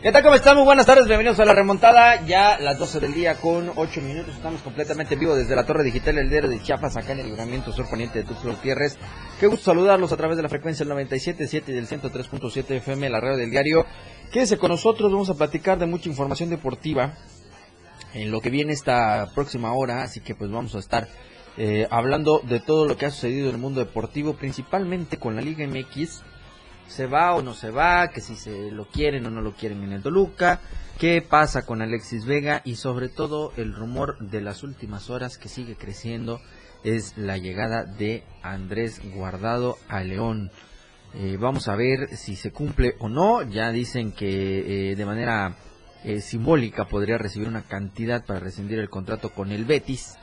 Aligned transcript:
¿Qué 0.00 0.12
tal? 0.12 0.22
¿Cómo 0.22 0.36
están? 0.36 0.54
Muy 0.54 0.64
buenas 0.64 0.86
tardes, 0.86 1.08
bienvenidos 1.08 1.40
a 1.40 1.44
la 1.44 1.54
remontada. 1.54 2.24
Ya 2.24 2.56
las 2.60 2.78
12 2.78 3.00
del 3.00 3.14
día 3.14 3.34
con 3.34 3.72
8 3.74 4.00
minutos. 4.00 4.32
Estamos 4.32 4.62
completamente 4.62 5.14
en 5.14 5.20
vivo 5.20 5.34
desde 5.34 5.56
la 5.56 5.66
Torre 5.66 5.82
Digital 5.82 6.18
El 6.18 6.30
Diario 6.30 6.48
de 6.48 6.62
Chiapas, 6.62 6.96
acá 6.96 7.14
en 7.14 7.18
el 7.18 7.26
libramiento 7.26 7.72
sur 7.72 7.90
poniente 7.90 8.20
de 8.20 8.24
Tuxtla 8.24 8.52
Gutiérrez. 8.52 8.96
Qué 9.40 9.48
gusto 9.48 9.72
saludarlos 9.72 10.12
a 10.12 10.16
través 10.16 10.36
de 10.36 10.44
la 10.44 10.48
frecuencia 10.48 10.86
del 10.86 10.94
97.7 10.94 11.64
y 11.66 11.72
del 11.72 11.88
103.7 11.88 12.76
FM, 12.76 13.10
la 13.10 13.18
radio 13.18 13.38
del 13.38 13.50
diario. 13.50 13.86
Quédese 14.30 14.56
con 14.56 14.70
nosotros, 14.70 15.10
vamos 15.10 15.30
a 15.30 15.34
platicar 15.34 15.80
de 15.80 15.86
mucha 15.86 16.08
información 16.08 16.48
deportiva 16.48 17.14
en 18.14 18.30
lo 18.30 18.40
que 18.40 18.50
viene 18.50 18.74
esta 18.74 19.26
próxima 19.34 19.72
hora. 19.72 20.04
Así 20.04 20.20
que 20.20 20.36
pues 20.36 20.48
vamos 20.48 20.76
a 20.76 20.78
estar 20.78 21.08
eh, 21.56 21.88
hablando 21.90 22.40
de 22.44 22.60
todo 22.60 22.86
lo 22.86 22.96
que 22.96 23.06
ha 23.06 23.10
sucedido 23.10 23.48
en 23.48 23.56
el 23.56 23.60
mundo 23.60 23.80
deportivo, 23.80 24.34
principalmente 24.34 25.16
con 25.16 25.34
la 25.34 25.42
Liga 25.42 25.66
MX 25.66 26.22
se 26.88 27.06
va 27.06 27.34
o 27.34 27.42
no 27.42 27.54
se 27.54 27.70
va, 27.70 28.08
que 28.08 28.20
si 28.20 28.34
se 28.34 28.70
lo 28.70 28.86
quieren 28.86 29.26
o 29.26 29.30
no 29.30 29.40
lo 29.40 29.52
quieren 29.52 29.82
en 29.84 29.92
el 29.92 30.02
Toluca, 30.02 30.60
qué 30.98 31.22
pasa 31.22 31.64
con 31.64 31.82
Alexis 31.82 32.24
Vega 32.24 32.62
y 32.64 32.76
sobre 32.76 33.08
todo 33.08 33.52
el 33.56 33.74
rumor 33.74 34.18
de 34.18 34.40
las 34.40 34.62
últimas 34.62 35.10
horas 35.10 35.38
que 35.38 35.48
sigue 35.48 35.76
creciendo 35.76 36.40
es 36.82 37.16
la 37.16 37.36
llegada 37.36 37.84
de 37.84 38.24
Andrés 38.42 39.00
Guardado 39.14 39.76
a 39.88 40.02
León. 40.02 40.50
Eh, 41.14 41.36
vamos 41.38 41.68
a 41.68 41.76
ver 41.76 42.16
si 42.16 42.36
se 42.36 42.52
cumple 42.52 42.94
o 42.98 43.08
no. 43.08 43.42
Ya 43.42 43.70
dicen 43.72 44.12
que 44.12 44.90
eh, 44.90 44.96
de 44.96 45.06
manera 45.06 45.56
eh, 46.04 46.20
simbólica 46.20 46.86
podría 46.86 47.18
recibir 47.18 47.48
una 47.48 47.62
cantidad 47.62 48.24
para 48.24 48.40
rescindir 48.40 48.78
el 48.78 48.90
contrato 48.90 49.30
con 49.30 49.52
el 49.52 49.64
Betis, 49.64 50.16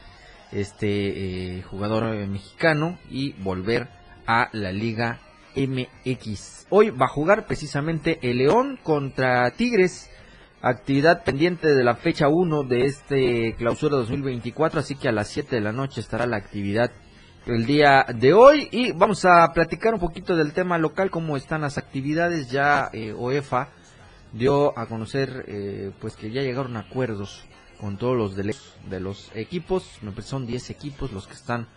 este 0.52 1.64
jugador 1.70 2.16
mexicano, 2.28 2.98
y 3.10 3.34
volver 3.34 3.90
a 4.28 4.50
la 4.54 4.72
Liga 4.72 5.20
MX. 5.56 6.68
Hoy 6.70 6.90
va 6.90 7.06
a 7.06 7.10
jugar 7.10 7.46
precisamente 7.46 8.20
el 8.22 8.38
León 8.38 8.80
contra 8.82 9.50
Tigres. 9.52 10.10
Actividad 10.62 11.24
pendiente 11.24 11.76
de 11.76 11.84
la 11.84 11.96
fecha 11.96 12.28
1 12.28 12.64
de 12.64 12.86
este 12.86 13.56
clausura 13.58 13.98
2024, 13.98 14.80
así 14.80 14.96
que 14.96 15.08
a 15.08 15.12
las 15.12 15.28
7 15.28 15.56
de 15.56 15.62
la 15.62 15.72
noche 15.72 16.02
estará 16.02 16.26
la 16.26 16.38
actividad 16.38 16.92
el 17.46 17.68
día 17.68 18.06
de 18.12 18.34
hoy 18.34 18.68
y 18.72 18.92
vamos 18.92 19.24
a 19.26 19.48
platicar 19.54 19.94
un 19.94 20.00
poquito 20.00 20.36
del 20.36 20.54
tema 20.54 20.80
local, 20.80 21.12
cómo 21.12 21.38
están 21.38 21.62
las 21.62 21.78
actividades. 21.78 22.50
Ya 22.50 22.90
eh, 22.92 23.14
OEFA 23.16 23.70
dio 24.34 24.78
a 24.78 24.88
conocer 24.88 25.46
eh, 25.48 25.92
pues 26.02 26.16
que 26.16 26.32
ya 26.32 26.42
llegaron 26.42 26.76
acuerdos 26.78 27.46
con 27.80 27.98
todos 27.98 28.18
los 28.18 28.36
de, 28.36 29.00
los 29.00 29.32
equipos, 29.36 30.00
son 30.22 30.48
10 30.48 30.70
equipos 30.70 31.12
los 31.12 31.28
que 31.28 31.34
están 31.34 31.68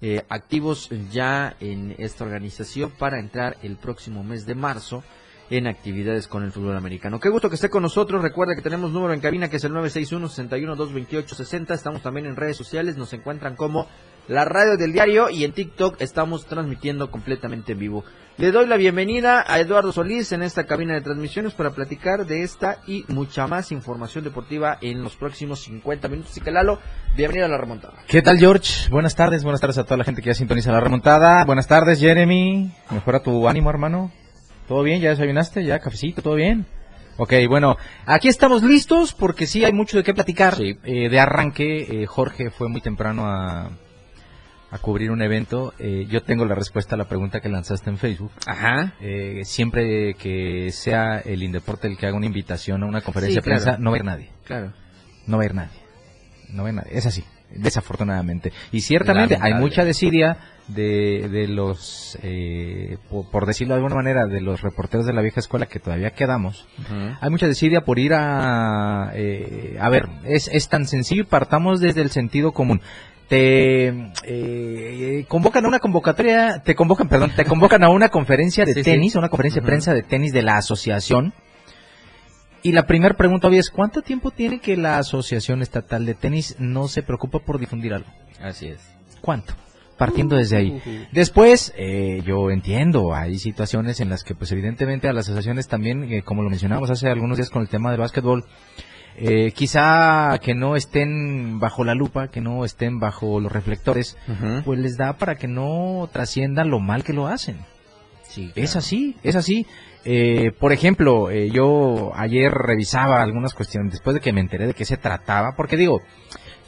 eh, 0.00 0.24
activos 0.28 0.90
ya 1.10 1.56
en 1.60 1.94
esta 1.98 2.24
organización 2.24 2.90
para 2.90 3.18
entrar 3.18 3.56
el 3.62 3.76
próximo 3.76 4.22
mes 4.22 4.46
de 4.46 4.54
marzo 4.54 5.02
en 5.50 5.66
actividades 5.66 6.28
con 6.28 6.44
el 6.44 6.52
fútbol 6.52 6.76
americano. 6.76 7.20
Qué 7.20 7.30
gusto 7.30 7.48
que 7.48 7.54
esté 7.54 7.70
con 7.70 7.82
nosotros. 7.82 8.22
Recuerda 8.22 8.54
que 8.54 8.62
tenemos 8.62 8.92
número 8.92 9.14
en 9.14 9.20
cabina 9.20 9.48
que 9.48 9.56
es 9.56 9.64
el 9.64 9.72
961-61-228-60. 9.72 11.74
Estamos 11.74 12.02
también 12.02 12.26
en 12.26 12.36
redes 12.36 12.56
sociales. 12.56 12.96
Nos 12.96 13.12
encuentran 13.12 13.56
como 13.56 13.88
la 14.28 14.44
radio 14.44 14.76
del 14.76 14.92
diario 14.92 15.30
y 15.30 15.44
en 15.44 15.52
TikTok 15.52 16.00
estamos 16.00 16.46
transmitiendo 16.46 17.10
completamente 17.10 17.72
en 17.72 17.78
vivo. 17.78 18.04
Le 18.38 18.52
doy 18.52 18.68
la 18.68 18.76
bienvenida 18.76 19.44
a 19.44 19.58
Eduardo 19.58 19.90
Solís 19.90 20.30
en 20.30 20.44
esta 20.44 20.64
cabina 20.64 20.94
de 20.94 21.00
transmisiones 21.00 21.54
para 21.54 21.70
platicar 21.70 22.24
de 22.24 22.44
esta 22.44 22.78
y 22.86 23.04
mucha 23.08 23.48
más 23.48 23.72
información 23.72 24.22
deportiva 24.22 24.78
en 24.80 25.02
los 25.02 25.16
próximos 25.16 25.58
50 25.64 26.06
minutos. 26.06 26.30
Así 26.30 26.40
que 26.40 26.52
Lalo, 26.52 26.78
bienvenido 27.16 27.46
a 27.46 27.48
la 27.48 27.58
remontada. 27.58 27.94
¿Qué 28.06 28.22
tal 28.22 28.38
George? 28.38 28.88
Buenas 28.90 29.16
tardes, 29.16 29.42
buenas 29.42 29.60
tardes 29.60 29.78
a 29.78 29.82
toda 29.82 29.96
la 29.96 30.04
gente 30.04 30.22
que 30.22 30.28
ya 30.28 30.34
sintoniza 30.34 30.70
la 30.70 30.78
remontada. 30.78 31.44
Buenas 31.46 31.66
tardes 31.66 31.98
Jeremy, 31.98 32.70
mejora 32.92 33.24
tu 33.24 33.48
ánimo 33.48 33.70
hermano. 33.70 34.12
¿Todo 34.68 34.84
bien? 34.84 35.00
¿Ya 35.00 35.10
desayunaste? 35.10 35.64
¿Ya 35.64 35.80
cafecito? 35.80 36.22
¿Todo 36.22 36.36
bien? 36.36 36.64
Ok, 37.16 37.32
bueno, 37.48 37.76
aquí 38.06 38.28
estamos 38.28 38.62
listos 38.62 39.14
porque 39.14 39.48
sí 39.48 39.64
hay 39.64 39.72
mucho 39.72 39.96
de 39.96 40.04
qué 40.04 40.14
platicar. 40.14 40.54
Eh, 40.60 41.08
de 41.08 41.18
arranque, 41.18 42.02
eh, 42.02 42.06
Jorge 42.06 42.50
fue 42.50 42.68
muy 42.68 42.82
temprano 42.82 43.26
a 43.26 43.72
a 44.70 44.78
cubrir 44.78 45.10
un 45.10 45.22
evento, 45.22 45.72
eh, 45.78 46.06
yo 46.10 46.22
tengo 46.22 46.44
la 46.44 46.54
respuesta 46.54 46.94
a 46.94 46.98
la 46.98 47.08
pregunta 47.08 47.40
que 47.40 47.48
lanzaste 47.48 47.88
en 47.88 47.96
Facebook. 47.96 48.32
Ajá. 48.46 48.94
Eh, 49.00 49.42
siempre 49.44 50.14
que 50.14 50.70
sea 50.72 51.18
el 51.20 51.42
Indeporte 51.42 51.88
el 51.88 51.96
que 51.96 52.06
haga 52.06 52.16
una 52.16 52.26
invitación 52.26 52.82
a 52.82 52.86
una 52.86 53.00
conferencia 53.00 53.40
de 53.40 53.44
prensa, 53.44 53.78
no 53.78 53.90
va 53.90 53.96
a 53.96 53.98
ir 53.98 54.04
nadie. 54.04 54.30
Claro. 54.44 54.72
No 55.26 55.38
va 55.38 55.42
a 55.44 55.46
ir 55.46 55.54
nadie. 55.54 55.78
No 56.50 56.62
va 56.62 56.68
a 56.68 56.72
ir 56.72 56.76
nadie. 56.76 56.90
Es 56.92 57.06
así, 57.06 57.24
desafortunadamente. 57.50 58.52
Y 58.70 58.82
ciertamente 58.82 59.38
hay 59.40 59.54
mucha 59.54 59.84
desidia 59.84 60.36
de, 60.68 61.30
de 61.30 61.48
los, 61.48 62.18
eh, 62.22 62.98
por, 63.10 63.46
decirlo 63.46 63.72
de 63.72 63.78
alguna 63.78 63.94
manera, 63.94 64.26
de 64.26 64.42
los 64.42 64.60
reporteros 64.60 65.06
de 65.06 65.14
la 65.14 65.22
vieja 65.22 65.40
escuela 65.40 65.64
que 65.64 65.78
todavía 65.78 66.10
quedamos. 66.10 66.68
Hay 67.22 67.30
mucha 67.30 67.46
desidia 67.46 67.86
por 67.86 67.98
ir 67.98 68.12
a... 68.12 69.04
a 69.08 69.88
ver, 69.88 70.10
es, 70.24 70.50
es 70.52 70.68
tan 70.68 70.86
sencillo 70.86 71.22
y 71.22 71.26
partamos 71.26 71.80
desde 71.80 72.02
el 72.02 72.10
sentido 72.10 72.52
común 72.52 72.82
te 73.28 73.88
eh, 74.24 75.24
convocan 75.28 75.64
a 75.64 75.68
una 75.68 75.78
convocatoria, 75.78 76.62
te 76.64 76.74
convocan, 76.74 77.08
perdón, 77.08 77.32
te 77.36 77.44
convocan 77.44 77.84
a 77.84 77.90
una 77.90 78.08
conferencia 78.08 78.64
de 78.64 78.82
tenis, 78.82 79.16
una 79.16 79.28
conferencia 79.28 79.60
de 79.60 79.66
prensa 79.66 79.94
de 79.94 80.02
tenis 80.02 80.32
de 80.32 80.42
la 80.42 80.56
asociación. 80.56 81.34
Y 82.62 82.72
la 82.72 82.86
primera 82.86 83.16
pregunta 83.16 83.48
hoy 83.48 83.58
es, 83.58 83.70
¿cuánto 83.70 84.02
tiempo 84.02 84.30
tiene 84.30 84.60
que 84.60 84.76
la 84.76 84.98
Asociación 84.98 85.62
Estatal 85.62 86.04
de 86.04 86.14
Tenis 86.14 86.56
no 86.58 86.88
se 86.88 87.02
preocupa 87.02 87.38
por 87.38 87.60
difundir 87.60 87.94
algo? 87.94 88.08
Así 88.42 88.66
es. 88.66 88.80
¿Cuánto? 89.20 89.54
Partiendo 89.96 90.36
desde 90.36 90.56
ahí. 90.56 90.82
Después, 91.12 91.72
eh, 91.76 92.22
yo 92.26 92.50
entiendo, 92.50 93.14
hay 93.14 93.38
situaciones 93.38 94.00
en 94.00 94.08
las 94.08 94.24
que, 94.24 94.34
pues 94.34 94.50
evidentemente 94.50 95.08
a 95.08 95.12
las 95.12 95.26
asociaciones 95.26 95.68
también, 95.68 96.12
eh, 96.12 96.22
como 96.22 96.42
lo 96.42 96.50
mencionamos 96.50 96.90
hace 96.90 97.08
algunos 97.08 97.36
días 97.36 97.50
con 97.50 97.62
el 97.62 97.68
tema 97.68 97.90
del 97.90 98.00
básquetbol, 98.00 98.44
eh, 99.20 99.52
quizá 99.52 100.38
que 100.38 100.54
no 100.54 100.76
estén 100.76 101.58
bajo 101.58 101.82
la 101.84 101.94
lupa, 101.94 102.28
que 102.28 102.40
no 102.40 102.64
estén 102.64 103.00
bajo 103.00 103.40
los 103.40 103.50
reflectores, 103.50 104.16
pues 104.64 104.78
les 104.78 104.96
da 104.96 105.14
para 105.18 105.34
que 105.34 105.48
no 105.48 106.08
trasciendan 106.12 106.70
lo 106.70 106.78
mal 106.78 107.02
que 107.02 107.12
lo 107.12 107.26
hacen. 107.26 107.58
Sí, 108.22 108.52
Es 108.54 108.76
así, 108.76 109.16
es 109.22 109.36
así. 109.36 109.66
Eh, 110.04 110.52
por 110.58 110.72
ejemplo, 110.72 111.30
eh, 111.30 111.50
yo 111.50 112.12
ayer 112.14 112.52
revisaba 112.52 113.20
algunas 113.20 113.54
cuestiones 113.54 113.92
después 113.92 114.14
de 114.14 114.20
que 114.20 114.32
me 114.32 114.40
enteré 114.40 114.66
de 114.66 114.74
qué 114.74 114.84
se 114.84 114.96
trataba, 114.96 115.54
porque 115.56 115.76
digo, 115.76 116.00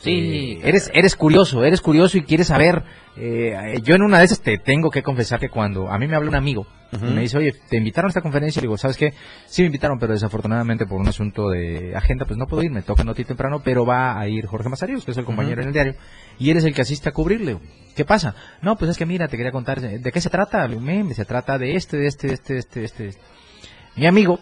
Sí, 0.00 0.58
eres, 0.62 0.90
eres 0.94 1.14
curioso, 1.14 1.62
eres 1.64 1.80
curioso 1.80 2.16
y 2.16 2.22
quieres 2.22 2.46
saber. 2.48 2.82
Eh, 3.16 3.80
yo 3.82 3.94
en 3.94 4.02
una 4.02 4.18
de 4.18 4.24
esas 4.24 4.40
te 4.40 4.56
tengo 4.58 4.90
que 4.90 5.02
confesar 5.02 5.38
que 5.40 5.50
cuando 5.50 5.90
a 5.90 5.98
mí 5.98 6.06
me 6.06 6.16
habla 6.16 6.30
un 6.30 6.36
amigo 6.36 6.66
y 6.92 7.04
me 7.04 7.20
dice, 7.20 7.38
oye, 7.38 7.54
te 7.68 7.76
invitaron 7.76 8.08
a 8.08 8.10
esta 8.10 8.20
conferencia, 8.20 8.58
y 8.60 8.62
digo, 8.62 8.76
¿sabes 8.76 8.96
qué? 8.96 9.14
Sí 9.46 9.62
me 9.62 9.66
invitaron, 9.66 9.98
pero 9.98 10.12
desafortunadamente 10.12 10.86
por 10.86 11.00
un 11.00 11.06
asunto 11.06 11.48
de 11.48 11.94
agenda, 11.94 12.24
pues 12.24 12.36
no 12.36 12.46
puedo 12.46 12.62
ir, 12.62 12.70
me 12.70 12.82
toca 12.82 13.04
no 13.04 13.14
temprano, 13.14 13.60
pero 13.62 13.86
va 13.86 14.18
a 14.18 14.26
ir 14.26 14.46
Jorge 14.46 14.68
Mazarios, 14.68 15.04
que 15.04 15.12
es 15.12 15.16
el 15.16 15.24
compañero 15.24 15.62
en 15.62 15.68
el 15.68 15.72
diario, 15.72 15.94
y 16.38 16.50
eres 16.50 16.64
el 16.64 16.74
que 16.74 16.82
asiste 16.82 17.08
a 17.08 17.12
cubrirle. 17.12 17.58
¿Qué 17.94 18.04
pasa? 18.04 18.34
No, 18.62 18.76
pues 18.76 18.90
es 18.90 18.98
que 18.98 19.06
mira, 19.06 19.28
te 19.28 19.36
quería 19.36 19.52
contar, 19.52 19.80
¿de 19.80 20.12
qué 20.12 20.20
se 20.20 20.30
trata? 20.30 20.66
Me, 20.66 21.14
se 21.14 21.24
trata 21.24 21.58
de 21.58 21.76
este, 21.76 21.96
de 21.96 22.06
este, 22.08 22.28
de 22.28 22.34
este, 22.34 22.54
de 22.54 22.58
este, 22.58 22.80
de 22.80 22.86
este. 22.86 23.20
Mi 23.94 24.06
amigo, 24.06 24.40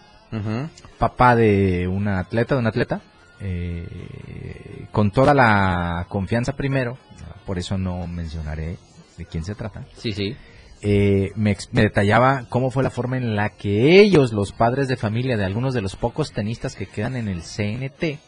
papá 0.97 1.35
de 1.35 1.87
una 1.87 2.19
atleta, 2.19 2.55
de 2.55 2.61
un 2.61 2.67
atleta, 2.67 3.01
eh, 3.41 4.48
con 4.91 5.11
toda 5.11 5.33
la 5.33 6.05
confianza 6.09 6.55
primero, 6.55 6.97
por 7.45 7.57
eso 7.57 7.77
no 7.77 8.07
mencionaré 8.07 8.77
de 9.17 9.25
quién 9.25 9.43
se 9.43 9.55
trata. 9.55 9.85
Sí, 9.97 10.13
sí. 10.13 10.35
Eh, 10.81 11.31
me, 11.35 11.57
detallaba 11.71 12.45
cómo 12.49 12.71
fue 12.71 12.83
la 12.83 12.89
forma 12.89 13.17
en 13.17 13.35
la 13.35 13.49
que 13.49 13.99
ellos, 13.99 14.31
los 14.31 14.53
padres 14.53 14.87
de 14.87 14.95
familia 14.95 15.35
de 15.35 15.45
algunos 15.45 15.73
de 15.73 15.81
los 15.81 15.95
pocos 15.95 16.31
tenistas 16.31 16.75
que 16.75 16.85
quedan 16.85 17.15
en 17.15 17.27
el 17.27 17.41
CNT, 17.41 18.19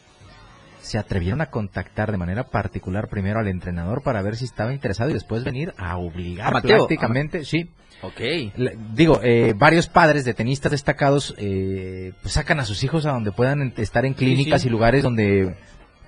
se 0.82 0.98
atrevieron 0.98 1.40
a 1.40 1.46
contactar 1.46 2.10
de 2.10 2.18
manera 2.18 2.48
particular 2.48 3.08
primero 3.08 3.38
al 3.38 3.48
entrenador 3.48 4.02
para 4.02 4.20
ver 4.20 4.36
si 4.36 4.44
estaba 4.44 4.74
interesado 4.74 5.10
y 5.10 5.14
después 5.14 5.44
venir 5.44 5.72
a 5.78 5.96
obligar 5.96 6.60
prácticamente, 6.60 7.44
sí, 7.44 7.70
Ok. 8.02 8.20
Digo, 8.94 9.20
eh, 9.22 9.54
varios 9.56 9.86
padres 9.86 10.24
de 10.24 10.34
tenistas 10.34 10.72
destacados 10.72 11.36
eh, 11.38 12.12
pues 12.20 12.34
sacan 12.34 12.58
a 12.58 12.64
sus 12.64 12.82
hijos 12.82 13.06
a 13.06 13.12
donde 13.12 13.30
puedan 13.30 13.72
estar 13.76 14.04
en 14.04 14.14
clínicas 14.14 14.64
y 14.64 14.68
lugares 14.68 15.04
donde, 15.04 15.54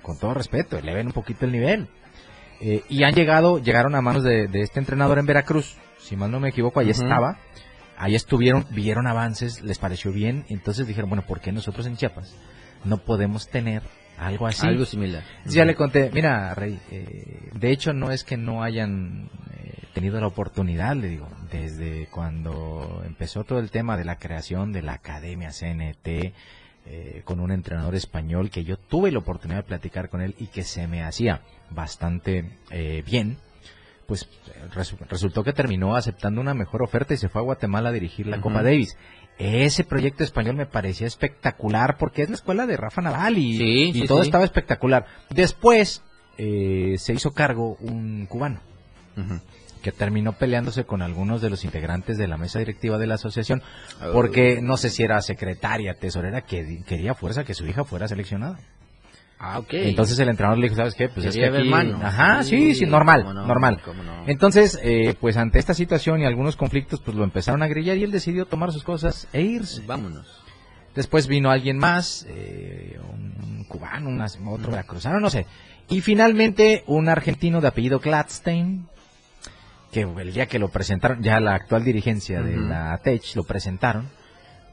con 0.05 0.19
todo 0.19 0.35
respeto, 0.35 0.77
eleven 0.77 1.07
un 1.07 1.13
poquito 1.13 1.45
el 1.45 1.51
nivel. 1.51 1.89
Eh, 2.61 2.83
y 2.87 3.03
han 3.03 3.13
llegado, 3.13 3.59
llegaron 3.59 3.95
a 3.95 4.01
manos 4.01 4.23
de, 4.23 4.47
este 4.53 4.79
entrenador 4.79 5.17
en 5.17 5.25
Veracruz, 5.25 5.75
si 5.97 6.15
mal 6.15 6.31
no 6.31 6.39
me 6.39 6.49
equivoco, 6.49 6.79
ahí 6.79 6.91
estaba, 6.91 7.39
ahí 7.97 8.15
estuvieron, 8.15 8.65
vieron 8.69 9.07
avances, 9.07 9.61
les 9.61 9.79
pareció 9.79 10.13
bien, 10.13 10.45
entonces 10.47 10.87
dijeron, 10.87 11.09
bueno, 11.09 11.25
¿por 11.27 11.41
qué 11.41 11.51
nosotros 11.51 11.87
en 11.87 11.97
Chiapas 11.97 12.33
no 12.85 12.99
podemos 12.99 13.49
tener 13.49 13.81
algo 14.17 14.47
así? 14.47 14.65
Algo 14.65 14.85
similar. 14.85 15.23
Ya 15.45 15.65
le 15.65 15.75
conté, 15.75 16.11
mira, 16.13 16.53
Rey, 16.53 16.79
eh, 16.91 17.49
de 17.53 17.71
hecho 17.71 17.91
no 17.91 18.11
es 18.11 18.23
que 18.23 18.37
no 18.37 18.63
hayan 18.63 19.29
eh, 19.57 19.83
tenido 19.93 20.21
la 20.21 20.27
oportunidad, 20.27 20.95
le 20.95 21.09
digo, 21.09 21.27
desde 21.51 22.07
cuando 22.07 23.01
empezó 23.05 23.43
todo 23.43 23.59
el 23.59 23.71
tema 23.71 23.97
de 23.97 24.05
la 24.05 24.17
creación 24.17 24.71
de 24.71 24.83
la 24.83 24.93
Academia 24.93 25.49
CNT, 25.49 26.33
eh, 26.87 27.21
con 27.25 27.39
un 27.39 27.51
entrenador 27.51 27.95
español 27.95 28.49
que 28.51 28.63
yo 28.63 28.77
tuve 28.77 29.11
la 29.11 29.19
oportunidad 29.19 29.59
de 29.59 29.67
platicar 29.67 30.09
con 30.09 30.21
él 30.21 30.35
y 30.37 30.47
que 30.47 30.63
se 30.63 30.87
me 30.87 31.03
hacía 31.03 31.41
bastante 31.71 32.51
eh, 32.69 33.03
bien, 33.05 33.37
pues 34.05 34.29
resultó 35.09 35.43
que 35.43 35.51
terminó 35.51 35.95
aceptando 35.95 36.41
una 36.41 36.53
mejor 36.53 36.83
oferta 36.83 37.15
y 37.15 37.17
se 37.17 37.27
fue 37.27 37.41
a 37.41 37.43
Guatemala 37.43 37.89
a 37.89 37.91
dirigir 37.91 38.27
la 38.27 38.39
Copa 38.39 38.61
Davis. 38.61 38.95
Ese 39.39 39.83
proyecto 39.83 40.23
español 40.23 40.55
me 40.55 40.67
parecía 40.67 41.07
espectacular 41.07 41.97
porque 41.97 42.21
es 42.21 42.29
la 42.29 42.35
escuela 42.35 42.67
de 42.67 42.77
Rafa 42.77 43.01
Nadal 43.01 43.37
y, 43.37 44.05
todo 44.07 44.21
estaba 44.21 44.43
espectacular. 44.43 45.07
Después 45.31 46.03
eh, 46.37 46.95
se 46.99 47.13
hizo 47.13 47.31
cargo 47.31 47.77
un 47.79 48.27
cubano 48.27 48.61
que 49.85 49.91
terminó 49.91 50.33
peleándose 50.33 50.85
con 50.85 51.03
algunos 51.03 51.43
de 51.43 51.51
los 51.51 51.63
integrantes 51.63 52.17
de 52.17 52.27
la 52.27 52.37
mesa 52.37 52.57
directiva 52.57 52.97
de 52.97 53.05
la 53.05 53.15
asociación, 53.15 53.61
porque 54.13 54.59
no 54.59 54.77
sé 54.77 54.89
si 54.89 55.03
era 55.03 55.21
secretaria, 55.21 55.93
tesorera, 55.93 56.41
que 56.41 56.81
quería 56.87 57.13
fuerza 57.13 57.43
que 57.43 57.53
su 57.53 57.67
hija 57.67 57.83
fuera 57.83 58.07
seleccionada. 58.07 58.57
Ah, 59.37 59.59
ok. 59.59 59.73
Entonces 59.73 60.17
el 60.17 60.29
entrenador 60.29 60.57
le 60.57 60.69
dijo, 60.69 60.75
¿sabes 60.75 60.95
qué? 60.95 61.07
Pues 61.07 61.27
es 61.27 61.35
que 61.35 61.45
aquí... 61.45 61.71
Ajá, 62.01 62.41
sí, 62.41 62.73
sí, 62.73 62.87
normal, 62.87 63.31
normal. 63.31 63.79
Entonces, 64.25 64.79
eh, 64.81 65.13
pues 65.21 65.37
ante 65.37 65.59
esta 65.59 65.75
situación 65.75 66.19
y 66.19 66.25
algunos 66.25 66.55
conflictos, 66.55 66.99
pues 67.01 67.15
lo 67.15 67.23
empezaron 67.23 67.61
a 67.61 67.67
grillar 67.67 67.95
y 67.97 68.05
él 68.05 68.11
decidió 68.11 68.47
tomar 68.47 68.71
sus 68.71 68.83
cosas 68.83 69.27
e 69.33 69.43
irse. 69.43 69.83
Vámonos. 69.85 70.43
Después 70.95 71.27
vino 71.27 71.51
alguien 71.51 71.77
más, 71.77 72.25
eh, 72.27 72.99
un 73.07 73.65
cubano, 73.65 74.25
otro 74.49 74.71
veracruzano, 74.71 75.19
no 75.19 75.29
sé. 75.29 75.45
Y 75.89 76.01
finalmente 76.01 76.83
un 76.87 77.07
argentino 77.07 77.61
de 77.61 77.67
apellido 77.67 77.99
Gladstein, 77.99 78.87
que 79.95 80.01
el 80.01 80.33
día 80.33 80.47
que 80.47 80.59
lo 80.59 80.67
presentaron, 80.67 81.23
ya 81.23 81.39
la 81.39 81.55
actual 81.55 81.85
dirigencia 81.85 82.41
de 82.41 82.57
la 82.57 82.99
TECH 83.01 83.37
lo 83.37 83.45
presentaron, 83.45 84.09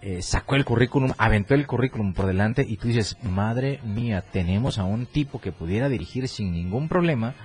eh, 0.00 0.20
sacó 0.20 0.56
el 0.56 0.64
currículum, 0.64 1.12
aventó 1.16 1.54
el 1.54 1.64
currículum 1.64 2.12
por 2.12 2.26
delante 2.26 2.66
y 2.69 2.76
tú 2.76 2.88
dices, 2.88 3.16
madre 3.22 3.78
mía, 3.84 4.24
tenemos 4.32 4.80
a 4.80 4.84
un 4.84 5.06
tipo 5.06 5.40
que 5.40 5.52
pudiera 5.52 5.88
dirigir 5.88 6.26
sin 6.26 6.50
ningún 6.50 6.88
problema 6.88 7.36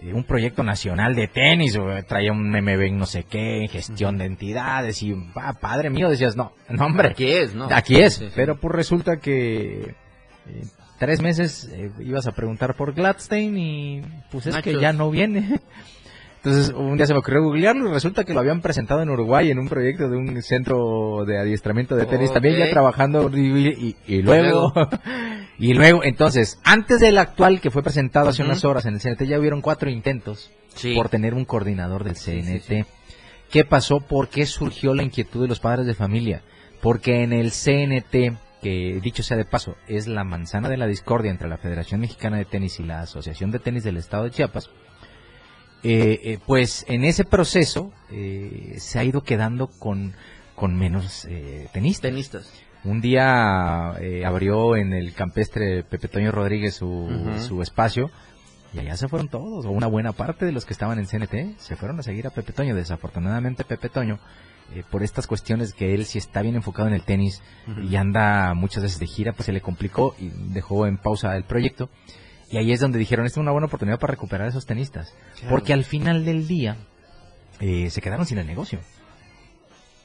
eh, 0.00 0.12
un 0.12 0.24
proyecto 0.24 0.64
nacional 0.64 1.14
de 1.14 1.28
tenis, 1.28 1.76
o 1.76 1.86
traía 2.08 2.32
un 2.32 2.50
MB 2.50 2.90
no 2.90 3.06
sé 3.06 3.22
qué, 3.22 3.68
gestión 3.70 4.18
de 4.18 4.24
entidades 4.24 5.00
y, 5.04 5.14
padre 5.60 5.90
mío, 5.90 6.10
decías, 6.10 6.34
no, 6.34 6.54
no 6.68 6.86
hombre. 6.86 7.10
Aquí 7.10 7.30
es, 7.30 7.54
¿no? 7.54 7.68
Aquí 7.70 8.00
es, 8.00 8.20
pero 8.34 8.58
pues 8.58 8.74
resulta 8.74 9.18
que... 9.18 9.94
Eh, 10.48 10.64
tres 10.98 11.20
meses 11.20 11.68
ibas 12.00 12.28
a 12.28 12.32
preguntar 12.32 12.76
por 12.76 12.94
Gladstein 12.94 13.58
y 13.58 14.02
pues 14.30 14.46
es 14.46 14.56
que 14.58 14.80
ya 14.80 14.92
no 14.92 15.10
viene. 15.10 15.60
Entonces 16.44 16.74
un 16.74 16.96
día 16.96 17.06
se 17.06 17.12
me 17.12 17.20
ocurrió 17.20 17.42
googlearlo 17.44 17.88
y 17.88 17.92
resulta 17.92 18.24
que 18.24 18.34
lo 18.34 18.40
habían 18.40 18.62
presentado 18.62 19.00
en 19.00 19.10
Uruguay 19.10 19.52
en 19.52 19.60
un 19.60 19.68
proyecto 19.68 20.08
de 20.08 20.16
un 20.16 20.42
centro 20.42 21.24
de 21.24 21.38
adiestramiento 21.38 21.94
de 21.94 22.04
tenis, 22.04 22.32
también 22.32 22.56
ya 22.56 22.68
trabajando 22.68 23.30
y, 23.32 23.94
luego, 24.22 24.72
y 25.60 25.74
luego, 25.74 26.02
entonces, 26.02 26.58
antes 26.64 26.98
del 26.98 27.18
actual 27.18 27.60
que 27.60 27.70
fue 27.70 27.84
presentado 27.84 28.28
hace 28.28 28.42
unas 28.42 28.64
horas 28.64 28.86
en 28.86 28.94
el 28.94 29.00
CNT 29.00 29.22
ya 29.22 29.38
hubieron 29.38 29.60
cuatro 29.60 29.88
intentos 29.88 30.50
por 30.96 31.08
tener 31.08 31.34
un 31.34 31.44
coordinador 31.44 32.02
del 32.02 32.16
CNT. 32.16 32.88
¿Qué 33.48 33.64
pasó? 33.64 34.00
¿Por 34.00 34.28
qué 34.28 34.44
surgió 34.44 34.94
la 34.94 35.04
inquietud 35.04 35.42
de 35.42 35.48
los 35.48 35.60
padres 35.60 35.86
de 35.86 35.94
familia? 35.94 36.42
Porque 36.80 37.22
en 37.22 37.32
el 37.32 37.52
CNT 37.52 38.36
que 38.62 39.00
dicho 39.02 39.22
sea 39.24 39.36
de 39.36 39.44
paso, 39.44 39.76
es 39.88 40.06
la 40.06 40.22
manzana 40.22 40.68
de 40.68 40.76
la 40.76 40.86
discordia 40.86 41.32
entre 41.32 41.48
la 41.48 41.58
Federación 41.58 42.00
Mexicana 42.00 42.36
de 42.36 42.44
Tenis 42.44 42.78
y 42.78 42.84
la 42.84 43.00
Asociación 43.00 43.50
de 43.50 43.58
Tenis 43.58 43.82
del 43.82 43.96
Estado 43.96 44.24
de 44.24 44.30
Chiapas, 44.30 44.70
eh, 45.84 46.20
eh, 46.22 46.38
pues 46.46 46.84
en 46.88 47.04
ese 47.04 47.24
proceso 47.24 47.92
eh, 48.10 48.76
se 48.78 48.98
ha 49.00 49.04
ido 49.04 49.22
quedando 49.22 49.66
con, 49.66 50.14
con 50.54 50.76
menos 50.76 51.26
tenistas. 51.72 52.02
tenistas. 52.02 52.52
Un 52.84 53.00
día 53.00 53.90
abrió 54.26 54.76
en 54.76 54.92
el 54.92 55.14
campestre 55.14 55.84
Pepe 55.84 56.08
Toño 56.08 56.32
Rodríguez 56.32 56.74
su, 56.74 57.08
su 57.46 57.62
espacio 57.62 58.10
y 58.74 58.80
allá 58.80 58.96
se 58.96 59.06
fueron 59.06 59.28
todos, 59.28 59.66
o 59.66 59.70
una 59.70 59.86
buena 59.86 60.12
parte 60.12 60.46
de 60.46 60.52
los 60.52 60.64
que 60.64 60.72
estaban 60.72 60.98
en 60.98 61.06
CNT, 61.06 61.60
se 61.60 61.76
fueron 61.76 62.00
a 62.00 62.02
seguir 62.02 62.26
a 62.26 62.30
Pepe 62.30 62.52
Toño. 62.52 62.74
Desafortunadamente 62.74 63.64
Pepe 63.64 63.88
Toño, 63.88 64.18
por 64.90 65.04
estas 65.04 65.28
cuestiones 65.28 65.74
que 65.74 65.94
él 65.94 66.06
si 66.06 66.18
está 66.18 66.42
bien 66.42 66.56
enfocado 66.56 66.88
en 66.88 66.94
el 66.94 67.04
tenis 67.04 67.40
y 67.88 67.94
anda 67.94 68.54
muchas 68.54 68.82
veces 68.82 68.98
de 68.98 69.06
gira, 69.06 69.32
pues 69.32 69.46
se 69.46 69.52
le 69.52 69.60
complicó 69.60 70.16
y 70.18 70.30
dejó 70.52 70.86
en 70.86 70.96
pausa 70.98 71.36
el 71.36 71.44
proyecto. 71.44 71.88
Y 72.52 72.58
ahí 72.58 72.70
es 72.70 72.80
donde 72.80 72.98
dijeron, 72.98 73.24
esta 73.24 73.40
es 73.40 73.42
una 73.42 73.50
buena 73.50 73.66
oportunidad 73.66 73.98
para 73.98 74.10
recuperar 74.12 74.46
a 74.46 74.50
esos 74.50 74.66
tenistas. 74.66 75.14
Porque 75.48 75.72
al 75.72 75.84
final 75.84 76.26
del 76.26 76.46
día 76.46 76.76
eh, 77.60 77.88
se 77.88 78.02
quedaron 78.02 78.26
sin 78.26 78.36
el 78.36 78.46
negocio. 78.46 78.78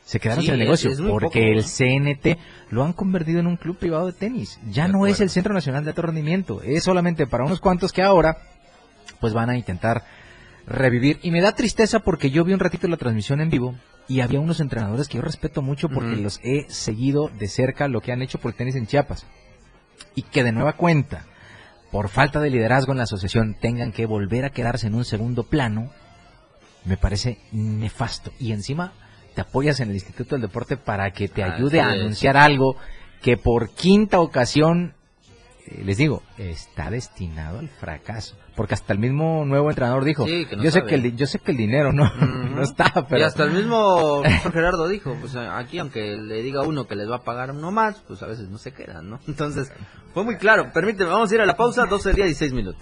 Se 0.06 0.22
quedaron 0.22 0.42
sin 0.42 0.54
el 0.54 0.60
negocio 0.60 0.92
porque 1.10 1.52
el 1.52 1.66
CNT 1.66 2.40
lo 2.70 2.86
han 2.86 2.94
convertido 2.94 3.42
en 3.42 3.48
un 3.48 3.58
club 3.58 3.78
privado 3.78 4.06
de 4.06 4.14
tenis. 4.14 4.62
Ya 4.72 4.88
no 4.88 5.06
es 5.06 5.20
el 5.20 5.30
Centro 5.30 5.54
Nacional 5.54 5.84
de 5.84 5.90
Alto 5.90 6.04
Rendimiento. 6.04 6.62
Es 6.64 6.86
solamente 6.86 7.28
para 7.28 7.44
unos 7.44 7.60
cuantos 7.60 7.92
que 7.92 8.02
ahora 8.02 8.38
pues 9.20 9.34
van 9.34 9.50
a 9.50 9.58
intentar 9.58 10.06
revivir. 10.66 11.20
Y 11.24 11.32
me 11.32 11.42
da 11.42 11.52
tristeza 11.52 12.00
porque 12.00 12.30
yo 12.30 12.46
vi 12.46 12.54
un 12.54 12.60
ratito 12.60 12.88
la 12.88 12.96
transmisión 12.96 13.42
en 13.42 13.50
vivo 13.50 13.76
y 14.08 14.22
había 14.22 14.40
unos 14.40 14.62
entrenadores 14.62 15.10
que 15.10 15.18
yo 15.18 15.22
respeto 15.22 15.62
mucho 15.62 15.90
porque 15.90 16.16
los 16.16 16.40
he 16.44 16.66
seguido 16.70 17.28
de 17.28 17.50
cerca 17.50 17.90
lo 17.90 18.00
que 18.00 18.14
han 18.14 18.22
hecho 18.22 18.40
por 18.40 18.52
el 18.52 18.58
tenis 18.58 18.76
en 18.76 18.88
Chiapas. 18.88 19.26
Y 20.16 20.22
que 20.22 20.46
de 20.46 20.54
nueva 20.54 20.78
cuenta 20.78 21.26
por 21.92 22.10
falta 22.10 22.40
de 22.40 22.50
liderazgo 22.50 22.92
en 22.92 22.98
la 22.98 23.04
asociación 23.04 23.56
tengan 23.60 23.92
que 23.92 24.06
volver 24.06 24.46
a 24.46 24.50
quedarse 24.50 24.88
en 24.88 24.96
un 24.96 25.06
segundo 25.06 25.44
plano, 25.44 25.92
me 26.86 26.98
parece 26.98 27.40
nefasto. 27.52 28.32
Y 28.40 28.52
encima 28.52 28.94
te 29.36 29.42
apoyas 29.42 29.80
en 29.80 29.90
el 29.90 29.96
Instituto 29.96 30.36
del 30.36 30.42
Deporte 30.42 30.78
para 30.78 31.12
que 31.12 31.28
te 31.28 31.44
ayude 31.44 31.80
a 31.80 31.90
anunciar 31.90 32.38
algo 32.38 32.76
que 33.22 33.38
por 33.38 33.70
quinta 33.70 34.20
ocasión, 34.20 34.94
eh, 35.66 35.82
les 35.84 35.98
digo, 35.98 36.24
está 36.38 36.90
destinado 36.90 37.60
al 37.60 37.70
fracaso. 37.70 38.36
Porque 38.58 38.74
hasta 38.74 38.92
el 38.92 38.98
mismo 38.98 39.46
nuevo 39.46 39.70
entrenador 39.70 40.04
dijo, 40.04 40.26
yo 40.26 40.72
sé 40.72 40.84
que 40.84 40.96
el 40.96 41.16
yo 41.16 41.28
sé 41.28 41.38
que 41.38 41.52
el 41.52 41.58
dinero 41.58 41.94
no, 41.94 42.12
no 42.16 42.64
está, 42.64 42.92
pero... 43.08 43.22
Y 43.22 43.24
hasta 43.24 43.44
el 43.44 43.52
mismo 43.52 44.24
Gerardo 44.52 44.88
dijo, 44.88 45.16
pues 45.22 45.36
aquí 45.36 45.78
aunque 45.78 46.18
le 46.18 46.42
diga 46.42 46.64
uno 46.64 46.88
que 46.88 46.96
les 46.96 47.08
va 47.08 47.18
a 47.18 47.24
pagar 47.24 47.52
uno 47.52 47.70
más, 47.70 48.02
pues 48.08 48.24
a 48.24 48.26
veces 48.26 48.50
no 48.50 48.58
se 48.58 48.74
quedan, 48.74 49.12
¿no? 49.12 49.20
Entonces, 49.28 49.72
fue 50.12 50.24
muy 50.24 50.38
claro. 50.38 50.72
Permíteme, 50.74 51.12
vamos 51.12 51.32
a 51.32 51.36
ir 51.36 51.42
a 51.42 51.46
la 51.46 51.56
pausa, 51.56 51.86
12 51.86 52.14
días 52.14 52.30
y 52.30 52.34
6 52.34 52.54
minutos. 52.54 52.82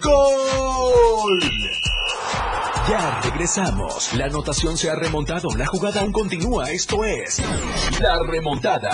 ¡Gol! 0.00 1.40
Ya 2.88 3.20
regresamos. 3.22 4.14
La 4.14 4.26
anotación 4.26 4.76
se 4.76 4.88
ha 4.88 4.94
remontado. 4.94 5.48
La 5.56 5.66
jugada 5.66 6.02
aún 6.02 6.12
continúa. 6.12 6.70
Esto 6.70 7.02
es 7.02 7.42
La 8.00 8.20
Remontada. 8.22 8.90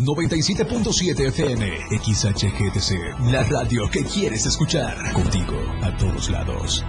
97.7 0.00 1.28
FM, 1.28 1.66
XHGTC, 2.02 3.30
la 3.32 3.44
radio 3.44 3.88
que 3.90 4.02
quieres 4.04 4.44
escuchar. 4.44 5.12
Contigo, 5.12 5.56
a 5.82 5.96
todos 5.96 6.30
lados. 6.30 6.84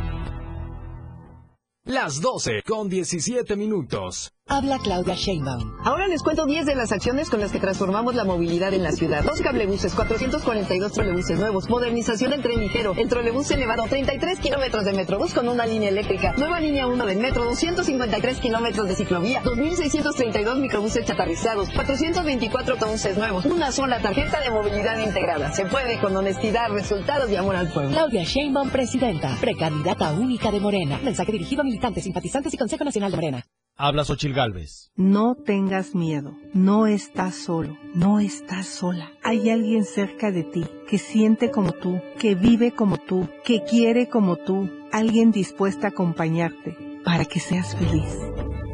Las 1.84 2.20
12 2.20 2.64
con 2.66 2.90
17 2.90 3.56
minutos. 3.56 4.34
Habla 4.48 4.78
Claudia 4.78 5.16
Sheinbaum. 5.16 5.74
Ahora 5.84 6.08
les 6.08 6.22
cuento 6.22 6.46
10 6.46 6.68
de 6.68 6.75
las 6.75 6.92
acciones 6.92 7.32
con 7.32 7.42
las 7.42 7.52
que 7.52 7.60
transformamos 7.60 8.14
la 8.14 8.24
movilidad 8.25 8.74
en 8.75 8.84
la 8.84 8.92
ciudad. 8.92 9.24
Dos 9.24 9.42
cablebuses, 9.42 9.96
442 9.96 10.92
trolebuses 10.92 11.40
nuevos, 11.40 11.68
modernización 11.68 12.30
del 12.30 12.44
tren 12.44 12.60
ligero, 12.60 12.94
el 12.96 13.10
trolebús 13.10 13.50
elevado, 13.50 13.86
33 13.90 14.40
kilómetros 14.40 14.86
de 14.86 14.94
metrobús 14.94 15.34
con 15.34 15.50
una 15.50 15.66
línea 15.66 15.90
eléctrica, 15.90 16.36
nueva 16.38 16.60
línea 16.60 16.86
1 16.86 17.06
del 17.08 17.18
metro, 17.18 17.44
253 17.44 18.40
kilómetros 18.40 18.88
de 18.88 18.96
ciclovía, 18.96 19.42
2.632 19.42 20.60
microbuses 20.60 21.06
chatarrizados, 21.06 21.72
424 21.72 22.75
autobuses 22.75 23.18
nuevos, 23.18 23.46
una 23.46 23.72
sola 23.72 24.00
tarjeta 24.00 24.40
de 24.42 24.52
movilidad 24.52 25.00
integrada. 25.00 25.54
Se 25.54 25.66
puede 25.66 26.00
con 26.00 26.16
honestidad, 26.16 26.70
resultados 26.70 27.32
y 27.32 27.36
amor 27.36 27.56
al 27.56 27.74
pueblo. 27.74 27.92
Claudia 27.92 28.24
Sheinbaum, 28.24 28.70
presidenta, 28.70 29.36
precandidata 29.42 30.14
única 30.14 30.52
de 30.52 30.60
Morena. 30.60 31.00
Mensaje 31.04 31.32
dirigido 31.32 31.62
a 31.62 31.66
militantes, 31.66 32.04
simpatizantes 32.04 32.54
y 32.54 32.58
Consejo 32.58 32.84
Nacional 32.84 33.10
de 33.10 33.18
Morena. 33.18 33.46
Habla 33.77 34.05
Xochil 34.05 34.34
Galvez. 34.34 34.89
No 34.96 35.36
tengas 35.36 35.96
miedo, 35.96 36.38
no 36.53 36.88
estás 36.88 37.36
solo, 37.36 37.77
no 37.94 38.22
estás 38.22 38.67
sola. 38.67 39.12
Hay 39.22 39.50
alguien 39.50 39.84
cerca 39.84 40.32
de 40.32 40.44
ti 40.44 40.65
que 40.88 40.98
siente 40.98 41.51
como 41.51 41.74
tú, 41.74 42.01
que 42.17 42.36
vive 42.36 42.72
como 42.72 42.96
tú, 42.96 43.27
que 43.44 43.65
quiere 43.65 44.08
como 44.08 44.38
tú, 44.38 44.70
alguien 44.94 45.34
dispuesto 45.34 45.86
a 45.86 45.89
acompañarte 45.89 46.77
para 47.03 47.25
que 47.25 47.41
seas 47.41 47.75
feliz, 47.75 48.17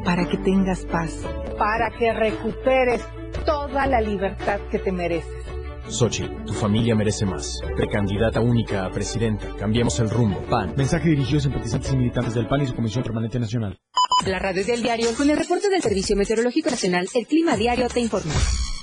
para 0.04 0.28
que 0.28 0.36
tengas 0.36 0.84
paz, 0.86 1.26
para 1.58 1.90
que 1.90 2.12
recuperes 2.12 3.02
toda 3.44 3.88
la 3.88 4.00
libertad 4.00 4.60
que 4.70 4.78
te 4.78 4.92
mereces. 4.92 5.51
Xochitl, 5.88 6.44
tu 6.46 6.52
familia 6.52 6.94
merece 6.94 7.24
más. 7.26 7.60
Precandidata 7.76 8.40
única 8.40 8.86
a 8.86 8.90
presidenta. 8.90 9.46
Cambiemos 9.58 9.98
el 10.00 10.10
rumbo. 10.10 10.40
PAN. 10.48 10.74
Mensaje 10.76 11.08
dirigido 11.10 11.38
a 11.38 11.42
simpatizantes 11.42 11.92
y 11.92 11.96
militantes 11.96 12.34
del 12.34 12.46
PAN 12.46 12.62
y 12.62 12.66
su 12.66 12.74
Comisión 12.74 13.02
Permanente 13.04 13.38
Nacional. 13.38 13.78
La 14.26 14.38
radio 14.38 14.64
del 14.64 14.82
diario, 14.82 15.08
con 15.16 15.28
el 15.28 15.36
reporte 15.36 15.68
del 15.68 15.82
Servicio 15.82 16.16
Meteorológico 16.16 16.70
Nacional, 16.70 17.08
el 17.14 17.26
Clima 17.26 17.56
Diario 17.56 17.88
te 17.88 18.00
informa. 18.00 18.32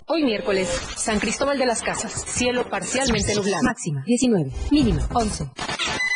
Hoy 0.07 0.23
miércoles, 0.23 0.67
San 0.97 1.19
Cristóbal 1.19 1.57
de 1.57 1.65
las 1.65 1.81
Casas, 1.81 2.11
cielo 2.27 2.67
parcialmente 2.69 3.35
nublado. 3.35 3.63
Máxima 3.63 4.03
19, 4.05 4.51
mínima 4.71 5.07
11. 5.13 5.51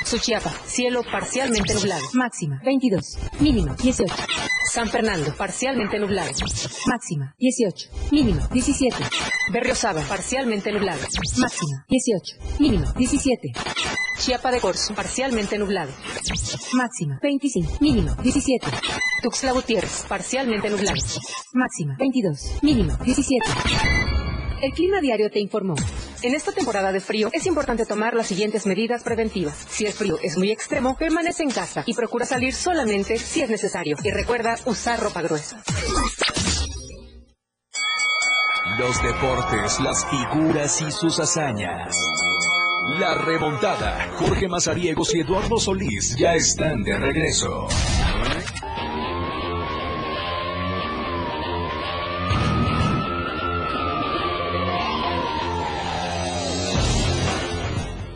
Suchiapa, 0.05 0.51
cielo 0.65 1.03
parcialmente 1.09 1.73
nublado. 1.75 2.01
Máxima 2.13 2.59
22, 2.65 3.17
mínima 3.39 3.75
18. 3.75 4.13
San 4.73 4.89
Fernando, 4.89 5.31
parcialmente 5.37 5.99
nublado. 5.99 6.31
Máxima 6.87 7.35
18, 7.37 7.91
mínima 8.09 8.47
17. 8.51 8.95
Berriosaba, 9.51 10.01
parcialmente 10.01 10.71
nublado. 10.71 10.99
Máxima 11.37 11.85
18, 11.87 12.37
mínima 12.57 12.91
17. 12.93 13.53
Chiapa 14.17 14.51
de 14.51 14.59
Corzo, 14.59 14.95
parcialmente 14.95 15.59
nublado. 15.59 15.91
Máxima 16.73 17.19
25, 17.21 17.77
mínima 17.81 18.15
17. 18.15 18.65
Tuxtla 19.21 19.51
Gutiérrez, 19.51 20.05
parcialmente 20.09 20.67
nublado. 20.71 20.97
Máxima 21.53 21.95
22, 21.99 22.63
mínima 22.63 22.97
17. 22.97 23.45
El 24.63 24.71
Clima 24.71 25.01
Diario 25.01 25.29
te 25.29 25.39
informó. 25.39 25.75
En 26.23 26.33
esta 26.35 26.53
temporada 26.53 26.93
de 26.93 27.01
frío 27.01 27.29
es 27.33 27.45
importante 27.47 27.85
tomar 27.85 28.13
las 28.13 28.27
siguientes 28.27 28.65
medidas 28.65 29.03
preventivas. 29.03 29.57
Si 29.69 29.85
el 29.85 29.91
frío 29.91 30.17
es 30.23 30.37
muy 30.37 30.51
extremo, 30.51 30.95
permanece 30.95 31.43
en 31.43 31.51
casa 31.51 31.83
y 31.85 31.93
procura 31.93 32.25
salir 32.25 32.53
solamente 32.53 33.17
si 33.17 33.41
es 33.41 33.49
necesario. 33.49 33.97
Y 34.03 34.09
recuerda 34.09 34.55
usar 34.63 35.01
ropa 35.01 35.21
gruesa. 35.21 35.61
Los 38.79 39.03
deportes, 39.03 39.81
las 39.81 40.05
figuras 40.05 40.81
y 40.81 40.91
sus 40.91 41.19
hazañas. 41.19 41.93
La 42.99 43.15
remontada. 43.15 44.09
Jorge 44.15 44.47
Mazariegos 44.47 45.13
y 45.15 45.19
Eduardo 45.19 45.59
Solís 45.59 46.15
ya 46.17 46.35
están 46.35 46.83
de 46.83 46.97
regreso. 46.99 47.67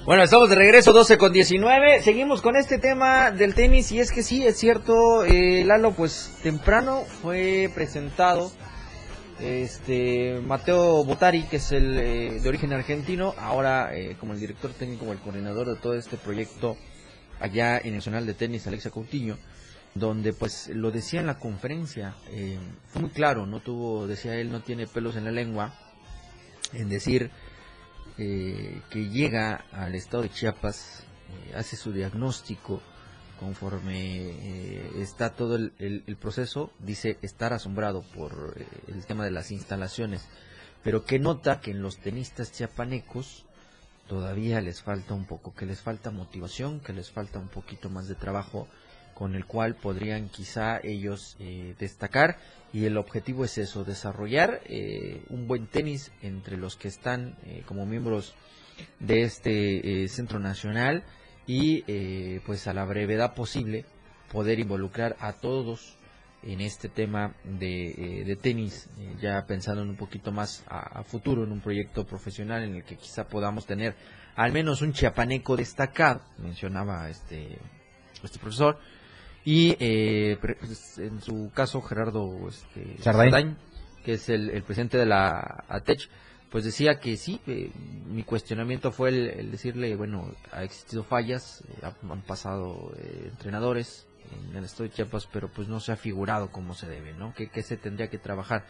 Bueno, 0.07 0.23
estamos 0.23 0.49
de 0.49 0.55
regreso 0.55 0.93
12 0.93 1.17
con 1.17 1.33
19. 1.33 2.01
Seguimos 2.01 2.39
con 2.39 2.55
este 2.55 2.77
tema 2.77 3.29
del 3.31 3.53
tenis 3.53 3.91
y 3.91 3.99
es 3.99 4.13
que 4.13 4.23
sí, 4.23 4.41
es 4.47 4.55
cierto, 4.55 5.25
eh, 5.25 5.65
Lalo, 5.65 5.91
pues 5.91 6.39
temprano 6.41 7.01
fue 7.21 7.69
presentado 7.75 8.49
este 9.41 10.39
Mateo 10.45 11.03
Botari, 11.03 11.43
que 11.43 11.57
es 11.57 11.73
el 11.73 11.97
eh, 11.99 12.39
de 12.39 12.47
origen 12.47 12.71
argentino, 12.71 13.35
ahora 13.37 13.93
eh, 13.97 14.15
como 14.17 14.31
el 14.31 14.39
director 14.39 14.71
técnico 14.71 15.07
o 15.07 15.11
el 15.11 15.19
coordinador 15.19 15.67
de 15.67 15.75
todo 15.75 15.93
este 15.95 16.15
proyecto 16.15 16.77
allá 17.41 17.77
en 17.77 17.87
el 17.87 17.95
Nacional 17.95 18.25
de 18.25 18.33
Tenis, 18.33 18.65
Alexa 18.65 18.91
Coutinho, 18.91 19.37
donde 19.93 20.31
pues 20.31 20.69
lo 20.69 20.89
decía 20.89 21.19
en 21.19 21.27
la 21.27 21.37
conferencia, 21.37 22.15
eh, 22.29 22.57
fue 22.87 23.01
muy 23.01 23.11
claro, 23.11 23.45
no 23.45 23.59
tuvo, 23.59 24.07
decía 24.07 24.35
él, 24.35 24.53
no 24.53 24.61
tiene 24.61 24.87
pelos 24.87 25.17
en 25.17 25.25
la 25.25 25.31
lengua 25.31 25.73
en 26.71 26.87
decir 26.87 27.29
eh, 28.17 28.81
que 28.89 29.09
llega 29.09 29.65
al 29.71 29.95
estado 29.95 30.23
de 30.23 30.29
Chiapas, 30.29 31.03
eh, 31.29 31.55
hace 31.55 31.75
su 31.75 31.91
diagnóstico 31.91 32.81
conforme 33.39 34.29
eh, 34.29 34.91
está 34.97 35.33
todo 35.33 35.55
el, 35.55 36.17
proceso, 36.19 36.71
dice 36.79 37.17
estar 37.21 37.53
asombrado 37.53 38.01
por 38.15 38.55
eh, 38.57 38.65
el 38.87 39.05
tema 39.05 39.23
de 39.23 39.31
las 39.31 39.51
instalaciones, 39.51 40.27
pero 40.83 41.05
que 41.05 41.19
nota 41.19 41.61
que 41.61 41.71
en 41.71 41.81
los 41.81 41.97
tenistas 41.97 42.51
chiapanecos 42.51 43.45
todavía 44.07 44.61
les 44.61 44.81
falta 44.81 45.13
un 45.13 45.25
poco, 45.25 45.53
que 45.53 45.65
les 45.65 45.81
falta 45.81 46.11
motivación, 46.11 46.79
que 46.79 46.93
les 46.93 47.11
falta 47.11 47.39
un 47.39 47.49
poquito 47.49 47.89
más 47.89 48.07
de 48.07 48.15
trabajo 48.15 48.67
con 49.17 49.33
el 49.33 49.45
cual 49.45 49.73
podrían 49.73 50.29
quizá 50.29 50.79
ellos 50.83 51.37
eh, 51.39 51.73
destacar 51.79 52.37
y 52.71 52.85
el 52.85 52.97
objetivo 52.97 53.45
es 53.45 53.57
eso, 53.57 53.83
desarrollar 53.83 54.61
eh, 54.65 55.23
un 55.29 55.47
buen 55.47 55.65
tenis 55.65 56.11
entre 56.21 56.55
los 56.55 56.75
que 56.75 56.87
están 56.87 57.35
eh, 57.43 57.63
como 57.65 57.87
miembros 57.87 58.35
de 58.99 59.23
este 59.23 60.03
eh, 60.03 60.07
centro 60.07 60.37
nacional 60.37 61.03
y 61.47 61.83
eh, 61.87 62.41
pues 62.45 62.67
a 62.67 62.75
la 62.75 62.85
brevedad 62.85 63.33
posible 63.33 63.85
poder 64.31 64.59
involucrar 64.59 65.15
a 65.19 65.33
todos 65.33 65.97
en 66.43 66.61
este 66.61 66.87
tema 66.87 67.33
de, 67.43 68.21
eh, 68.31 68.35
tenis, 68.39 68.87
ya 69.19 69.47
pensando 69.47 69.81
en 69.81 69.89
un 69.89 69.97
poquito 69.97 70.31
más 70.31 70.63
a, 70.67 70.99
a 70.99 71.03
futuro, 71.03 71.43
en 71.43 71.51
un 71.51 71.61
proyecto 71.61 72.05
profesional 72.05 72.61
en 72.61 72.75
el 72.75 72.83
que 72.83 72.97
quizá 72.97 73.27
podamos 73.27 73.65
tener 73.65 73.95
al 74.35 74.51
menos 74.51 74.83
un 74.83 74.93
chiapaneco 74.93 75.57
destacado, 75.57 76.21
mencionaba 76.37 77.09
este, 77.09 77.57
este 78.23 78.37
profesor, 78.37 78.77
y 79.49 79.77
eh, 79.79 80.37
pues, 80.41 80.97
en 80.97 81.21
su 81.21 81.49
caso 81.53 81.81
Gerardo 81.81 82.49
este, 82.49 82.97
Sardain. 83.01 83.31
Sardain, 83.31 83.57
que 84.03 84.13
es 84.13 84.27
el, 84.27 84.49
el 84.49 84.61
presidente 84.63 84.97
de 84.97 85.05
la 85.05 85.63
ATECH, 85.69 86.09
pues 86.51 86.65
decía 86.65 86.99
que 86.99 87.15
sí, 87.15 87.39
eh, 87.47 87.71
mi 88.09 88.23
cuestionamiento 88.23 88.91
fue 88.91 89.07
el, 89.09 89.27
el 89.29 89.51
decirle, 89.51 89.95
bueno, 89.95 90.33
ha 90.51 90.63
existido 90.63 91.03
fallas, 91.05 91.63
eh, 91.69 91.85
ha- 91.85 92.11
han 92.11 92.21
pasado 92.23 92.91
eh, 92.97 93.29
entrenadores 93.31 94.05
en 94.49 94.57
el 94.57 94.65
estado 94.65 94.83
de 94.83 94.91
Chiapas, 94.95 95.27
pero 95.31 95.47
pues 95.49 95.69
no 95.69 95.79
se 95.79 95.93
ha 95.93 95.95
figurado 95.95 96.51
como 96.51 96.73
se 96.73 96.87
debe, 96.89 97.13
¿no? 97.13 97.33
Que, 97.33 97.47
que 97.47 97.61
se 97.61 97.77
tendría 97.77 98.09
que 98.09 98.17
trabajar. 98.17 98.65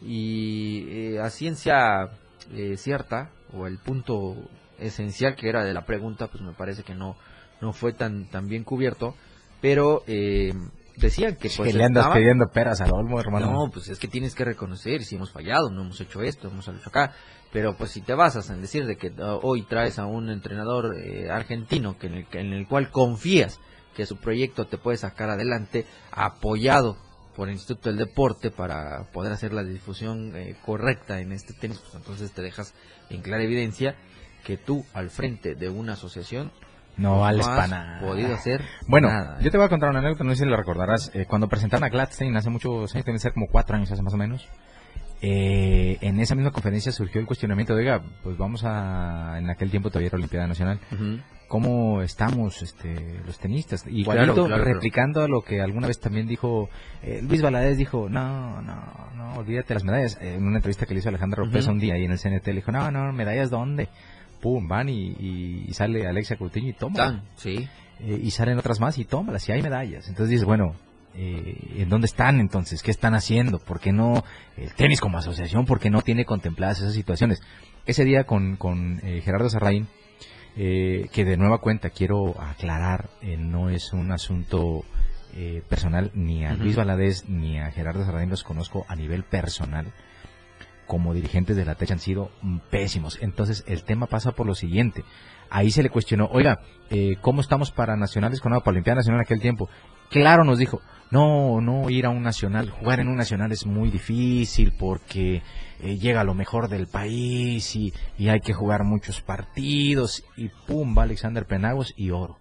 Y 0.00 0.86
eh, 0.90 1.20
a 1.20 1.30
ciencia 1.30 2.08
eh, 2.52 2.76
cierta, 2.76 3.30
o 3.52 3.66
el 3.68 3.78
punto 3.78 4.36
esencial 4.80 5.36
que 5.36 5.48
era 5.48 5.62
de 5.64 5.74
la 5.74 5.86
pregunta, 5.86 6.26
pues 6.28 6.42
me 6.42 6.52
parece 6.52 6.82
que 6.82 6.94
no, 6.94 7.16
no 7.60 7.72
fue 7.72 7.92
tan, 7.92 8.26
tan 8.30 8.48
bien 8.48 8.64
cubierto, 8.64 9.14
pero 9.60 10.02
eh, 10.06 10.52
decían 10.96 11.36
que 11.36 11.50
pues 11.56 11.70
que 11.72 11.76
le 11.78 11.84
andas 11.84 12.08
pidiendo 12.14 12.46
peras 12.52 12.80
al 12.80 12.92
olmo, 12.92 13.20
hermano. 13.20 13.50
no, 13.52 13.70
pues 13.70 13.88
es 13.88 13.98
que 13.98 14.08
tienes 14.08 14.34
que 14.34 14.44
reconocer 14.44 15.04
si 15.04 15.16
hemos 15.16 15.30
fallado, 15.30 15.70
no 15.70 15.82
hemos 15.82 16.00
hecho 16.00 16.22
esto, 16.22 16.48
hemos 16.48 16.66
hecho 16.68 16.88
acá. 16.88 17.12
Pero 17.50 17.76
pues 17.76 17.92
si 17.92 18.02
te 18.02 18.12
basas 18.14 18.50
en 18.50 18.60
decir 18.60 18.84
de 18.86 18.96
que 18.96 19.08
uh, 19.08 19.40
hoy 19.42 19.62
traes 19.62 19.98
a 19.98 20.04
un 20.04 20.28
entrenador 20.28 20.94
eh, 20.98 21.30
argentino 21.30 21.96
que 21.98 22.08
en, 22.08 22.14
el, 22.14 22.26
que- 22.26 22.40
en 22.40 22.52
el 22.52 22.66
cual 22.68 22.90
confías 22.90 23.58
que 23.96 24.04
su 24.04 24.18
proyecto 24.18 24.66
te 24.66 24.76
puede 24.76 24.98
sacar 24.98 25.30
adelante, 25.30 25.86
apoyado 26.12 26.96
por 27.34 27.48
el 27.48 27.54
Instituto 27.54 27.88
del 27.88 27.98
Deporte 27.98 28.50
para 28.50 29.04
poder 29.12 29.32
hacer 29.32 29.52
la 29.54 29.62
difusión 29.64 30.32
eh, 30.36 30.56
correcta 30.64 31.20
en 31.20 31.32
este 31.32 31.54
tenis, 31.54 31.78
pues 31.78 31.94
entonces 31.94 32.32
te 32.32 32.42
dejas 32.42 32.74
en 33.10 33.22
clara 33.22 33.44
evidencia 33.44 33.96
que 34.44 34.56
tú 34.56 34.84
al 34.92 35.08
frente 35.08 35.54
de 35.54 35.68
una 35.70 35.94
asociación 35.94 36.52
No 36.98 37.20
vales 37.20 37.46
has 37.46 37.54
para 37.56 37.68
nada. 37.68 38.00
podido 38.00 38.34
hacer 38.34 38.60
Bueno, 38.86 39.08
nada. 39.08 39.38
yo 39.40 39.50
te 39.50 39.56
voy 39.56 39.66
a 39.66 39.68
contar 39.68 39.90
una 39.90 40.00
anécdota, 40.00 40.24
no 40.24 40.30
sé 40.34 40.44
si 40.44 40.50
la 40.50 40.56
recordarás. 40.56 41.10
Eh, 41.14 41.26
cuando 41.26 41.48
presentaron 41.48 41.84
a 41.84 41.88
Gladstein 41.88 42.36
hace 42.36 42.50
muchos 42.50 42.94
años, 42.94 43.04
deben 43.06 43.20
ser 43.20 43.32
como 43.32 43.46
cuatro 43.46 43.76
años 43.76 43.90
hace 43.92 44.02
más 44.02 44.14
o 44.14 44.16
menos. 44.18 44.48
eh, 45.20 45.98
en 46.00 46.20
esa 46.20 46.34
misma 46.36 46.52
conferencia 46.52 46.92
surgió 46.92 47.20
el 47.20 47.26
cuestionamiento 47.26 47.74
de, 47.74 47.80
oiga, 47.80 48.02
pues 48.22 48.36
vamos 48.38 48.62
a, 48.64 49.36
en 49.38 49.50
aquel 49.50 49.68
tiempo 49.70 49.88
todavía 49.90 50.08
era 50.08 50.16
Olimpiada 50.16 50.46
Nacional. 50.46 50.78
¿cómo 51.48 52.02
estamos 52.02 52.60
este, 52.62 53.20
los 53.24 53.38
tenistas? 53.38 53.82
Claro, 53.82 53.96
Igualito, 53.98 54.34
claro, 54.34 54.46
claro. 54.48 54.64
replicando 54.64 55.22
a 55.22 55.28
lo 55.28 55.40
que 55.42 55.62
alguna 55.62 55.86
vez 55.86 55.98
también 55.98 56.26
dijo 56.28 56.68
eh, 57.02 57.20
Luis 57.26 57.40
Valadez, 57.42 57.78
dijo, 57.78 58.08
no, 58.10 58.60
no, 58.60 58.76
no, 59.16 59.34
olvídate 59.38 59.72
las 59.74 59.82
medallas. 59.82 60.18
Eh, 60.20 60.34
en 60.34 60.46
una 60.46 60.58
entrevista 60.58 60.84
que 60.84 60.92
le 60.94 61.00
hizo 61.00 61.08
Alejandra 61.08 61.42
López 61.44 61.64
Ujú. 61.64 61.72
un 61.72 61.78
día 61.80 61.94
ahí 61.94 62.04
en 62.04 62.12
el 62.12 62.18
CNT, 62.18 62.46
le 62.48 62.54
dijo, 62.56 62.70
no, 62.70 62.90
no, 62.90 63.10
medallas 63.14 63.48
dónde? 63.50 63.88
Pum, 64.40 64.66
van 64.68 64.88
y, 64.88 65.08
y- 65.18 65.64
y 65.68 65.72
sale 65.74 66.06
Alexia 66.06 66.36
Coutinho 66.36 66.68
y 66.68 66.72
toma. 66.72 66.96
Sí. 67.36 67.68
Eh, 68.00 68.20
y 68.22 68.30
salen 68.30 68.58
otras 68.58 68.78
más 68.80 68.96
y 68.98 69.04
tómalas, 69.04 69.48
y 69.48 69.52
hay 69.52 69.62
medallas. 69.62 70.08
Entonces 70.08 70.30
dices, 70.30 70.44
bueno, 70.46 70.74
eh, 71.14 71.56
¿en 71.78 71.88
dónde 71.88 72.06
están 72.06 72.38
entonces? 72.38 72.82
¿Qué 72.82 72.90
están 72.92 73.14
haciendo? 73.14 73.58
¿Por 73.58 73.80
qué 73.80 73.92
no 73.92 74.22
el 74.56 74.72
tenis 74.74 75.00
como 75.00 75.18
asociación? 75.18 75.64
¿Por 75.66 75.80
qué 75.80 75.90
no 75.90 76.02
tiene 76.02 76.24
contempladas 76.24 76.78
esas 76.78 76.94
situaciones? 76.94 77.40
Ese 77.86 78.04
día 78.04 78.24
con, 78.24 78.56
con 78.56 79.00
eh, 79.02 79.20
Gerardo 79.24 79.48
Sarraín, 79.50 79.88
eh, 80.56 81.08
que 81.12 81.24
de 81.24 81.36
nueva 81.36 81.58
cuenta 81.58 81.90
quiero 81.90 82.40
aclarar, 82.40 83.08
eh, 83.22 83.36
no 83.36 83.70
es 83.70 83.92
un 83.92 84.12
asunto 84.12 84.84
eh, 85.34 85.62
personal, 85.68 86.10
ni 86.14 86.44
a. 86.44 86.52
Luis 86.54 86.76
Valadez 86.76 87.28
ni 87.28 87.58
a 87.58 87.70
Gerardo 87.70 88.04
Sarraín 88.04 88.30
los 88.30 88.42
conozco 88.44 88.84
a 88.88 88.94
nivel 88.96 89.24
personal. 89.24 89.86
Como 90.88 91.14
dirigentes 91.14 91.56
de 91.56 91.64
la 91.64 91.76
TECH 91.76 91.92
han 91.92 91.98
sido 92.00 92.30
pésimos. 92.70 93.18
Entonces 93.20 93.62
el 93.68 93.84
tema 93.84 94.06
pasa 94.06 94.32
por 94.32 94.46
lo 94.46 94.56
siguiente. 94.56 95.04
Ahí 95.50 95.70
se 95.70 95.84
le 95.84 95.90
cuestionó, 95.90 96.28
oiga, 96.32 96.58
eh, 96.90 97.16
¿cómo 97.20 97.40
estamos 97.40 97.70
para 97.70 97.96
nacionales 97.96 98.40
con 98.40 98.50
para 98.50 98.70
Olimpiada 98.70 98.96
Nacional 98.96 99.20
en 99.20 99.24
aquel 99.24 99.40
tiempo? 99.40 99.68
Claro, 100.10 100.42
nos 100.42 100.58
dijo, 100.58 100.80
no, 101.10 101.60
no, 101.60 101.88
ir 101.88 102.06
a 102.06 102.10
un 102.10 102.22
nacional, 102.22 102.70
jugar 102.70 103.00
en 103.00 103.08
un 103.08 103.16
nacional 103.16 103.52
es 103.52 103.64
muy 103.64 103.90
difícil 103.90 104.72
porque 104.78 105.42
eh, 105.80 105.96
llega 105.96 106.24
lo 106.24 106.34
mejor 106.34 106.68
del 106.68 106.86
país 106.86 107.76
y, 107.76 107.92
y 108.18 108.28
hay 108.28 108.40
que 108.40 108.52
jugar 108.52 108.84
muchos 108.84 109.20
partidos 109.20 110.24
y 110.36 110.48
pum, 110.66 110.96
va 110.96 111.04
Alexander 111.04 111.46
Penagos 111.46 111.94
y 111.96 112.10
oro. 112.10 112.38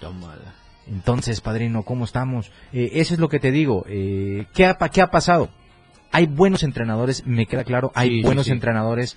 Tómala. 0.00 0.54
Entonces, 0.86 1.40
padrino, 1.40 1.82
¿cómo 1.82 2.04
estamos? 2.04 2.50
Eh, 2.72 2.90
eso 2.94 3.14
es 3.14 3.20
lo 3.20 3.28
que 3.28 3.40
te 3.40 3.50
digo. 3.50 3.84
Eh, 3.88 4.46
¿qué, 4.54 4.66
ha, 4.66 4.76
¿Qué 4.76 5.00
ha 5.00 5.10
pasado? 5.10 5.48
Hay 6.12 6.26
buenos 6.26 6.62
entrenadores, 6.62 7.26
me 7.26 7.46
queda 7.46 7.64
claro, 7.64 7.90
hay 7.94 8.08
Sí, 8.18 8.22
buenos 8.22 8.46
sí. 8.46 8.52
entrenadores 8.52 9.16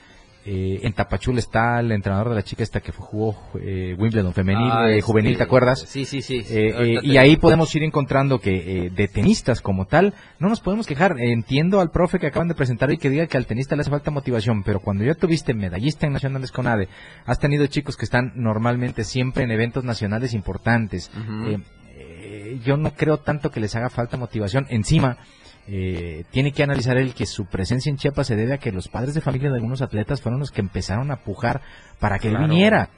Eh, 0.49 0.79
en 0.87 0.93
Tapachula 0.93 1.39
está 1.39 1.77
el 1.81 1.91
entrenador 1.91 2.29
de 2.29 2.35
la 2.35 2.41
chica 2.41 2.63
esta 2.63 2.79
que 2.79 2.93
jugó 2.93 3.35
eh, 3.61 3.97
Wimbledon 3.99 4.33
femenil, 4.33 4.69
Ah, 4.71 4.87
eh, 4.87 4.91
este, 4.91 5.01
juvenil, 5.01 5.35
¿te 5.35 5.43
acuerdas? 5.43 5.81
Sí, 5.85 6.05
sí, 6.05 6.21
sí. 6.21 6.37
Eh, 6.49 6.73
eh, 6.73 6.99
y 7.03 7.17
ahí 7.17 7.35
podemos 7.35 7.75
ir 7.75 7.83
encontrando 7.83 8.39
que 8.39 8.85
eh, 8.85 8.89
de 8.89 9.09
tenistas 9.09 9.59
como 9.59 9.87
tal, 9.87 10.13
no 10.39 10.47
nos 10.47 10.61
podemos 10.61 10.87
quejar. 10.87 11.17
Entiendo 11.19 11.81
al 11.81 11.91
profe 11.91 12.17
que 12.17 12.27
acaban 12.27 12.47
de 12.47 12.55
presentar 12.55 12.89
y 12.93 12.97
que 12.97 13.09
diga 13.09 13.27
que 13.27 13.35
al 13.35 13.45
tenista 13.45 13.75
le 13.75 13.81
hace 13.81 13.89
falta 13.91 14.09
motivación, 14.09 14.63
pero 14.63 14.79
cuando 14.79 15.03
ya 15.03 15.15
tuviste 15.15 15.53
medallista 15.53 16.07
en 16.07 16.13
nacionales 16.13 16.53
con 16.53 16.65
ADE, 16.65 16.87
has 17.25 17.39
tenido 17.39 17.67
chicos 17.67 17.97
que 17.97 18.05
están 18.05 18.31
normalmente 18.37 19.03
siempre 19.03 19.43
en 19.43 19.51
eventos 19.51 19.83
nacionales 19.83 20.33
importantes. 20.33 21.11
Eh, 21.99 22.59
yo 22.63 22.77
no 22.77 22.93
creo 22.93 23.17
tanto 23.17 23.51
que 23.51 23.59
les 23.59 23.75
haga 23.75 23.89
falta 23.89 24.15
motivación. 24.15 24.65
Encima, 24.69 25.17
eh, 25.67 26.23
tiene 26.31 26.53
que 26.53 26.63
analizar 26.63 26.97
él 26.97 27.13
que 27.13 27.25
su 27.25 27.45
presencia 27.45 27.89
en 27.89 27.97
Chiapas 27.97 28.27
se 28.27 28.37
debe 28.37 28.53
a 28.53 28.57
que 28.57 28.71
los 28.71 28.87
padres 28.87 29.13
de 29.13 29.21
familia 29.21 29.49
de 29.49 29.55
algunos 29.55 29.81
atletas 29.81 30.21
fueron 30.21 30.39
los 30.39 30.51
que 30.51 30.61
empezaron 30.61 31.11
a 31.11 31.17
pujar 31.17 31.61
para 31.99 32.19
que 32.19 32.29
él 32.29 32.37
viniera. 32.37 32.89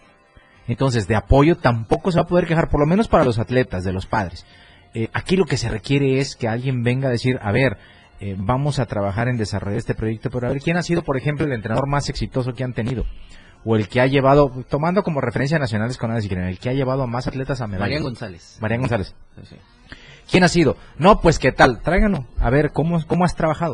Entonces, 0.67 1.07
de 1.07 1.15
apoyo 1.15 1.55
tampoco 1.57 2.11
se 2.11 2.19
va 2.19 2.23
a 2.23 2.27
poder 2.27 2.45
quejar, 2.45 2.69
por 2.69 2.79
lo 2.79 2.85
menos 2.85 3.07
para 3.07 3.25
los 3.25 3.39
atletas, 3.39 3.83
de 3.83 3.91
los 3.91 4.05
padres. 4.05 4.45
Eh, 4.93 5.09
aquí 5.13 5.35
lo 5.35 5.45
que 5.45 5.57
se 5.57 5.67
requiere 5.67 6.19
es 6.19 6.35
que 6.35 6.47
alguien 6.47 6.83
venga 6.83 7.07
a 7.07 7.11
decir, 7.11 7.39
a 7.41 7.51
ver, 7.51 7.77
eh, 8.19 8.35
vamos 8.37 8.77
a 8.77 8.85
trabajar 8.85 9.29
en 9.29 9.37
desarrollar 9.37 9.79
este 9.79 9.95
proyecto, 9.95 10.29
pero 10.29 10.45
a 10.45 10.51
ver, 10.51 10.61
¿quién 10.61 10.77
ha 10.77 10.83
sido, 10.83 11.03
por 11.03 11.17
ejemplo, 11.17 11.47
el 11.47 11.53
entrenador 11.53 11.87
más 11.87 12.07
exitoso 12.09 12.53
que 12.53 12.63
han 12.63 12.73
tenido? 12.73 13.05
O 13.65 13.75
el 13.75 13.89
que 13.89 13.99
ha 13.99 14.05
llevado, 14.05 14.51
tomando 14.69 15.01
como 15.01 15.21
referencia 15.21 15.57
nacionales 15.57 15.97
con 15.97 16.09
nada, 16.09 16.21
el 16.21 16.59
que 16.59 16.69
ha 16.69 16.73
llevado 16.73 17.01
a 17.01 17.07
más 17.07 17.25
atletas 17.25 17.61
a 17.61 17.67
medalla. 17.67 17.85
Marian 17.85 18.03
González. 18.03 18.57
Marian 18.61 18.81
González. 18.81 19.15
Sí, 19.35 19.41
sí. 19.49 19.55
¿Quién 20.31 20.43
ha 20.43 20.47
sido? 20.47 20.77
No, 20.97 21.21
pues 21.21 21.39
qué 21.39 21.51
tal, 21.51 21.81
tráiganlo. 21.81 22.25
A 22.39 22.49
ver, 22.49 22.71
¿cómo, 22.71 22.99
cómo 23.07 23.25
has 23.25 23.35
trabajado? 23.35 23.73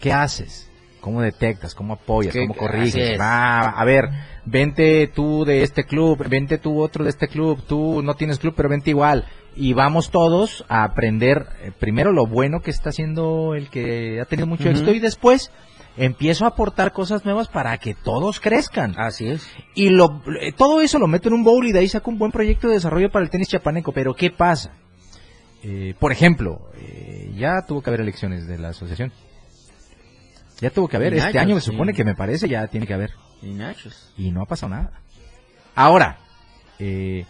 ¿Qué 0.00 0.12
haces? 0.12 0.68
¿Cómo 1.00 1.22
detectas? 1.22 1.74
¿Cómo 1.74 1.94
apoyas? 1.94 2.32
¿Qué- 2.32 2.40
¿Cómo 2.46 2.54
corriges? 2.54 3.12
es. 3.12 3.20
Va, 3.20 3.60
a 3.60 3.84
ver, 3.84 4.08
vente 4.44 5.06
tú 5.14 5.44
de 5.44 5.62
este 5.62 5.84
club, 5.84 6.26
vente 6.28 6.58
tú 6.58 6.80
otro 6.80 7.04
de 7.04 7.10
este 7.10 7.28
club, 7.28 7.62
tú 7.66 8.02
no 8.02 8.14
tienes 8.14 8.38
club, 8.38 8.54
pero 8.56 8.68
vente 8.68 8.90
igual. 8.90 9.26
Y 9.56 9.72
vamos 9.72 10.10
todos 10.10 10.64
a 10.68 10.84
aprender 10.84 11.46
eh, 11.62 11.72
primero 11.78 12.12
lo 12.12 12.26
bueno 12.26 12.60
que 12.60 12.70
está 12.70 12.90
haciendo 12.90 13.54
el 13.54 13.68
que 13.68 14.20
ha 14.20 14.24
tenido 14.26 14.46
mucho 14.46 14.68
éxito 14.68 14.92
y 14.92 15.00
después 15.00 15.50
empiezo 15.96 16.44
a 16.44 16.48
aportar 16.48 16.92
cosas 16.92 17.24
nuevas 17.24 17.48
para 17.48 17.76
que 17.78 17.94
todos 17.94 18.38
crezcan. 18.40 18.94
Así 18.98 19.26
es. 19.28 19.46
Y 19.74 19.88
lo, 19.88 20.22
eh, 20.40 20.52
todo 20.52 20.80
eso 20.82 20.98
lo 20.98 21.08
meto 21.08 21.28
en 21.28 21.34
un 21.34 21.44
bowl 21.44 21.66
y 21.66 21.72
de 21.72 21.80
ahí 21.80 21.88
saco 21.88 22.10
un 22.10 22.18
buen 22.18 22.30
proyecto 22.30 22.68
de 22.68 22.74
desarrollo 22.74 23.10
para 23.10 23.24
el 23.24 23.30
tenis 23.30 23.48
chapaneco. 23.48 23.92
Pero 23.92 24.14
¿qué 24.14 24.30
pasa? 24.30 24.72
Eh, 25.62 25.94
por 25.98 26.12
ejemplo, 26.12 26.70
eh, 26.76 27.32
ya 27.36 27.62
tuvo 27.66 27.82
que 27.82 27.90
haber 27.90 28.00
elecciones 28.00 28.46
de 28.46 28.58
la 28.58 28.70
asociación. 28.70 29.12
Ya 30.60 30.70
tuvo 30.70 30.88
que 30.88 30.96
haber. 30.96 31.14
Este 31.14 31.38
año 31.38 31.54
me 31.54 31.60
sí. 31.60 31.70
supone 31.70 31.92
que 31.92 32.04
me 32.04 32.14
parece 32.14 32.48
ya 32.48 32.66
tiene 32.66 32.86
que 32.86 32.94
haber. 32.94 33.12
Y 33.42 33.54
Nachos. 33.54 34.12
Y 34.16 34.30
no 34.30 34.42
ha 34.42 34.46
pasado 34.46 34.70
nada. 34.70 34.92
Ahora, 35.74 36.18
eh, 36.78 37.24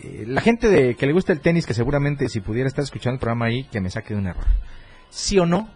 eh, 0.00 0.24
la 0.26 0.40
gente 0.40 0.68
de, 0.68 0.94
que 0.94 1.06
le 1.06 1.12
gusta 1.12 1.32
el 1.32 1.40
tenis, 1.40 1.66
que 1.66 1.74
seguramente 1.74 2.28
si 2.28 2.40
pudiera 2.40 2.68
estar 2.68 2.84
escuchando 2.84 3.14
el 3.14 3.20
programa 3.20 3.46
ahí, 3.46 3.64
que 3.64 3.80
me 3.80 3.90
saque 3.90 4.14
de 4.14 4.20
un 4.20 4.26
error. 4.26 4.46
¿Sí 5.10 5.38
o 5.38 5.46
no? 5.46 5.68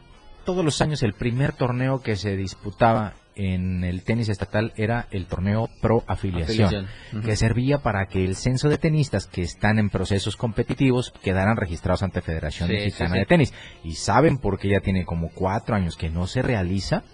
Todos 0.44 0.64
los 0.64 0.80
años 0.82 1.02
el 1.02 1.14
primer 1.14 1.52
torneo 1.52 2.00
que 2.02 2.16
se 2.16 2.36
disputaba 2.36 3.14
en 3.38 3.84
el 3.84 4.02
tenis 4.02 4.28
estatal 4.28 4.72
era 4.76 5.06
el 5.12 5.26
torneo 5.26 5.70
pro 5.80 6.02
afiliación, 6.06 6.86
que 7.24 7.36
servía 7.36 7.78
para 7.78 8.06
que 8.06 8.24
el 8.24 8.34
censo 8.36 8.68
de 8.68 8.76
tenistas 8.78 9.26
que 9.26 9.42
están 9.42 9.78
en 9.78 9.88
procesos 9.90 10.36
competitivos 10.36 11.14
quedaran 11.22 11.56
registrados 11.56 12.02
ante 12.02 12.20
Federación 12.20 12.68
Sí, 12.68 12.74
Mexicana 12.74 13.10
sí, 13.10 13.14
sí. 13.14 13.18
de 13.20 13.26
Tenis. 13.26 13.54
¿Y 13.84 13.94
saben 13.94 14.38
por 14.38 14.58
qué 14.58 14.68
ya 14.68 14.80
tiene 14.80 15.04
como 15.04 15.30
cuatro 15.30 15.74
años 15.76 15.96
que 15.96 16.10
no 16.10 16.26
se 16.26 16.42
realiza? 16.42 17.04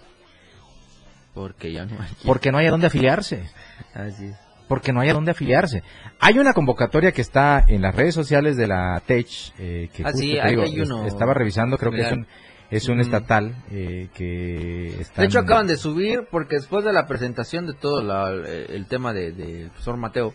Porque 1.33 1.71
ya 1.73 1.85
no 1.85 2.01
hay. 2.01 2.09
Porque 2.25 2.51
no 2.51 2.57
hay 2.57 2.67
a 2.67 2.71
dónde 2.71 2.87
afiliarse 2.87 3.43
Así 3.93 4.25
es. 4.25 4.35
porque 4.67 4.93
no 4.93 5.01
hay 5.01 5.09
a 5.09 5.13
dónde 5.13 5.31
afiliarse. 5.31 5.83
Hay 6.19 6.39
una 6.39 6.53
convocatoria 6.53 7.11
que 7.11 7.21
está 7.21 7.63
en 7.67 7.81
las 7.81 7.93
redes 7.93 8.15
sociales 8.15 8.57
de 8.57 8.67
la 8.67 9.01
TECH, 9.05 9.53
eh, 9.59 9.89
que 9.93 10.03
Ah, 10.03 10.11
justo 10.11 10.19
sí, 10.25 10.37
te 10.41 10.49
digo, 10.49 10.63
hay 10.63 10.79
uno 10.79 11.05
estaba 11.05 11.33
revisando, 11.33 11.77
creo 11.77 11.91
que 11.91 12.01
es 12.01 12.11
un. 12.11 12.25
Es 12.71 12.87
un 12.89 12.99
estatal 12.99 13.55
eh, 13.71 14.09
que 14.13 14.99
está... 14.99 15.21
De 15.21 15.27
hecho, 15.27 15.39
acaban 15.39 15.67
de 15.67 15.77
subir 15.77 16.27
porque 16.31 16.55
después 16.55 16.83
de 16.83 16.93
la 16.93 17.07
presentación 17.07 17.65
de 17.67 17.73
todo 17.73 18.01
la- 18.01 18.31
el, 18.31 18.45
el 18.71 18.85
tema 18.87 19.13
del 19.13 19.35
de, 19.37 19.67
profesor 19.69 19.97
Mateo, 19.97 20.33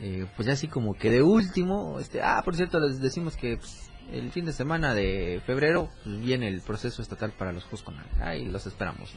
eh, 0.00 0.26
pues 0.36 0.46
ya 0.46 0.52
así 0.54 0.68
como 0.68 0.94
que 0.94 1.10
de 1.10 1.22
último, 1.22 1.98
este, 2.00 2.22
ah, 2.22 2.42
por 2.44 2.54
cierto, 2.56 2.78
les 2.80 3.00
decimos 3.00 3.36
que 3.36 3.56
pues, 3.56 3.90
el 4.12 4.30
fin 4.30 4.44
de 4.46 4.52
semana 4.52 4.94
de 4.94 5.40
febrero 5.44 5.88
pues, 6.04 6.20
viene 6.20 6.48
el 6.48 6.60
proceso 6.62 7.02
estatal 7.02 7.32
para 7.32 7.52
los 7.52 7.64
Juegos 7.64 7.84
Ahí 8.20 8.46
los 8.46 8.66
esperamos. 8.66 9.12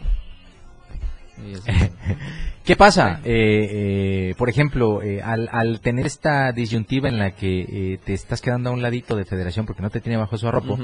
¿Qué 2.64 2.76
pasa? 2.76 3.20
Eh, 3.24 4.30
eh, 4.32 4.36
por 4.38 4.50
ejemplo, 4.50 5.02
eh, 5.02 5.22
al, 5.22 5.50
al 5.52 5.80
tener 5.82 6.06
esta 6.06 6.52
disyuntiva 6.52 7.10
en 7.10 7.18
la 7.18 7.32
que 7.32 7.62
eh, 7.62 8.00
te 8.04 8.14
estás 8.14 8.42
quedando 8.42 8.70
a 8.70 8.74
un 8.74 8.82
ladito 8.82 9.16
de 9.16 9.26
federación 9.26 9.66
porque 9.66 9.82
no 9.82 9.90
te 9.90 10.02
tiene 10.02 10.18
bajo 10.18 10.38
su 10.38 10.48
arropo. 10.48 10.78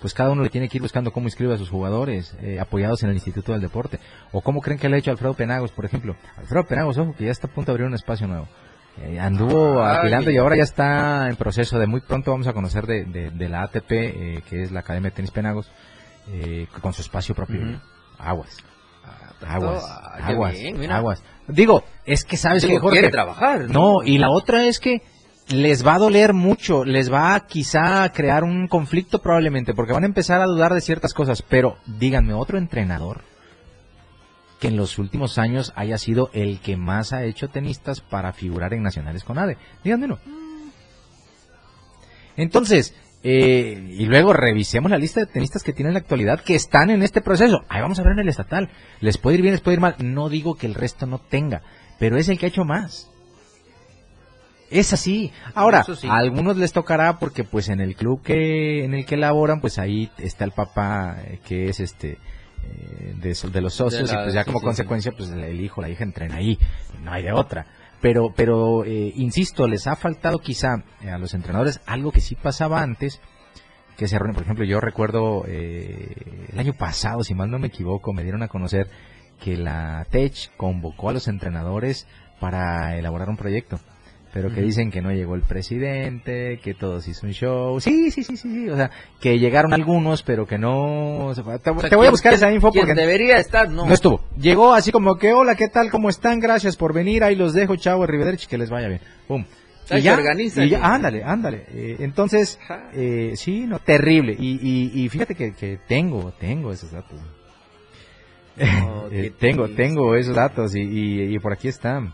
Pues 0.00 0.14
cada 0.14 0.30
uno 0.30 0.42
le 0.42 0.50
tiene 0.50 0.68
que 0.68 0.78
ir 0.78 0.82
buscando 0.82 1.12
cómo 1.12 1.26
inscribe 1.26 1.54
a 1.54 1.58
sus 1.58 1.70
jugadores 1.70 2.34
eh, 2.42 2.58
apoyados 2.60 3.02
en 3.02 3.08
el 3.10 3.14
Instituto 3.16 3.52
del 3.52 3.60
Deporte. 3.60 3.98
O 4.32 4.40
cómo 4.40 4.60
creen 4.60 4.78
que 4.78 4.88
le 4.88 4.96
ha 4.96 4.98
hecho 4.98 5.10
Alfredo 5.10 5.34
Penagos, 5.34 5.72
por 5.72 5.84
ejemplo. 5.84 6.16
Alfredo 6.36 6.64
Penagos, 6.64 6.98
ojo, 6.98 7.14
que 7.16 7.24
ya 7.26 7.30
está 7.32 7.46
a 7.46 7.50
punto 7.50 7.72
de 7.72 7.74
abrir 7.74 7.86
un 7.86 7.94
espacio 7.94 8.26
nuevo. 8.26 8.48
Eh, 9.00 9.20
anduvo 9.20 9.82
Ay. 9.84 9.98
afilando 9.98 10.30
y 10.30 10.36
ahora 10.38 10.56
ya 10.56 10.64
está 10.64 11.28
en 11.28 11.36
proceso 11.36 11.78
de 11.78 11.86
muy 11.86 12.00
pronto 12.00 12.32
vamos 12.32 12.46
a 12.48 12.52
conocer 12.52 12.84
de, 12.86 13.04
de- 13.04 13.30
de 13.30 13.48
la 13.48 13.62
ATP, 13.62 13.90
eh, 13.92 14.42
que 14.48 14.62
es 14.62 14.72
la 14.72 14.80
Academia 14.80 15.10
de 15.10 15.16
Tenis 15.16 15.30
Penagos, 15.30 15.70
eh, 16.30 16.66
con 16.80 16.92
su 16.92 17.02
espacio 17.02 17.34
propio. 17.34 17.80
Aguas. 18.18 18.56
Ah, 19.04 19.54
Aguas, 19.54 19.84
ah, 19.88 20.14
qué 20.26 20.32
aguas, 20.32 20.52
bien, 20.52 20.90
aguas. 20.90 21.22
Digo, 21.46 21.84
es 22.04 22.24
que 22.24 22.36
sabes 22.36 22.62
Digo, 22.62 22.74
que 22.74 22.80
Jorge, 22.80 22.98
quiere 22.98 23.12
trabajar, 23.12 23.60
¿no? 23.70 24.00
No, 24.00 24.02
y 24.04 24.18
la 24.18 24.30
otra 24.30 24.64
es 24.64 24.80
que 24.80 25.00
les 25.48 25.86
va 25.86 25.94
a 25.94 25.98
doler 25.98 26.34
mucho, 26.34 26.84
les 26.84 27.12
va 27.12 27.34
a 27.34 27.46
quizá 27.46 28.10
crear 28.12 28.44
un 28.44 28.68
conflicto 28.68 29.20
probablemente, 29.20 29.74
porque 29.74 29.92
van 29.92 30.04
a 30.04 30.06
empezar 30.06 30.40
a 30.40 30.46
dudar 30.46 30.74
de 30.74 30.80
ciertas 30.80 31.14
cosas, 31.14 31.42
pero 31.42 31.78
díganme, 31.86 32.34
otro 32.34 32.58
entrenador 32.58 33.22
que 34.60 34.68
en 34.68 34.76
los 34.76 34.98
últimos 34.98 35.38
años 35.38 35.72
haya 35.76 35.98
sido 35.98 36.30
el 36.32 36.60
que 36.60 36.76
más 36.76 37.12
ha 37.12 37.24
hecho 37.24 37.48
tenistas 37.48 38.00
para 38.00 38.32
figurar 38.32 38.74
en 38.74 38.82
nacionales 38.82 39.24
con 39.24 39.38
ADE. 39.38 39.56
Díganme 39.84 40.06
uno. 40.06 40.18
Entonces, 42.36 42.94
eh, 43.22 43.94
y 43.98 44.06
luego 44.06 44.32
revisemos 44.32 44.90
la 44.90 44.98
lista 44.98 45.20
de 45.20 45.26
tenistas 45.26 45.62
que 45.62 45.72
tienen 45.72 45.90
en 45.90 45.94
la 45.94 46.00
actualidad 46.00 46.40
que 46.40 46.54
están 46.54 46.90
en 46.90 47.02
este 47.02 47.20
proceso. 47.20 47.64
Ahí 47.68 47.80
vamos 47.80 47.98
a 47.98 48.02
ver 48.02 48.12
en 48.12 48.20
el 48.20 48.28
estatal. 48.28 48.70
Les 49.00 49.18
puede 49.18 49.36
ir 49.36 49.42
bien, 49.42 49.54
les 49.54 49.60
puede 49.60 49.76
ir 49.76 49.80
mal. 49.80 49.96
No 50.00 50.28
digo 50.28 50.56
que 50.56 50.66
el 50.66 50.74
resto 50.74 51.06
no 51.06 51.18
tenga, 51.18 51.62
pero 51.98 52.16
es 52.16 52.28
el 52.28 52.38
que 52.38 52.46
ha 52.46 52.48
hecho 52.48 52.64
más. 52.64 53.10
Es 54.70 54.92
así. 54.92 55.32
Ahora, 55.54 55.82
sí. 55.84 56.06
a 56.08 56.16
algunos 56.16 56.56
les 56.56 56.72
tocará 56.72 57.18
porque 57.18 57.44
pues 57.44 57.68
en 57.68 57.80
el 57.80 57.96
club 57.96 58.22
que 58.22 58.84
en 58.84 58.94
el 58.94 59.06
que 59.06 59.16
laboran, 59.16 59.60
pues 59.60 59.78
ahí 59.78 60.10
está 60.18 60.44
el 60.44 60.52
papá 60.52 61.16
eh, 61.24 61.40
que 61.44 61.68
es 61.68 61.80
este 61.80 62.18
eh, 62.64 63.14
de, 63.20 63.34
de 63.50 63.60
los 63.60 63.74
socios 63.74 64.08
De 64.10 64.14
la- 64.14 64.20
y 64.22 64.24
pues 64.24 64.34
ya 64.34 64.44
como 64.44 64.58
sí, 64.58 64.64
consecuencia 64.66 65.12
pues 65.12 65.30
el 65.30 65.60
hijo, 65.60 65.80
la 65.80 65.88
hija 65.88 66.04
entrena 66.04 66.36
ahí, 66.36 66.58
no 67.02 67.12
hay 67.12 67.22
de 67.22 67.32
otra. 67.32 67.66
Pero 68.00 68.32
pero 68.36 68.84
eh, 68.84 69.12
insisto, 69.16 69.66
les 69.66 69.86
ha 69.86 69.96
faltado 69.96 70.38
quizá 70.38 70.84
a 71.10 71.18
los 71.18 71.34
entrenadores 71.34 71.80
algo 71.86 72.12
que 72.12 72.20
sí 72.20 72.34
pasaba 72.36 72.82
antes 72.82 73.20
que 73.96 74.06
se 74.06 74.16
reúnen, 74.16 74.34
por 74.34 74.44
ejemplo, 74.44 74.64
yo 74.64 74.78
recuerdo 74.80 75.44
eh, 75.48 76.46
el 76.52 76.58
año 76.58 76.72
pasado, 76.74 77.24
si 77.24 77.34
mal 77.34 77.50
no 77.50 77.58
me 77.58 77.66
equivoco, 77.66 78.12
me 78.12 78.22
dieron 78.22 78.44
a 78.44 78.48
conocer 78.48 78.88
que 79.42 79.56
la 79.56 80.06
TECH 80.10 80.52
convocó 80.56 81.08
a 81.10 81.12
los 81.12 81.26
entrenadores 81.26 82.06
para 82.38 82.96
elaborar 82.96 83.28
un 83.28 83.36
proyecto, 83.36 83.80
pero 84.32 84.52
que 84.52 84.60
dicen 84.60 84.90
que 84.90 85.00
no 85.00 85.10
llegó 85.10 85.34
el 85.34 85.42
presidente, 85.42 86.60
que 86.62 86.74
todos 86.74 87.08
hizo 87.08 87.26
un 87.26 87.32
show, 87.32 87.80
sí, 87.80 88.10
sí, 88.10 88.22
sí, 88.22 88.36
sí, 88.36 88.50
sí, 88.50 88.68
o 88.68 88.76
sea, 88.76 88.90
que 89.20 89.38
llegaron 89.38 89.72
algunos, 89.72 90.22
pero 90.22 90.46
que 90.46 90.58
no, 90.58 91.26
o 91.26 91.34
sea, 91.34 91.44
te, 91.58 91.70
O 91.70 91.80
sea, 91.80 91.90
te 91.90 91.96
voy 91.96 92.06
a 92.06 92.10
buscar 92.10 92.34
esa 92.34 92.52
info 92.52 92.72
porque 92.72 92.94
debería 92.94 93.38
estar, 93.38 93.70
no. 93.70 93.86
no 93.86 93.94
estuvo. 93.94 94.20
Llegó 94.38 94.74
así 94.74 94.92
como 94.92 95.16
que, 95.16 95.32
hola, 95.32 95.54
¿qué 95.54 95.68
tal? 95.68 95.90
¿Cómo 95.90 96.08
están? 96.08 96.40
Gracias 96.40 96.76
por 96.76 96.92
venir. 96.92 97.24
Ahí 97.24 97.36
los 97.36 97.54
dejo, 97.54 97.76
chao, 97.76 98.02
Arrivederci, 98.02 98.46
que 98.46 98.58
les 98.58 98.70
vaya 98.70 98.88
bien. 98.88 99.00
Pum. 99.26 99.44
Ahí 99.90 100.02
se 100.02 100.10
organizan. 100.10 100.64
y 100.64 100.70
ya, 100.70 100.80
ándale, 100.84 101.24
ándale. 101.24 101.64
Eh, 101.70 101.96
entonces, 102.00 102.58
eh, 102.92 103.32
sí, 103.36 103.60
no, 103.66 103.78
terrible. 103.78 104.36
Y, 104.38 104.58
y, 104.60 105.04
y 105.04 105.08
fíjate 105.08 105.34
que, 105.34 105.54
que 105.54 105.78
tengo, 105.88 106.32
tengo 106.38 106.72
esos 106.72 106.92
datos. 106.92 107.18
No, 108.56 109.06
Eh, 109.10 109.32
tengo, 109.38 109.64
triste. 109.64 109.82
tengo 109.82 110.14
esos 110.16 110.34
datos 110.34 110.74
y, 110.74 110.80
y, 110.80 111.34
y 111.34 111.38
por 111.38 111.52
aquí 111.52 111.68
están. 111.68 112.12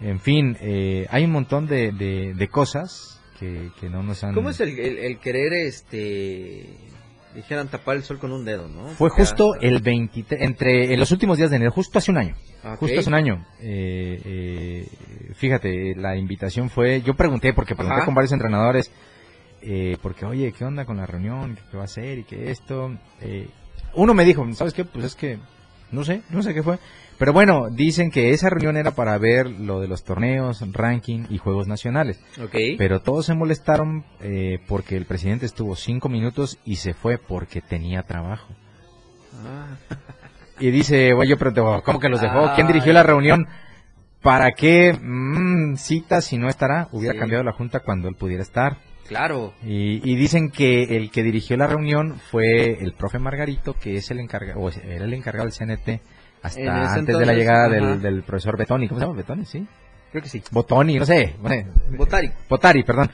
En 0.00 0.20
fin, 0.20 0.56
eh, 0.60 1.06
hay 1.10 1.24
un 1.24 1.32
montón 1.32 1.66
de, 1.66 1.92
de, 1.92 2.34
de 2.34 2.48
cosas 2.48 3.20
que, 3.38 3.70
que 3.80 3.88
no 3.88 4.02
nos 4.02 4.22
han... 4.24 4.34
¿Cómo 4.34 4.50
es 4.50 4.60
el, 4.60 4.78
el, 4.78 4.98
el 4.98 5.18
querer, 5.18 5.52
este, 5.54 6.66
dijeran 7.34 7.68
tapar 7.68 7.96
el 7.96 8.02
sol 8.04 8.18
con 8.18 8.32
un 8.32 8.44
dedo, 8.44 8.68
no? 8.68 8.88
Fue 8.88 9.08
Porque 9.08 9.22
justo 9.22 9.54
hasta- 9.54 9.66
el 9.66 9.80
23, 9.80 10.40
entre 10.42 10.92
en 10.92 11.00
los 11.00 11.10
últimos 11.10 11.36
días 11.38 11.50
de 11.50 11.56
enero, 11.56 11.72
justo 11.72 11.98
hace 11.98 12.10
un 12.10 12.18
año. 12.18 12.34
Justo 12.78 12.98
hace 13.00 13.08
un 13.08 13.14
año. 13.14 13.44
Eh, 13.60 14.20
eh, 14.24 14.86
fíjate, 15.34 15.94
la 15.96 16.16
invitación 16.16 16.70
fue, 16.70 17.02
yo 17.02 17.14
pregunté, 17.14 17.52
porque 17.52 17.74
pregunté 17.74 17.96
Ajá. 17.98 18.04
con 18.04 18.14
varios 18.14 18.32
entrenadores, 18.32 18.90
eh, 19.62 19.96
porque, 20.02 20.24
oye, 20.26 20.52
¿qué 20.52 20.64
onda 20.64 20.84
con 20.84 20.96
la 20.96 21.06
reunión? 21.06 21.58
¿Qué 21.70 21.76
va 21.76 21.82
a 21.82 21.86
hacer? 21.86 22.18
¿Y 22.20 22.24
qué 22.24 22.50
esto? 22.50 22.96
Eh, 23.20 23.48
uno 23.94 24.14
me 24.14 24.24
dijo, 24.24 24.46
¿sabes 24.54 24.74
qué? 24.74 24.84
Pues 24.84 25.04
es 25.06 25.14
que 25.16 25.38
No 25.90 26.04
sé, 26.04 26.22
no 26.30 26.42
sé 26.42 26.54
qué 26.54 26.62
fue. 26.62 26.78
Pero 27.18 27.32
bueno, 27.32 27.68
dicen 27.70 28.10
que 28.12 28.30
esa 28.30 28.48
reunión 28.48 28.76
era 28.76 28.92
para 28.92 29.18
ver 29.18 29.50
lo 29.50 29.80
de 29.80 29.88
los 29.88 30.04
torneos, 30.04 30.62
ranking 30.72 31.24
y 31.30 31.38
juegos 31.38 31.66
nacionales. 31.66 32.20
Ok. 32.40 32.54
Pero 32.78 33.00
todos 33.00 33.26
se 33.26 33.34
molestaron 33.34 34.04
eh, 34.20 34.60
porque 34.68 34.96
el 34.96 35.04
presidente 35.04 35.44
estuvo 35.44 35.74
cinco 35.74 36.08
minutos 36.08 36.58
y 36.64 36.76
se 36.76 36.94
fue 36.94 37.18
porque 37.18 37.60
tenía 37.60 38.02
trabajo. 38.04 38.54
Y 40.60 40.70
dice, 40.70 41.12
oye, 41.14 41.30
yo 41.30 41.38
pregunto, 41.38 41.82
¿cómo 41.84 42.00
que 42.00 42.08
los 42.08 42.20
dejó? 42.20 42.52
¿Quién 42.54 42.66
dirigió 42.66 42.92
la 42.92 43.02
reunión? 43.02 43.46
¿Para 44.22 44.50
qué 44.52 44.92
mm, 45.00 45.76
cita 45.76 46.20
si 46.20 46.38
no 46.38 46.48
estará? 46.48 46.88
Hubiera 46.92 47.14
Sí. 47.14 47.18
cambiado 47.20 47.44
la 47.44 47.52
junta 47.52 47.80
cuando 47.80 48.08
él 48.08 48.16
pudiera 48.16 48.42
estar. 48.42 48.78
Claro. 49.06 49.54
Y, 49.64 50.00
y 50.08 50.16
dicen 50.16 50.50
que 50.50 50.96
el 50.96 51.10
que 51.10 51.22
dirigió 51.22 51.56
la 51.56 51.66
reunión 51.68 52.18
fue 52.30 52.78
el 52.82 52.92
profe 52.92 53.18
Margarito, 53.18 53.74
que 53.74 53.94
es 53.96 54.10
el 54.10 54.18
encargado, 54.20 54.60
o 54.60 54.68
era 54.70 55.04
el 55.04 55.14
encargado 55.14 55.48
del 55.48 55.54
CNT 55.54 56.02
hasta 56.42 56.92
antes 56.94 57.18
de 57.18 57.26
la 57.26 57.32
llegada 57.34 57.68
del, 57.68 58.02
del 58.02 58.22
profesor 58.22 58.56
Betoni. 58.56 58.88
¿Cómo 58.88 59.00
se 59.00 59.06
llama? 59.06 59.16
Betoni, 59.16 59.44
sí. 59.44 59.66
Creo 60.10 60.22
que 60.22 60.28
sí. 60.28 60.42
Botoni, 60.50 60.98
no 60.98 61.04
sé. 61.06 61.34
bueno, 61.40 61.70
Botari. 61.96 62.30
Botari, 62.48 62.82
perdón. 62.82 63.10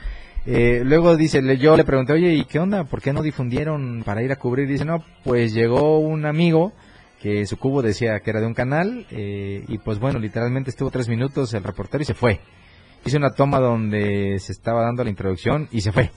Eh, 0.46 0.82
luego 0.84 1.16
dice, 1.16 1.40
le- 1.42 1.56
yo 1.58 1.76
le 1.76 1.84
pregunté, 1.84 2.12
oye, 2.12 2.34
¿y 2.34 2.44
qué 2.44 2.58
onda? 2.58 2.84
¿Por 2.84 3.00
qué 3.00 3.12
no 3.12 3.22
difundieron 3.22 4.02
para 4.04 4.22
ir 4.22 4.30
a 4.30 4.36
cubrir? 4.36 4.68
Dice, 4.68 4.84
no, 4.84 5.02
pues 5.24 5.54
llegó 5.54 5.98
un 5.98 6.26
amigo 6.26 6.72
que 7.20 7.46
su 7.46 7.56
cubo 7.58 7.80
decía 7.80 8.20
que 8.20 8.30
era 8.30 8.40
de 8.40 8.46
un 8.46 8.52
canal 8.54 9.06
eh, 9.10 9.64
y 9.66 9.78
pues 9.78 9.98
bueno, 9.98 10.18
literalmente 10.18 10.68
estuvo 10.70 10.90
tres 10.90 11.08
minutos 11.08 11.54
el 11.54 11.64
reportero 11.64 12.02
y 12.02 12.04
se 12.04 12.12
fue. 12.14 12.40
Hizo 13.06 13.16
una 13.16 13.30
toma 13.30 13.58
donde 13.58 14.38
se 14.38 14.52
estaba 14.52 14.82
dando 14.82 15.02
la 15.02 15.10
introducción 15.10 15.68
y 15.72 15.80
se 15.80 15.90
fue. 15.92 16.10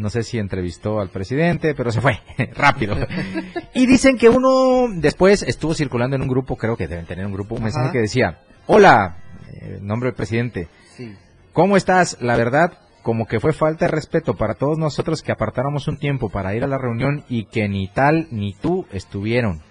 No 0.00 0.08
sé 0.08 0.22
si 0.22 0.38
entrevistó 0.38 0.98
al 1.00 1.10
presidente, 1.10 1.74
pero 1.74 1.92
se 1.92 2.00
fue, 2.00 2.20
rápido. 2.54 2.96
Y 3.74 3.86
dicen 3.86 4.16
que 4.18 4.28
uno 4.28 4.88
después 4.94 5.42
estuvo 5.42 5.74
circulando 5.74 6.16
en 6.16 6.22
un 6.22 6.28
grupo, 6.28 6.56
creo 6.56 6.76
que 6.76 6.88
deben 6.88 7.06
tener 7.06 7.24
un 7.26 7.32
grupo, 7.32 7.54
un 7.54 7.62
mensaje 7.64 7.92
que 7.92 7.98
decía, 7.98 8.40
hola, 8.66 9.18
eh, 9.60 9.78
nombre 9.80 10.08
del 10.08 10.16
presidente, 10.16 10.68
Sí. 10.96 11.14
¿Cómo 11.52 11.76
estás? 11.76 12.16
La 12.20 12.36
verdad, 12.36 12.72
como 13.02 13.26
que 13.26 13.40
fue 13.40 13.52
falta 13.52 13.86
de 13.86 13.90
respeto 13.90 14.34
para 14.34 14.54
todos 14.54 14.78
nosotros 14.78 15.22
que 15.22 15.32
apartáramos 15.32 15.88
un 15.88 15.98
tiempo 15.98 16.28
para 16.28 16.54
ir 16.54 16.64
a 16.64 16.68
la 16.68 16.78
reunión 16.78 17.24
y 17.28 17.44
que 17.46 17.68
ni 17.68 17.88
tal 17.88 18.28
ni 18.30 18.54
tú 18.54 18.86
estuvieron. 18.92 19.62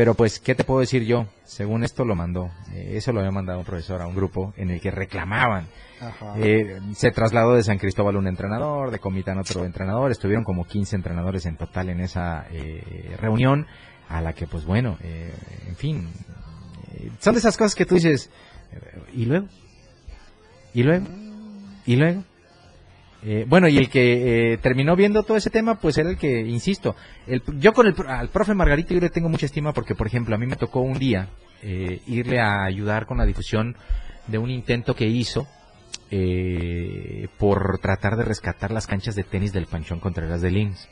Pero 0.00 0.14
pues, 0.14 0.40
¿qué 0.40 0.54
te 0.54 0.64
puedo 0.64 0.80
decir 0.80 1.04
yo? 1.04 1.26
Según 1.44 1.84
esto 1.84 2.06
lo 2.06 2.16
mandó. 2.16 2.50
Eh, 2.72 2.92
eso 2.94 3.12
lo 3.12 3.20
había 3.20 3.32
mandado 3.32 3.58
un 3.58 3.66
profesor 3.66 4.00
a 4.00 4.06
un 4.06 4.14
grupo 4.14 4.54
en 4.56 4.70
el 4.70 4.80
que 4.80 4.90
reclamaban. 4.90 5.66
Eh, 6.38 6.80
se 6.94 7.10
trasladó 7.10 7.54
de 7.54 7.62
San 7.62 7.76
Cristóbal 7.76 8.16
un 8.16 8.26
entrenador, 8.26 8.90
de 8.92 8.98
Comitán 8.98 9.38
otro 9.38 9.66
entrenador. 9.66 10.10
Estuvieron 10.10 10.42
como 10.42 10.64
15 10.64 10.96
entrenadores 10.96 11.44
en 11.44 11.58
total 11.58 11.90
en 11.90 12.00
esa 12.00 12.46
eh, 12.50 13.14
reunión 13.20 13.66
a 14.08 14.22
la 14.22 14.32
que, 14.32 14.46
pues 14.46 14.64
bueno, 14.64 14.96
eh, 15.02 15.34
en 15.68 15.76
fin, 15.76 16.08
eh, 16.94 17.10
son 17.18 17.34
de 17.34 17.40
esas 17.40 17.58
cosas 17.58 17.74
que 17.74 17.84
tú 17.84 17.96
dices, 17.96 18.30
¿y 19.12 19.26
luego? 19.26 19.48
¿Y 20.72 20.82
luego? 20.82 21.06
¿Y 21.84 21.96
luego? 21.96 22.24
Eh, 23.22 23.44
bueno, 23.46 23.68
y 23.68 23.76
el 23.76 23.90
que 23.90 24.52
eh, 24.54 24.58
terminó 24.58 24.96
viendo 24.96 25.22
todo 25.22 25.36
ese 25.36 25.50
tema, 25.50 25.78
pues 25.78 25.98
era 25.98 26.08
el 26.08 26.16
que, 26.16 26.40
insisto, 26.40 26.96
el, 27.26 27.42
yo 27.58 27.72
con 27.72 27.86
el, 27.86 27.94
al 28.08 28.28
profe 28.30 28.54
Margarito 28.54 28.94
yo 28.94 29.00
le 29.00 29.10
tengo 29.10 29.28
mucha 29.28 29.46
estima 29.46 29.72
porque, 29.74 29.94
por 29.94 30.06
ejemplo, 30.06 30.34
a 30.34 30.38
mí 30.38 30.46
me 30.46 30.56
tocó 30.56 30.80
un 30.80 30.98
día 30.98 31.28
eh, 31.62 32.00
irle 32.06 32.40
a 32.40 32.64
ayudar 32.64 33.04
con 33.04 33.18
la 33.18 33.26
difusión 33.26 33.76
de 34.26 34.38
un 34.38 34.50
intento 34.50 34.94
que 34.94 35.06
hizo 35.06 35.46
eh, 36.10 37.28
por 37.38 37.78
tratar 37.78 38.16
de 38.16 38.24
rescatar 38.24 38.70
las 38.70 38.86
canchas 38.86 39.14
de 39.14 39.24
tenis 39.24 39.52
del 39.52 39.66
Panchón 39.66 40.00
Contreras 40.00 40.40
de 40.40 40.50
Lins. 40.50 40.88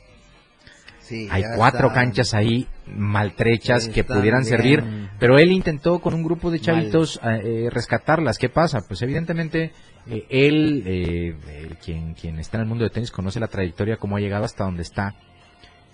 Sí, 0.99 1.27
Hay 1.31 1.43
cuatro 1.55 1.87
están. 1.87 2.05
canchas 2.05 2.35
ahí 2.35 2.67
maltrechas 2.95 3.87
que 3.89 4.03
pudieran 4.03 4.41
bien. 4.43 4.43
servir, 4.43 5.08
pero 5.19 5.37
él 5.37 5.51
intentó 5.51 5.99
con 5.99 6.13
un 6.13 6.23
grupo 6.23 6.49
de 6.49 6.59
chavitos 6.59 7.19
eh, 7.23 7.41
eh, 7.43 7.69
rescatarlas. 7.69 8.37
¿Qué 8.37 8.49
pasa? 8.49 8.79
Pues 8.87 9.01
evidentemente 9.01 9.71
eh, 10.07 10.25
él, 10.29 10.83
eh, 10.85 11.35
eh, 11.47 11.75
quien, 11.83 12.13
quien 12.13 12.39
está 12.39 12.57
en 12.57 12.61
el 12.61 12.67
mundo 12.67 12.83
de 12.83 12.89
tenis, 12.89 13.11
conoce 13.11 13.39
la 13.39 13.47
trayectoria, 13.47 13.97
cómo 13.97 14.17
ha 14.17 14.19
llegado 14.19 14.45
hasta 14.45 14.63
donde 14.63 14.81
está. 14.81 15.15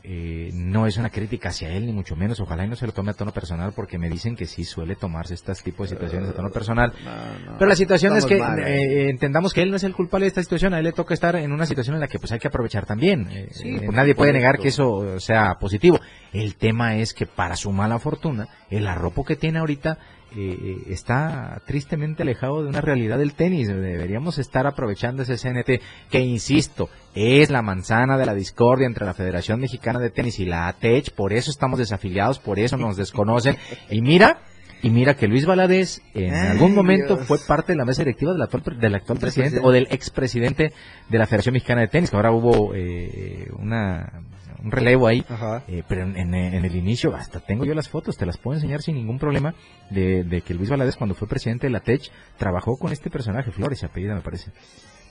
Eh, 0.08 0.52
no 0.54 0.86
es 0.86 0.98
una 0.98 1.10
crítica 1.10 1.50
hacia 1.50 1.72
él, 1.72 1.88
ni 1.88 1.91
mucho 1.91 2.15
menos. 2.15 2.39
Ojalá 2.39 2.63
y 2.63 2.70
no 2.70 2.76
se 2.76 2.86
lo 2.86 2.91
tome 2.91 3.10
a 3.10 3.13
tono 3.15 3.32
personal, 3.32 3.74
porque 3.76 3.98
me 3.98 4.08
dicen 4.08 4.36
que 4.36 4.46
sí 4.46 4.63
suele 4.63 4.96
tomarse 4.96 5.34
este 5.34 5.52
tipo 5.56 5.82
de 5.82 5.89
situaciones 5.89 6.30
a 6.30 6.34
tono 6.34 6.52
personal. 6.52 6.94
No, 7.04 7.52
no. 7.52 7.58
Pero 7.58 7.68
la 7.68 7.76
situación 7.76 8.15
es 8.15 8.28
que 8.28 8.38
mal, 8.38 8.60
eh, 8.60 9.10
entendamos 9.10 9.52
que 9.52 9.63
él 9.63 9.72
no 9.72 9.78
es 9.78 9.84
el 9.84 9.94
culpable 9.94 10.26
de 10.26 10.28
esta 10.28 10.44
situación, 10.44 10.76
a 10.76 10.78
él 10.78 10.84
le 10.84 10.91
toca 10.91 11.15
estar 11.15 11.36
en 11.36 11.52
una 11.52 11.65
situación 11.65 11.96
en 11.96 12.02
la 12.02 12.08
que 12.08 12.20
pues 12.20 12.32
hay 12.32 12.38
que 12.38 12.48
aprovechar 12.48 12.86
también. 12.86 13.28
Eh, 13.32 13.48
Sí, 13.52 13.70
eh, 13.70 13.88
nadie 13.91 14.13
puede 14.13 14.32
negar 14.32 14.60
que 14.60 14.68
eso 14.68 15.20
sea 15.20 15.56
positivo. 15.60 16.00
El 16.34 16.56
tema 16.56 16.98
es 16.98 17.13
que 17.13 17.26
para 17.26 17.56
su 17.56 17.72
mala 17.72 17.98
fortuna, 17.98 18.48
el 18.70 18.88
arropo 18.88 19.24
que 19.24 19.36
tiene 19.36 19.58
ahorita 19.58 19.98
eh, 20.36 20.58
eh, 20.62 20.78
está 20.89 21.62
tristemente 21.65 22.24
alejado 22.24 22.62
de 22.62 22.69
una 22.69 22.82
realidad 22.82 23.17
del 23.17 23.34
tenis. 23.34 23.67
Deberíamos 23.67 24.38
estar 24.38 24.67
aprovechando 24.67 25.24
ese 25.24 25.38
CNT 25.38 25.82
que, 26.10 26.19
insisto, 26.19 26.89
es 27.13 27.50
la 27.50 27.62
manzana 27.62 28.17
de 28.17 28.26
la 28.26 28.34
discordia 28.34 28.88
entre 28.88 29.06
la 29.06 29.13
Federación 29.13 29.60
Mexicana 29.60 30.00
de 30.00 30.10
Tenis 30.10 30.39
y 30.39 30.45
la 30.45 30.67
ATECH, 30.67 31.12
por 31.12 31.32
eso 31.32 31.52
estamos 31.52 31.80
desafiliados, 31.80 32.39
por 32.39 32.60
eso 32.60 32.76
nos 32.78 32.98
desconocen. 32.98 33.58
Y 33.89 34.02
mira, 34.02 34.39
y 34.82 34.89
mira 34.89 35.15
que 35.15 35.28
Luis 35.28 35.45
Valadez 35.45 36.02
en 36.13 36.34
Ay, 36.34 36.48
algún 36.50 36.76
momento 36.76 37.15
Dios. 37.15 37.28
fue 37.28 37.39
parte 37.48 37.71
de 37.74 37.78
la 37.78 37.86
mesa 37.86 38.04
directiva 38.04 38.34
del 38.34 38.41
actual, 38.41 38.80
del 38.80 38.95
actual 38.95 39.19
presidente. 39.19 39.60
o 39.63 39.71
del 39.71 39.88
expresidente 39.89 40.74
de 41.10 41.17
la 41.17 41.26
Federación 41.26 41.54
Mexicana 41.54 41.82
de 41.82 41.88
Tenis, 41.88 42.10
que 42.10 42.15
ahora 42.15 42.32
hubo 42.32 42.76
eh, 42.76 43.50
una, 43.58 44.21
un 44.65 44.71
relevo 44.71 45.08
ahí. 45.08 45.23
Eh, 45.67 45.84
pero 45.88 46.01
en, 46.01 46.17
en- 46.17 46.34
en 46.36 46.65
el 46.65 46.75
inicio, 46.75 47.15
hasta 47.15 47.39
tengo 47.39 47.63
yo 47.63 47.73
las 47.73 47.88
fotos, 47.88 48.17
te 48.17 48.25
las 48.25 48.38
puedo 48.38 48.56
enseñar 48.58 48.82
sin 48.82 48.95
ningún 48.95 49.17
problema, 49.19 49.54
de, 49.91 50.23
de 50.25 50.41
que 50.41 50.54
Luis 50.54 50.69
Valadez 50.69 50.97
cuando 50.97 51.15
fue 51.15 51.28
presidente 51.28 51.67
de 51.67 51.71
la 51.71 51.80
TECH 51.80 52.12
trabajó 52.38 52.78
con 52.78 52.91
este 52.91 53.10
personaje, 53.10 53.51
Flores, 53.51 53.84
apellida 53.84 54.13
me 54.15 54.21
parece. 54.21 54.51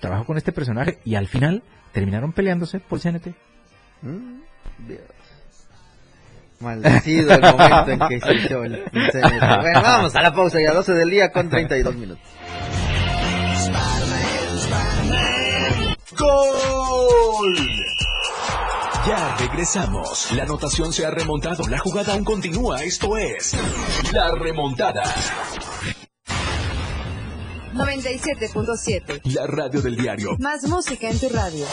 Trabajó 0.00 0.24
con 0.26 0.36
este 0.36 0.52
personaje 0.52 0.98
y 1.04 1.14
al 1.14 1.28
final 1.28 1.62
terminaron 1.92 2.32
peleándose 2.32 2.80
por 2.80 2.98
el 2.98 3.02
CNT. 3.02 3.28
Mm, 4.02 4.40
Dios. 4.88 5.00
Maldecido 6.60 7.32
el 7.34 7.40
momento 7.40 7.90
en 7.90 7.98
que 8.08 8.20
se 8.20 8.34
hizo 8.34 8.64
el 8.64 8.74
el 8.74 9.10
CNT. 9.10 9.60
Bueno, 9.60 9.82
vamos 9.82 10.14
a 10.16 10.22
la 10.22 10.34
pausa 10.34 10.60
ya, 10.60 10.72
12 10.72 10.92
del 10.94 11.10
día 11.10 11.30
con 11.32 11.48
32 11.48 11.94
minutos. 11.96 12.22
¡Gol! 16.18 17.56
Ya 19.06 19.36
regresamos. 19.36 20.32
La 20.32 20.44
anotación 20.44 20.90
se 20.90 21.04
ha 21.04 21.10
remontado. 21.10 21.68
La 21.68 21.78
jugada 21.78 22.14
aún 22.14 22.24
continúa. 22.24 22.82
Esto 22.82 23.18
es 23.18 23.54
La 24.12 24.34
Remontada. 24.34 25.02
97.7. 27.74 29.20
La 29.34 29.46
radio 29.46 29.82
del 29.82 29.96
diario. 29.96 30.36
Más 30.38 30.62
música 30.64 31.10
en 31.10 31.18
tu 31.18 31.28
radio. 31.28 31.66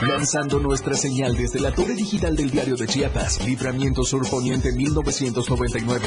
Lanzando 0.00 0.58
nuestra 0.58 0.94
señal 0.94 1.36
desde 1.36 1.60
la 1.60 1.70
torre 1.70 1.94
digital 1.94 2.34
del 2.34 2.50
diario 2.50 2.76
de 2.76 2.86
Chiapas. 2.86 3.44
Libramiento 3.44 4.02
Sur 4.02 4.26
Poniente 4.30 4.72
1999. 4.72 6.06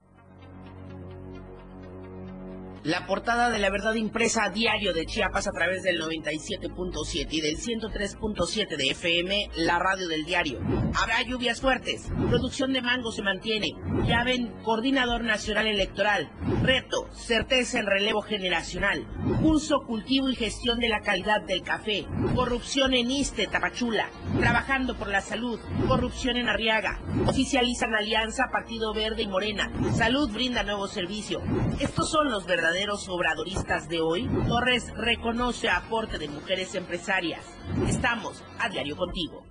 La 2.83 3.05
portada 3.05 3.51
de 3.51 3.59
la 3.59 3.69
verdad 3.69 3.93
impresa 3.93 4.49
diario 4.49 4.91
de 4.91 5.05
Chiapas 5.05 5.47
a 5.47 5.51
través 5.51 5.83
del 5.83 6.01
97.7 6.01 7.27
y 7.29 7.39
del 7.39 7.57
103.7 7.57 8.75
de 8.75 8.89
FM, 8.89 9.51
la 9.57 9.77
radio 9.77 10.07
del 10.07 10.25
diario. 10.25 10.59
Habrá 10.95 11.21
lluvias 11.21 11.61
fuertes. 11.61 12.09
Producción 12.27 12.73
de 12.73 12.81
mango 12.81 13.11
se 13.11 13.21
mantiene. 13.21 13.75
Ya 14.07 14.23
ven, 14.23 14.51
coordinador 14.63 15.23
nacional 15.23 15.67
electoral. 15.67 16.31
Reto, 16.63 17.07
certeza 17.13 17.77
en 17.77 17.85
relevo 17.85 18.23
generacional. 18.23 19.05
Uso, 19.43 19.81
cultivo 19.85 20.31
y 20.31 20.35
gestión 20.35 20.79
de 20.79 20.89
la 20.89 21.01
calidad 21.01 21.43
del 21.43 21.61
café. 21.61 22.07
Corrupción 22.33 22.95
en 22.95 23.11
Iste, 23.11 23.45
Tapachula. 23.45 24.09
Trabajando 24.39 24.97
por 24.97 25.07
la 25.07 25.21
salud. 25.21 25.59
Corrupción 25.87 26.35
en 26.37 26.49
Arriaga. 26.49 26.99
Oficializan 27.27 27.93
alianza 27.93 28.45
Partido 28.51 28.91
Verde 28.91 29.21
y 29.21 29.27
Morena. 29.27 29.71
Salud 29.93 30.31
brinda 30.31 30.63
nuevo 30.63 30.87
servicio. 30.87 31.43
Estos 31.79 32.09
son 32.09 32.31
los 32.31 32.47
verdaderos 32.47 32.70
obradoristas 33.09 33.89
de 33.89 33.99
hoy. 33.99 34.29
Torres 34.47 34.93
reconoce 34.95 35.69
aporte 35.69 36.17
de 36.17 36.29
mujeres 36.29 36.73
empresarias. 36.75 37.45
Estamos 37.87 38.43
a 38.59 38.69
diario 38.69 38.95
contigo. 38.95 39.50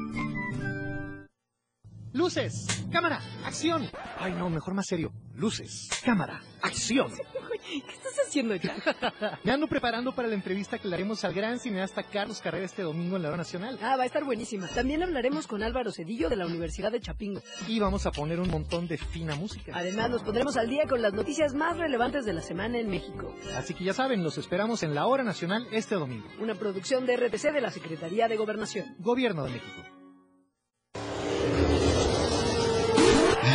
Luces, 2.13 2.67
cámara, 2.91 3.21
acción. 3.45 3.89
Ay, 4.19 4.33
no, 4.33 4.49
mejor 4.49 4.73
más 4.73 4.85
serio. 4.85 5.13
Luces, 5.33 5.87
cámara, 6.03 6.41
acción. 6.61 7.09
¿Qué 7.61 7.77
estás 7.77 8.27
haciendo 8.27 8.53
ya? 8.55 8.75
Me 9.45 9.51
ando 9.53 9.67
preparando 9.67 10.13
para 10.13 10.27
la 10.27 10.33
entrevista 10.33 10.77
que 10.77 10.89
le 10.89 10.95
haremos 10.95 11.23
al 11.23 11.33
gran 11.33 11.57
cineasta 11.57 12.03
Carlos 12.03 12.41
Carrera 12.41 12.65
este 12.65 12.81
domingo 12.81 13.15
en 13.15 13.21
la 13.21 13.29
hora 13.29 13.37
nacional. 13.37 13.79
Ah, 13.81 13.95
va 13.95 14.03
a 14.03 14.05
estar 14.05 14.25
buenísima. 14.25 14.67
También 14.67 15.01
hablaremos 15.03 15.47
con 15.47 15.63
Álvaro 15.63 15.93
Cedillo 15.93 16.27
de 16.27 16.35
la 16.35 16.47
Universidad 16.47 16.91
de 16.91 16.99
Chapingo. 16.99 17.41
Y 17.69 17.79
vamos 17.79 18.05
a 18.05 18.11
poner 18.11 18.41
un 18.41 18.49
montón 18.49 18.89
de 18.89 18.97
fina 18.97 19.35
música. 19.35 19.71
Además, 19.73 20.09
nos 20.09 20.23
pondremos 20.23 20.57
al 20.57 20.67
día 20.67 20.83
con 20.89 21.01
las 21.01 21.13
noticias 21.13 21.53
más 21.53 21.77
relevantes 21.77 22.25
de 22.25 22.33
la 22.33 22.41
semana 22.41 22.77
en 22.77 22.89
México. 22.89 23.33
Así 23.55 23.73
que 23.73 23.85
ya 23.85 23.93
saben, 23.93 24.21
los 24.21 24.37
esperamos 24.37 24.83
en 24.83 24.93
la 24.95 25.07
hora 25.07 25.23
nacional 25.23 25.65
este 25.71 25.95
domingo. 25.95 26.27
Una 26.41 26.55
producción 26.55 27.05
de 27.05 27.15
RTC 27.15 27.53
de 27.53 27.61
la 27.61 27.71
Secretaría 27.71 28.27
de 28.27 28.35
Gobernación. 28.35 28.95
Gobierno 28.99 29.45
de 29.45 29.51
México. 29.51 30.00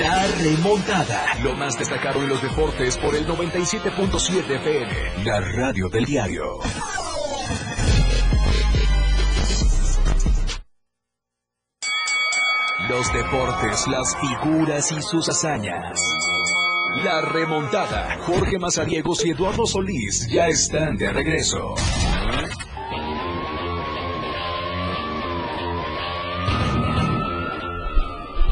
La 0.00 0.26
remontada. 0.42 1.38
Lo 1.42 1.54
más 1.54 1.78
destacado 1.78 2.22
en 2.22 2.28
los 2.28 2.42
deportes 2.42 2.98
por 2.98 3.14
el 3.14 3.26
97.7 3.26 4.56
FM. 4.56 5.24
La 5.24 5.40
radio 5.40 5.88
del 5.88 6.04
diario. 6.04 6.59
Los 12.88 13.12
deportes, 13.12 13.87
las 13.88 14.16
figuras 14.20 14.92
y 14.92 15.00
sus 15.00 15.28
hazañas. 15.28 15.98
La 17.04 17.22
remontada. 17.22 18.18
Jorge 18.26 18.59
Mazariegos 18.59 19.24
y 19.24 19.30
Eduardo 19.30 19.66
Solís 19.66 20.28
ya 20.30 20.48
están 20.48 20.96
de 20.96 21.12
regreso. 21.12 21.74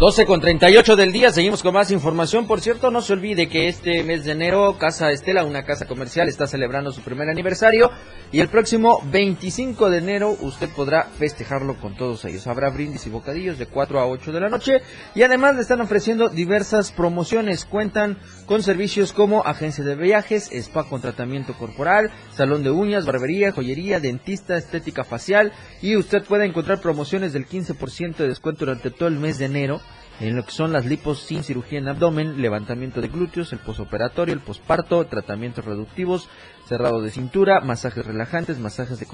12 0.00 0.26
con 0.26 0.40
38 0.40 0.96
del 0.96 1.12
día, 1.12 1.30
seguimos 1.30 1.62
con 1.62 1.72
más 1.72 1.92
información. 1.92 2.48
Por 2.48 2.60
cierto, 2.60 2.90
no 2.90 3.00
se 3.00 3.12
olvide 3.12 3.48
que 3.48 3.68
este 3.68 4.02
mes 4.02 4.24
de 4.24 4.32
enero 4.32 4.76
Casa 4.76 5.12
Estela, 5.12 5.44
una 5.44 5.64
casa 5.64 5.86
comercial, 5.86 6.28
está 6.28 6.48
celebrando 6.48 6.90
su 6.90 7.00
primer 7.00 7.28
aniversario 7.28 7.92
y 8.32 8.40
el 8.40 8.48
próximo 8.48 9.00
25 9.12 9.90
de 9.90 9.98
enero 9.98 10.36
usted 10.40 10.68
podrá 10.70 11.04
festejarlo 11.04 11.78
con 11.80 11.96
todos 11.96 12.24
ellos. 12.24 12.48
Habrá 12.48 12.70
brindis 12.70 13.06
y 13.06 13.10
bocadillos 13.10 13.56
de 13.56 13.66
4 13.66 14.00
a 14.00 14.08
8 14.08 14.32
de 14.32 14.40
la 14.40 14.48
noche 14.48 14.82
y 15.14 15.22
además 15.22 15.54
le 15.54 15.60
están 15.60 15.80
ofreciendo 15.80 16.28
diversas 16.28 16.90
promociones. 16.90 17.64
Cuentan 17.64 18.18
con 18.46 18.64
servicios 18.64 19.12
como 19.12 19.46
agencia 19.46 19.84
de 19.84 19.94
viajes, 19.94 20.50
spa 20.50 20.88
con 20.88 21.02
tratamiento 21.02 21.54
corporal, 21.54 22.10
salón 22.32 22.64
de 22.64 22.72
uñas, 22.72 23.06
barbería, 23.06 23.52
joyería, 23.52 24.00
dentista, 24.00 24.56
estética 24.56 25.04
facial 25.04 25.52
y 25.80 25.96
usted 25.96 26.24
puede 26.24 26.46
encontrar 26.46 26.80
promociones 26.80 27.32
del 27.32 27.46
15% 27.46 28.16
de 28.16 28.28
descuento 28.28 28.64
durante 28.64 28.90
todo 28.90 29.08
el 29.08 29.20
mes 29.20 29.38
de 29.38 29.44
enero 29.44 29.80
en 30.20 30.36
lo 30.36 30.44
que 30.44 30.52
son 30.52 30.72
las 30.72 30.86
lipos 30.86 31.20
sin 31.20 31.42
cirugía 31.42 31.78
en 31.78 31.88
abdomen, 31.88 32.40
levantamiento 32.40 33.00
de 33.00 33.08
glúteos, 33.08 33.52
el 33.52 33.58
posoperatorio, 33.58 34.34
el 34.34 34.40
posparto, 34.40 35.04
tratamientos 35.06 35.64
reductivos, 35.64 36.28
cerrado 36.68 37.02
de 37.02 37.10
cintura, 37.10 37.60
masajes 37.60 38.06
relajantes, 38.06 38.58
masajes 38.58 39.04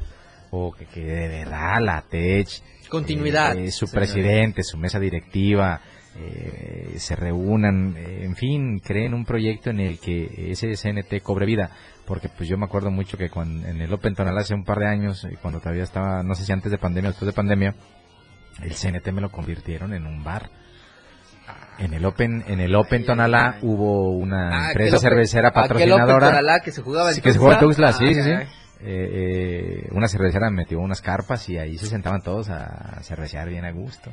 O 0.51 0.73
que, 0.73 0.87
que 0.87 1.01
de 1.01 1.29
verdad 1.29 1.81
la 1.81 2.03
TECH, 2.03 2.63
continuidad, 2.89 3.57
eh, 3.57 3.71
su 3.71 3.91
presidente, 3.91 4.63
su 4.63 4.77
mesa 4.77 4.99
directiva, 4.99 5.81
eh, 6.15 6.95
se 6.99 7.17
reúnan, 7.17 7.97
eh, 7.97 8.25
en 8.25 8.37
fin, 8.37 8.79
creen 8.81 9.15
un 9.15 9.25
proyecto 9.25 9.71
en 9.71 9.81
el 9.81 9.99
que 9.99 10.51
ese 10.51 10.75
CNT 10.77 11.23
cobre 11.23 11.47
vida. 11.47 11.71
Porque 12.07 12.29
pues 12.29 12.49
yo 12.49 12.59
me 12.59 12.67
acuerdo 12.67 12.91
mucho 12.91 13.17
que 13.17 13.31
cuando, 13.31 13.67
en 13.67 13.81
el 13.81 13.93
Open 13.93 14.15
Tonal 14.15 14.37
hace 14.37 14.55
un 14.55 14.65
par 14.65 14.79
de 14.79 14.89
años, 14.89 15.27
cuando 15.41 15.61
todavía 15.61 15.85
estaba, 15.85 16.23
no 16.23 16.35
sé 16.35 16.45
si 16.45 16.53
antes 16.53 16.71
de 16.71 16.79
pandemia 16.79 17.11
o 17.11 17.13
después 17.13 17.27
de 17.27 17.33
pandemia, 17.33 17.75
el 18.61 18.75
CNT 18.75 19.13
me 19.13 19.21
lo 19.21 19.31
convirtieron 19.31 19.95
en 19.95 20.07
un 20.07 20.23
bar 20.23 20.51
en 21.79 21.95
el 21.95 22.05
Open, 22.05 22.45
en 22.47 22.61
el 22.61 22.75
Open 22.75 23.05
Tonalá 23.05 23.59
hubo 23.63 24.11
una 24.13 24.51
ah, 24.51 24.69
empresa 24.69 24.99
cervecera 24.99 25.53
patrocinadora. 25.53 26.29
Tonalá 26.29 26.61
que 26.61 26.73
se 26.73 26.83
jugaba 26.83 27.11
en 27.11 27.17
sí, 27.17 27.21
que 27.21 27.33
se 27.33 27.39
jugaba 27.39 27.61
en 27.61 27.67
Tuxtla, 27.67 27.93
sí, 27.93 28.15
sí, 28.15 28.23
sí. 28.23 28.31
Ah, 28.31 28.43
eh, 28.85 29.85
eh, 29.85 29.89
una 29.93 30.09
cervecera 30.09 30.51
metió 30.51 30.81
unas 30.81 31.01
carpas 31.01 31.49
y 31.49 31.57
ahí 31.57 31.79
se 31.79 31.87
sentaban 31.87 32.21
todos 32.21 32.51
a 32.51 33.01
cervecear 33.03 33.49
bien 33.49 33.65
a 33.65 33.71
gusto. 33.71 34.13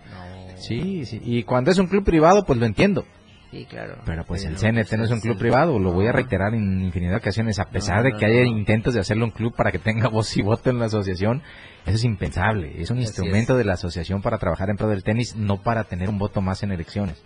Sí, 0.58 1.06
sí. 1.06 1.20
Y 1.24 1.44
cuando 1.44 1.72
es 1.72 1.80
un 1.80 1.88
club 1.88 2.04
privado, 2.04 2.46
pues 2.46 2.60
lo 2.60 2.66
entiendo. 2.66 3.06
Sí, 3.52 3.66
claro. 3.66 3.98
Pero 4.06 4.26
pues 4.26 4.46
el 4.46 4.58
CNT 4.58 4.94
no 4.94 5.06
es 5.06 5.12
un 5.12 5.22
club 5.22 5.38
privado, 5.40 5.80
lo 5.80 5.92
voy 5.92 6.06
a 6.06 6.12
reiterar 6.12 6.54
en 6.54 6.82
infinidad 6.82 7.14
de 7.14 7.18
ocasiones, 7.18 7.58
a 7.58 7.66
pesar 7.66 8.04
de 8.04 8.14
que 8.14 8.24
haya 8.24 8.44
intentos 8.44 8.94
de 8.94 9.00
hacerlo 9.00 9.26
un 9.26 9.32
club 9.32 9.56
para 9.56 9.72
que 9.72 9.80
tenga 9.80 10.08
voz 10.12 10.38
y 10.38 10.44
voto 10.44 10.70
en 10.70 10.78
la 10.78 10.86
asociación, 10.86 11.42
eso 11.84 11.96
es 11.96 12.04
impensable, 12.04 12.80
es 12.80 12.92
un 12.92 13.00
instrumento 13.00 13.58
de 13.58 13.66
la 13.66 13.74
asociación 13.74 14.22
para 14.22 14.38
trabajar 14.38 14.70
en 14.70 14.78
pro 14.78 14.88
del 14.88 15.04
tenis, 15.04 15.36
no 15.36 15.64
para 15.64 15.86
tener 15.86 16.10
un 16.10 16.20
voto 16.20 16.42
más 16.42 16.62
en 16.62 16.72
elecciones. 16.72 17.24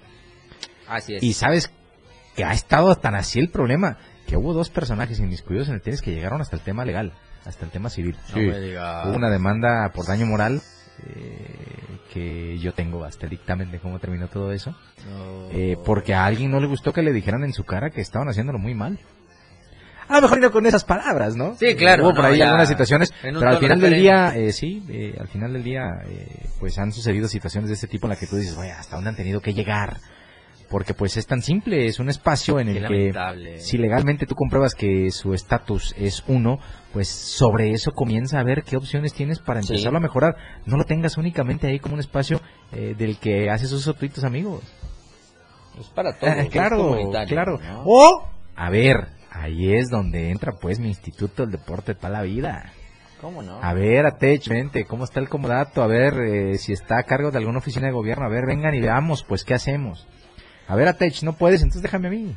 Y 1.21 1.33
sabes 1.33 1.71
que 2.35 2.43
ha 2.43 2.53
estado 2.53 2.95
tan 2.95 3.15
así 3.15 3.39
el 3.39 3.49
problema, 3.49 3.97
que 4.27 4.37
hubo 4.37 4.53
dos 4.53 4.69
personajes 4.69 5.19
inmiscuidos 5.19 5.67
en 5.69 5.75
el 5.75 5.81
tenis 5.81 6.01
que 6.01 6.11
llegaron 6.11 6.41
hasta 6.41 6.55
el 6.55 6.61
tema 6.61 6.85
legal, 6.85 7.13
hasta 7.45 7.65
el 7.65 7.71
tema 7.71 7.89
civil. 7.89 8.15
Hubo 8.35 9.15
una 9.15 9.29
demanda 9.29 9.91
por 9.93 10.05
daño 10.05 10.25
moral 10.25 10.61
eh, 11.05 11.99
que 12.13 12.57
yo 12.59 12.73
tengo 12.73 13.03
hasta 13.03 13.25
el 13.25 13.31
dictamen 13.31 13.71
de 13.71 13.79
cómo 13.79 13.99
terminó 13.99 14.27
todo 14.27 14.51
eso. 14.51 14.75
Eh, 15.51 15.77
porque 15.85 16.13
a 16.13 16.25
alguien 16.25 16.51
no 16.51 16.59
le 16.59 16.67
gustó 16.67 16.93
que 16.93 17.01
le 17.01 17.11
dijeran 17.11 17.43
en 17.43 17.53
su 17.53 17.63
cara 17.63 17.89
que 17.89 18.01
estaban 18.01 18.29
haciéndolo 18.29 18.59
muy 18.59 18.73
mal. 18.73 18.99
A 20.07 20.15
lo 20.15 20.21
mejor 20.23 20.39
no 20.41 20.51
con 20.51 20.65
esas 20.65 20.83
palabras, 20.83 21.35
¿no? 21.35 21.55
Sí, 21.55 21.75
claro. 21.75 22.03
Hubo 22.03 22.13
por 22.13 22.23
no, 22.23 22.29
ahí 22.29 22.37
ya 22.37 22.45
algunas 22.45 22.67
situaciones, 22.67 23.13
en 23.23 23.35
un 23.35 23.41
pero 23.41 23.51
al 23.51 23.59
final 23.59 23.79
del 23.79 23.95
día, 23.95 24.35
eh, 24.35 24.51
sí, 24.51 24.83
eh, 24.89 25.15
al 25.19 25.27
final 25.27 25.53
del 25.53 25.63
día, 25.63 25.83
eh, 26.05 26.45
pues 26.59 26.77
han 26.77 26.91
sucedido 26.91 27.27
situaciones 27.27 27.69
de 27.69 27.75
este 27.75 27.87
tipo 27.87 28.07
en 28.07 28.11
la 28.11 28.15
que 28.15 28.27
tú 28.27 28.35
dices, 28.35 28.55
vaya, 28.55 28.79
¿hasta 28.79 28.95
dónde 28.95 29.11
han 29.11 29.15
tenido 29.15 29.41
que 29.41 29.53
llegar? 29.53 29.97
Porque 30.73 30.95
pues 30.95 31.17
es 31.17 31.27
tan 31.27 31.43
simple, 31.43 31.85
es 31.85 31.99
un 31.99 32.09
espacio 32.09 32.59
en 32.59 32.65
Qué 32.73 32.79
el 32.79 32.87
que 32.87 33.59
si 33.59 33.77
legalmente 33.77 34.25
tú 34.25 34.33
compruebas 34.33 34.73
que 34.73 35.11
su 35.11 35.35
estatus 35.35 35.93
es 35.99 36.23
uno, 36.27 36.57
pues 36.91 37.09
sobre 37.09 37.73
eso 37.73 37.91
comienza 37.91 38.39
a 38.39 38.43
ver 38.43 38.63
qué 38.63 38.75
opciones 38.75 39.13
tienes 39.13 39.37
para 39.37 39.61
Sí. 39.61 39.71
empezarlo 39.73 39.99
a 39.99 40.01
mejorar. 40.01 40.35
No 40.65 40.75
lo 40.77 40.85
tengas 40.85 41.15
únicamente 41.19 41.67
ahí 41.67 41.77
como 41.77 41.93
un 41.93 41.99
espacio 41.99 42.41
eh, 42.71 42.95
del 42.97 43.19
que 43.19 43.51
haces 43.51 43.71
uso 43.71 43.95
y 44.01 44.09
tus 44.09 44.23
amigos. 44.23 44.63
Pues 45.75 45.89
para 45.89 46.11
todos. 46.19 46.35
Es 46.37 46.49
claro, 46.49 46.97
claro. 47.27 47.59
¿no? 47.63 47.83
O, 47.85 48.27
a 48.55 48.69
ver, 48.71 49.09
ahí 49.29 49.73
es 49.75 49.89
donde 49.91 50.31
entra 50.31 50.53
pues 50.53 50.79
mi 50.79 50.87
instituto 50.87 51.43
del 51.43 51.51
deporte 51.51 51.93
para 51.93 52.13
la 52.15 52.21
vida. 52.23 52.73
¿Cómo 53.21 53.43
no? 53.43 53.59
A 53.61 53.73
ver, 53.75 54.07
Atech, 54.07 54.47
vente, 54.49 54.85
¿cómo 54.85 55.03
está 55.03 55.19
el 55.19 55.29
comodato? 55.29 55.83
A 55.83 55.87
ver, 55.87 56.15
eh, 56.15 56.57
si 56.57 56.73
está 56.73 56.97
a 56.97 57.03
cargo 57.03 57.29
de 57.29 57.37
alguna 57.37 57.59
oficina 57.59 57.85
de 57.85 57.93
gobierno. 57.93 58.25
A 58.25 58.29
ver, 58.29 58.47
vengan 58.47 58.73
y 58.73 58.81
veamos, 58.81 59.23
pues, 59.23 59.43
¿qué 59.43 59.53
hacemos? 59.53 60.07
A 60.67 60.75
ver, 60.75 60.87
Atech, 60.87 61.23
no 61.23 61.33
puedes, 61.33 61.61
entonces 61.61 61.81
déjame 61.81 62.07
a 62.07 62.11
mí. 62.11 62.35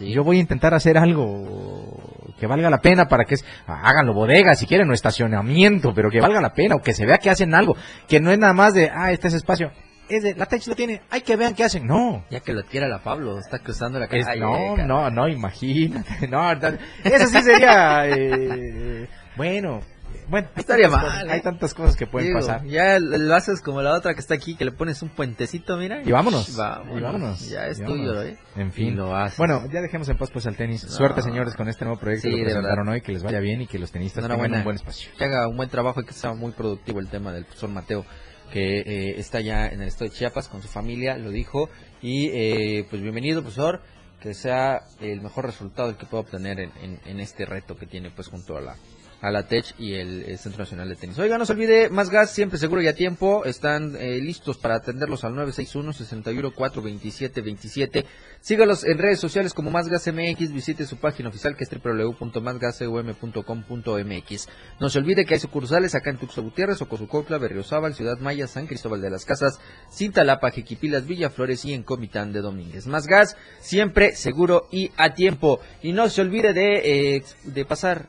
Yo 0.00 0.22
voy 0.22 0.36
a 0.36 0.40
intentar 0.40 0.74
hacer 0.74 0.96
algo 0.96 2.32
que 2.38 2.46
valga 2.46 2.70
la 2.70 2.78
pena 2.78 3.08
para 3.08 3.24
que 3.24 3.34
es, 3.34 3.44
háganlo 3.66 4.14
bodega 4.14 4.54
si 4.54 4.64
quieren 4.66 4.88
o 4.90 4.94
estacionamiento, 4.94 5.92
pero 5.92 6.08
que 6.08 6.20
valga 6.20 6.40
la 6.40 6.54
pena 6.54 6.76
o 6.76 6.80
que 6.82 6.94
se 6.94 7.04
vea 7.04 7.18
que 7.18 7.30
hacen 7.30 7.52
algo, 7.52 7.76
que 8.06 8.20
no 8.20 8.30
es 8.30 8.38
nada 8.38 8.52
más 8.52 8.74
de, 8.74 8.90
ah, 8.94 9.10
este 9.10 9.26
es 9.26 9.34
espacio, 9.34 9.72
es 10.08 10.22
de, 10.22 10.36
la 10.36 10.46
Tech 10.46 10.64
lo 10.68 10.76
tiene, 10.76 11.02
hay 11.10 11.22
que 11.22 11.34
vean 11.34 11.52
qué 11.54 11.64
hacen, 11.64 11.84
no. 11.84 12.24
Ya 12.30 12.38
que 12.38 12.52
lo 12.52 12.60
adquiera 12.60 12.86
la 12.86 13.00
Pablo, 13.02 13.40
está 13.40 13.58
cruzando 13.58 13.98
la 13.98 14.04
Es- 14.06 14.24
calle. 14.24 14.40
no, 14.40 14.52
cara. 14.76 14.86
no, 14.86 15.10
no, 15.10 15.28
imagínate, 15.28 16.28
no, 16.28 16.54
no, 16.54 16.68
eso 17.02 17.26
sí 17.26 17.42
sería, 17.42 18.06
eh, 18.08 19.08
bueno, 19.36 19.80
bueno, 20.28 20.48
hay 20.54 20.60
Estaría 20.60 20.88
mal, 20.88 21.04
cosas- 21.04 21.24
¿eh? 21.24 21.30
hay 21.30 21.40
tantas 21.42 21.74
cosas 21.74 21.96
que 21.96 22.06
pueden 22.06 22.28
Digo, 22.28 22.40
pasar. 22.40 22.64
Ya 22.66 22.98
lo 23.00 23.34
haces 23.34 23.60
como 23.60 23.82
la 23.82 23.94
otra 23.94 24.14
que 24.14 24.20
está 24.20 24.34
aquí, 24.34 24.56
que 24.56 24.64
le 24.64 24.72
pones 24.72 25.02
un 25.02 25.08
puentecito, 25.08 25.76
mira. 25.76 26.02
Y 26.04 26.10
vámonos. 26.12 26.56
Vámonos. 26.56 26.98
Y 26.98 27.00
vámonos. 27.02 27.48
Ya 27.50 27.66
es 27.66 27.82
tuyo. 27.82 28.22
¿eh? 28.22 28.38
En 28.56 28.72
fin. 28.72 28.96
Lo. 28.96 29.08
Bueno, 29.38 29.64
ya 29.72 29.80
dejemos 29.80 30.08
en 30.08 30.16
paz 30.18 30.30
pues 30.30 30.46
al 30.46 30.56
tenis. 30.56 30.84
No. 30.84 30.90
Suerte, 30.90 31.22
señores, 31.22 31.54
con 31.54 31.68
este 31.68 31.84
nuevo 31.84 31.98
proyecto 32.00 32.28
Sí, 32.28 32.34
que 32.36 32.42
presentaron 32.44 32.88
hoy. 32.88 33.00
Que 33.00 33.12
les 33.12 33.22
vaya 33.22 33.40
bien 33.40 33.62
y 33.62 33.66
que 33.66 33.78
los 33.78 33.90
tenistas 33.90 34.26
tengan 34.26 34.52
un 34.54 34.64
buen 34.64 34.76
espacio. 34.76 35.10
Que 35.16 35.24
haga 35.24 35.48
un 35.48 35.56
buen 35.56 35.68
trabajo 35.68 36.00
y 36.00 36.04
que 36.04 36.12
sea 36.12 36.34
muy 36.34 36.52
productivo 36.52 37.00
el 37.00 37.08
tema 37.08 37.32
del 37.32 37.44
profesor 37.44 37.70
Mateo, 37.70 38.04
que 38.52 38.80
eh, 38.80 39.14
está 39.18 39.40
ya 39.40 39.66
en 39.66 39.82
el 39.82 39.88
estado 39.88 40.10
de 40.10 40.16
Chiapas 40.16 40.48
con 40.48 40.62
su 40.62 40.68
familia, 40.68 41.16
lo 41.18 41.30
dijo. 41.30 41.68
Y 42.02 42.28
eh, 42.32 42.86
pues 42.90 43.02
bienvenido, 43.02 43.42
profesor. 43.42 43.80
Que 44.20 44.34
sea 44.34 44.80
el 45.00 45.20
mejor 45.20 45.46
resultado 45.46 45.90
el 45.90 45.96
que 45.96 46.04
pueda 46.04 46.22
obtener 46.22 46.58
en, 46.58 46.72
en- 46.82 47.00
en 47.06 47.20
este 47.20 47.46
reto 47.46 47.76
que 47.76 47.86
tiene 47.86 48.10
pues 48.10 48.26
junto 48.26 48.56
a 48.56 48.60
la 48.60 48.74
a 49.20 49.30
la 49.30 49.44
TECH 49.44 49.74
y 49.78 49.94
el, 49.94 50.22
eh, 50.22 50.36
Centro 50.36 50.58
Nacional 50.60 50.88
de 50.88 50.96
Tenis. 50.96 51.16
Oiga, 51.18 51.38
no 51.38 51.46
se 51.46 51.52
olvide, 51.52 51.90
más 51.90 52.10
gas, 52.10 52.30
siempre 52.30 52.58
seguro 52.58 52.82
y 52.82 52.86
a 52.86 52.94
tiempo. 52.94 53.44
Están 53.44 53.96
eh, 53.96 54.20
listos 54.20 54.58
para 54.58 54.76
atenderlos 54.76 55.24
al 55.24 55.32
961-61-427-27. 55.34 58.04
Sígalos 58.40 58.84
en 58.84 58.98
redes 58.98 59.18
sociales 59.18 59.52
como 59.54 59.70
Más 59.70 59.88
Gas 59.88 60.06
MX. 60.06 60.52
Visite 60.52 60.86
su 60.86 60.98
página 60.98 61.30
oficial 61.30 61.56
que 61.56 61.64
es 61.64 61.70
www.másgasum.com.mx. 61.70 64.48
No 64.78 64.88
se 64.88 64.98
olvide 64.98 65.24
que 65.24 65.34
hay 65.34 65.40
sucursales 65.40 65.96
acá 65.96 66.10
en 66.10 66.18
Tuxtla 66.18 66.44
Gutiérrez, 66.44 66.80
Ocosucotla, 66.80 67.38
Berriozábal, 67.38 67.94
Ciudad 67.94 68.18
Maya, 68.18 68.46
San 68.46 68.68
Cristóbal 68.68 69.00
de 69.00 69.10
las 69.10 69.24
Casas, 69.24 69.58
Cintalapa, 69.92 70.52
Jequipilas, 70.52 71.06
Villaflores 71.06 71.64
y 71.64 71.74
en 71.74 71.82
Comitán 71.82 72.32
de 72.32 72.40
Domínguez. 72.40 72.86
Más 72.86 73.08
gas, 73.08 73.36
siempre 73.58 74.14
seguro 74.14 74.68
y 74.70 74.92
a 74.96 75.14
tiempo. 75.14 75.58
Y 75.82 75.90
no 75.92 76.08
se 76.08 76.20
olvide 76.20 76.52
de, 76.52 77.16
eh, 77.16 77.24
de 77.44 77.64
pasar 77.64 78.06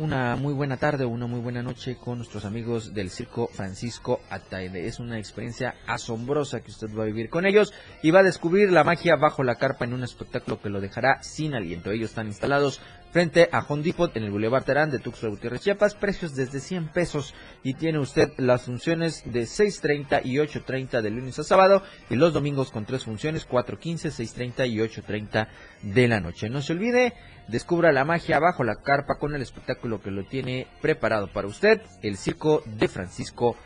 una 0.00 0.34
muy 0.34 0.54
buena 0.54 0.78
tarde 0.78 1.04
o 1.04 1.10
una 1.10 1.26
muy 1.26 1.40
buena 1.40 1.62
noche 1.62 1.96
con 1.96 2.16
nuestros 2.16 2.46
amigos 2.46 2.94
del 2.94 3.10
Circo 3.10 3.48
Francisco 3.48 4.20
Ataide. 4.30 4.86
Es 4.86 4.98
una 4.98 5.18
experiencia 5.18 5.74
asombrosa 5.86 6.60
que 6.60 6.70
usted 6.70 6.88
va 6.96 7.02
a 7.02 7.06
vivir 7.06 7.28
con 7.28 7.44
ellos 7.44 7.74
y 8.02 8.10
va 8.10 8.20
a 8.20 8.22
descubrir 8.22 8.72
la 8.72 8.82
magia 8.82 9.16
bajo 9.16 9.42
la 9.42 9.56
carpa 9.56 9.84
en 9.84 9.92
un 9.92 10.02
espectáculo 10.02 10.58
que 10.58 10.70
lo 10.70 10.80
dejará 10.80 11.22
sin 11.22 11.54
aliento. 11.54 11.90
Ellos 11.90 12.10
están 12.10 12.28
instalados 12.28 12.80
frente 13.10 13.48
a 13.52 13.64
Home 13.68 13.82
Depot 13.82 14.16
en 14.16 14.24
el 14.24 14.30
Boulevard 14.30 14.64
Terán 14.64 14.90
de 14.90 14.98
Tuxtla 14.98 15.28
Gutiérrez, 15.28 15.62
Chiapas. 15.62 15.94
Precios 15.94 16.34
desde 16.34 16.60
100 16.60 16.88
pesos 16.88 17.34
y 17.62 17.74
tiene 17.74 17.98
usted 17.98 18.32
las 18.36 18.62
funciones 18.62 19.22
de 19.24 19.42
6.30 19.42 20.22
y 20.24 20.36
8.30 20.36 21.02
de 21.02 21.10
lunes 21.10 21.38
a 21.38 21.44
sábado 21.44 21.82
y 22.08 22.16
los 22.16 22.32
domingos 22.32 22.70
con 22.70 22.84
tres 22.84 23.04
funciones, 23.04 23.48
4.15, 23.48 24.10
6.30 24.10 24.70
y 24.70 24.78
8.30 24.78 25.48
de 25.82 26.08
la 26.08 26.20
noche. 26.20 26.48
No 26.48 26.62
se 26.62 26.72
olvide, 26.72 27.14
descubra 27.48 27.92
la 27.92 28.04
magia 28.04 28.38
bajo 28.38 28.64
la 28.64 28.76
carpa 28.76 29.18
con 29.18 29.34
el 29.34 29.42
espectáculo 29.42 30.00
que 30.00 30.10
lo 30.10 30.24
tiene 30.24 30.66
preparado 30.80 31.28
para 31.32 31.48
usted, 31.48 31.80
el 32.02 32.16
Circo 32.16 32.62
de 32.66 32.88
Francisco 32.88 33.56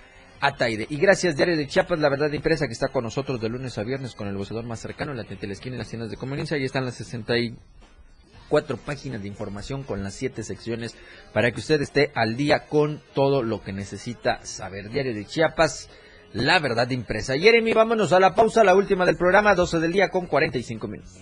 Ataide. 0.40 0.86
Y 0.90 0.96
gracias, 0.96 1.36
Diario 1.36 1.56
de 1.56 1.66
Chiapas, 1.66 1.98
la 1.98 2.08
verdad 2.08 2.32
impresa 2.32 2.66
que 2.66 2.72
está 2.72 2.88
con 2.88 3.04
nosotros 3.04 3.40
de 3.40 3.48
lunes 3.48 3.78
a 3.78 3.82
viernes 3.82 4.14
con 4.14 4.28
el 4.28 4.36
boceador 4.36 4.64
más 4.64 4.80
cercano, 4.80 5.12
en 5.12 5.18
la 5.18 5.24
de 5.24 5.52
esquina 5.52 5.76
y 5.76 5.78
las 5.78 5.88
tiendas 5.88 6.10
de 6.10 6.16
conveniencia. 6.16 6.56
Ahí 6.56 6.64
están 6.64 6.84
las 6.84 7.00
64 8.54 8.76
páginas 8.76 9.22
de 9.22 9.28
información 9.28 9.82
con 9.82 10.02
las 10.02 10.14
7 10.14 10.42
secciones 10.42 10.94
para 11.32 11.50
que 11.50 11.60
usted 11.60 11.80
esté 11.82 12.12
al 12.14 12.36
día 12.36 12.66
con 12.66 13.00
todo 13.14 13.42
lo 13.42 13.62
que 13.62 13.72
necesita 13.72 14.44
saber. 14.44 14.90
Diario 14.90 15.14
de 15.14 15.24
Chiapas, 15.24 15.88
la 16.32 16.58
verdad 16.60 16.88
impresa. 16.90 17.36
Jeremy, 17.36 17.72
vámonos 17.72 18.12
a 18.12 18.20
la 18.20 18.34
pausa, 18.34 18.64
la 18.64 18.74
última 18.74 19.04
del 19.04 19.16
programa, 19.16 19.54
12 19.54 19.80
del 19.80 19.92
día 19.92 20.08
con 20.08 20.26
45 20.26 20.88
minutos. 20.88 21.14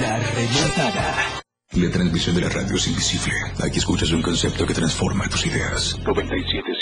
La 0.00 0.18
remontada. 0.18 1.42
La 1.74 1.90
transmisión 1.90 2.34
de 2.36 2.42
la 2.42 2.50
radio 2.50 2.76
es 2.76 2.86
invisible. 2.86 3.32
Aquí 3.64 3.78
escuchas 3.78 4.10
un 4.10 4.20
concepto 4.20 4.66
que 4.66 4.74
transforma 4.74 5.26
tus 5.28 5.46
ideas. 5.46 5.96
97.7. 6.00 6.81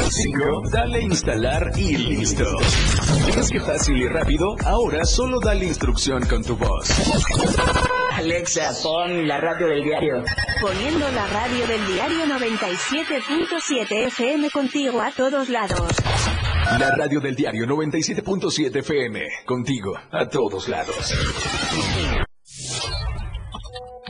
5. 0.09 0.69
Dale 0.71 1.01
instalar 1.01 1.71
y 1.75 1.97
listo. 1.97 2.45
¿Ves 3.35 3.49
qué 3.49 3.59
fácil 3.59 3.97
y 3.97 4.07
rápido? 4.07 4.55
Ahora 4.65 5.05
solo 5.05 5.39
dale 5.39 5.65
instrucción 5.65 6.25
con 6.25 6.43
tu 6.43 6.55
voz. 6.55 6.89
Alexa, 8.13 8.71
pon 8.83 9.27
la 9.27 9.39
radio 9.39 9.67
del 9.67 9.83
diario. 9.83 10.23
Poniendo 10.61 11.11
la 11.11 11.27
radio 11.27 11.67
del 11.67 11.87
diario 11.87 12.25
97.7 12.25 14.07
FM 14.07 14.49
contigo 14.49 15.01
a 15.01 15.11
todos 15.11 15.49
lados. 15.49 15.81
La 16.79 16.95
radio 16.95 17.19
del 17.19 17.35
diario 17.35 17.65
97.7 17.65 18.77
FM. 18.77 19.19
Contigo, 19.45 19.93
a 20.11 20.27
todos 20.27 20.67
lados. 20.69 21.13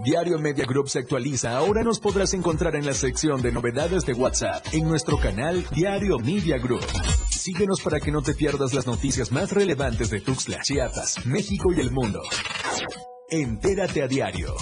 Diario 0.04 0.40
Media 0.40 0.66
Group 0.66 0.90
se 0.90 1.00
actualiza. 1.00 1.56
Ahora 1.56 1.84
nos 1.84 2.00
podrás 2.00 2.34
encontrar 2.34 2.76
en 2.76 2.86
la 2.86 2.94
sección 2.94 3.42
de 3.42 3.52
novedades 3.52 4.04
de 4.04 4.14
WhatsApp 4.14 4.66
en 4.72 4.88
nuestro 4.88 5.20
canal 5.20 5.64
Diario 5.76 6.18
Media 6.18 6.58
Group. 6.58 6.86
Síguenos 7.30 7.82
para 7.82 8.00
que 8.00 8.12
no 8.12 8.24
te 8.24 8.34
pierdas 8.34 8.74
las 8.74 8.88
noticias 8.88 9.32
más 9.32 9.52
relevantes 9.52 10.10
de 10.10 10.22
Tuxtla, 10.22 10.62
Chiapas, 10.62 11.24
México 11.28 11.72
y 11.72 11.82
el 11.82 11.92
mundo. 11.92 12.20
Entérate 13.30 14.02
a 14.02 14.08
diario. 14.08 14.56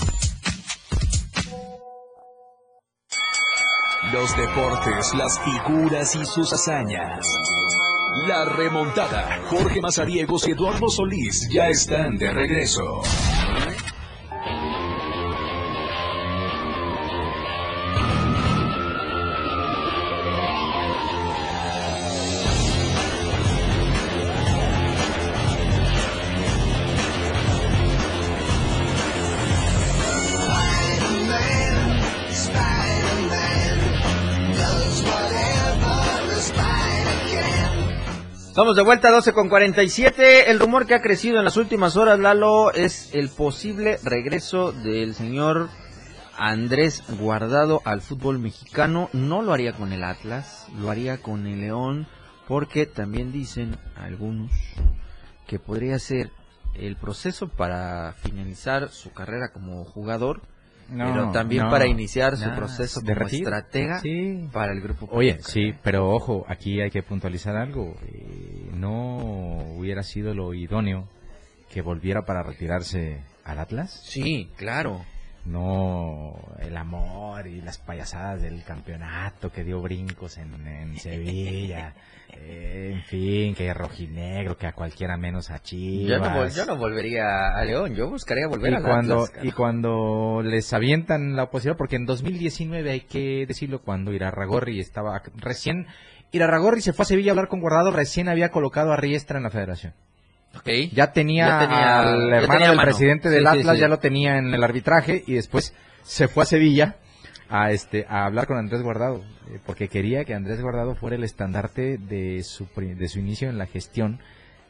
Los 4.12 4.36
deportes, 4.36 5.14
las 5.14 5.40
figuras 5.40 6.16
y 6.16 6.26
sus 6.26 6.52
hazañas. 6.52 7.26
La 8.28 8.44
remontada. 8.44 9.42
Jorge 9.50 9.80
Mazariegos 9.80 10.48
y 10.48 10.52
Eduardo 10.52 10.90
Solís 10.90 11.48
ya 11.50 11.70
están 11.70 12.18
de 12.18 12.30
regreso. 12.32 13.02
Estamos 38.60 38.76
de 38.76 38.84
vuelta 38.84 39.08
a 39.08 39.12
12 39.12 39.32
con 39.32 39.48
47. 39.48 40.52
El 40.52 40.60
rumor 40.60 40.86
que 40.86 40.94
ha 40.94 41.02
crecido 41.02 41.38
en 41.38 41.46
las 41.46 41.56
últimas 41.56 41.96
horas, 41.96 42.20
Lalo, 42.20 42.74
es 42.74 43.10
el 43.16 43.30
posible 43.30 43.98
regreso 44.04 44.74
del 44.74 45.16
señor 45.16 45.70
Andrés 46.38 47.06
Guardado 47.22 47.82
al 47.86 48.02
fútbol 48.02 48.38
mexicano. 48.38 49.10
No 49.14 49.42
lo 49.44 49.54
haría 49.54 49.72
con 49.72 49.94
el 49.94 50.04
Atlas, 50.04 50.68
lo 50.78 50.92
haría 50.92 51.22
con 51.22 51.48
el 51.48 51.62
León, 51.62 52.06
porque 52.50 52.86
también 52.86 53.32
dicen 53.32 53.78
algunos 53.96 54.52
que 55.48 55.58
podría 55.58 55.98
ser 55.98 56.30
el 56.74 56.98
proceso 56.98 57.48
para 57.48 58.12
finalizar 58.12 58.90
su 58.90 59.14
carrera 59.14 59.54
como 59.54 59.86
jugador 59.86 60.42
pero 60.92 61.32
también 61.32 61.64
no, 61.66 61.70
para 61.70 61.88
iniciar 61.88 62.38
su 62.38 62.50
proceso 62.56 63.02
de 63.02 63.14
como 63.14 63.26
retiro. 63.26 63.44
estratega 63.50 64.00
Sí. 64.00 64.50
para 64.52 64.74
el 64.74 64.82
grupo. 64.82 65.08
Oye, 65.12 65.38
sí, 65.42 65.74
pero 65.84 66.10
ojo, 66.10 66.46
aquí 66.48 66.82
hay 66.82 66.90
que 66.90 67.04
puntualizar 67.04 67.56
algo. 67.56 67.96
Eh, 68.08 68.70
no 68.74 69.18
hubiera 69.78 70.04
sido 70.04 70.34
lo 70.34 70.54
idóneo 70.54 71.08
que 71.72 71.82
volviera 71.82 72.24
para 72.24 72.44
retirarse 72.44 73.22
al 73.44 73.60
Atlas. 73.60 74.02
Sí, 74.04 74.50
claro. 74.58 75.04
No 75.46 76.36
el 76.60 76.76
amor 76.78 77.48
y 77.48 77.62
las 77.62 77.78
payasadas 77.78 78.42
del 78.42 78.64
campeonato 78.64 79.52
que 79.52 79.64
dio 79.64 79.82
brincos 79.82 80.38
en, 80.38 80.68
en 80.68 80.98
Sevilla. 80.98 81.94
Eh, 82.32 82.92
en 82.94 83.04
fin, 83.04 83.56
que 83.56 83.74
rojinegro, 83.74 84.56
que 84.56 84.68
a 84.68 84.74
cualquiera 84.74 85.18
menos 85.18 85.50
a 85.50 85.60
Chivas. 85.60 86.20
Yo 86.20 86.20
no, 86.20 86.48
yo 86.48 86.66
no 86.66 86.78
volvería 86.78 87.50
a 87.56 87.66
León, 87.66 87.96
yo 87.96 88.08
buscaría 88.10 88.48
volver 88.48 88.72
y 88.72 88.76
al 88.76 88.84
cuando 88.84 89.24
Atlas, 89.24 89.46
y 89.46 89.52
cuando 89.52 90.42
les 90.44 90.72
avientan 90.74 91.36
la 91.36 91.44
oposición 91.44 91.76
porque 91.76 91.96
en 91.96 92.06
2019 92.06 92.92
hay 92.92 93.02
que 93.02 93.46
decirlo 93.48 93.82
cuando 93.82 94.14
Irarragorri 94.14 94.80
estaba 94.80 95.22
recién 95.38 95.88
Irarragorri 96.32 96.82
se 96.82 96.94
fue 96.94 97.04
a 97.04 97.08
Sevilla 97.08 97.32
a 97.32 97.34
hablar 97.34 97.48
con 97.48 97.62
Guardado 97.62 97.92
recién 97.92 98.30
había 98.30 98.50
colocado 98.50 98.92
a 98.92 98.96
Riestra 98.96 99.38
en 99.38 99.44
la 99.44 99.50
Federación 99.50 99.94
Ya 100.94 101.12
tenía, 101.12 101.48
Ya 101.48 101.60
tenía- 101.60 102.00
al 102.02 102.34
hermano 102.34 102.54
tenía 102.54 102.68
del 102.68 102.78
mano. 102.78 102.88
presidente 102.90 103.30
del 103.30 103.42
Sí, 103.44 103.48
Atlas 103.48 103.76
sí. 103.76 103.82
ya 103.82 103.88
lo 103.88 104.00
tenía 104.00 104.38
en 104.38 104.54
el 104.54 104.64
arbitraje 104.64 105.24
y 105.28 105.34
después 105.34 105.74
se 106.04 106.28
fue 106.28 106.44
a 106.44 106.46
Sevilla 106.46 106.96
a 107.50 107.72
este 107.72 108.06
a 108.08 108.26
hablar 108.26 108.46
con 108.48 108.58
Andrés 108.58 108.82
Guardado 108.84 109.24
eh, 109.52 109.60
porque 109.66 109.88
quería 109.88 110.24
que 110.26 110.34
Andrés 110.36 110.62
Guardado 110.62 110.94
fuera 110.96 111.16
el 111.16 111.24
estandarte 111.24 111.98
de 111.98 112.44
su 112.44 112.68
de 112.76 113.08
su 113.08 113.20
inicio 113.20 113.50
en 113.50 113.58
la 113.58 113.66
gestión 113.66 114.20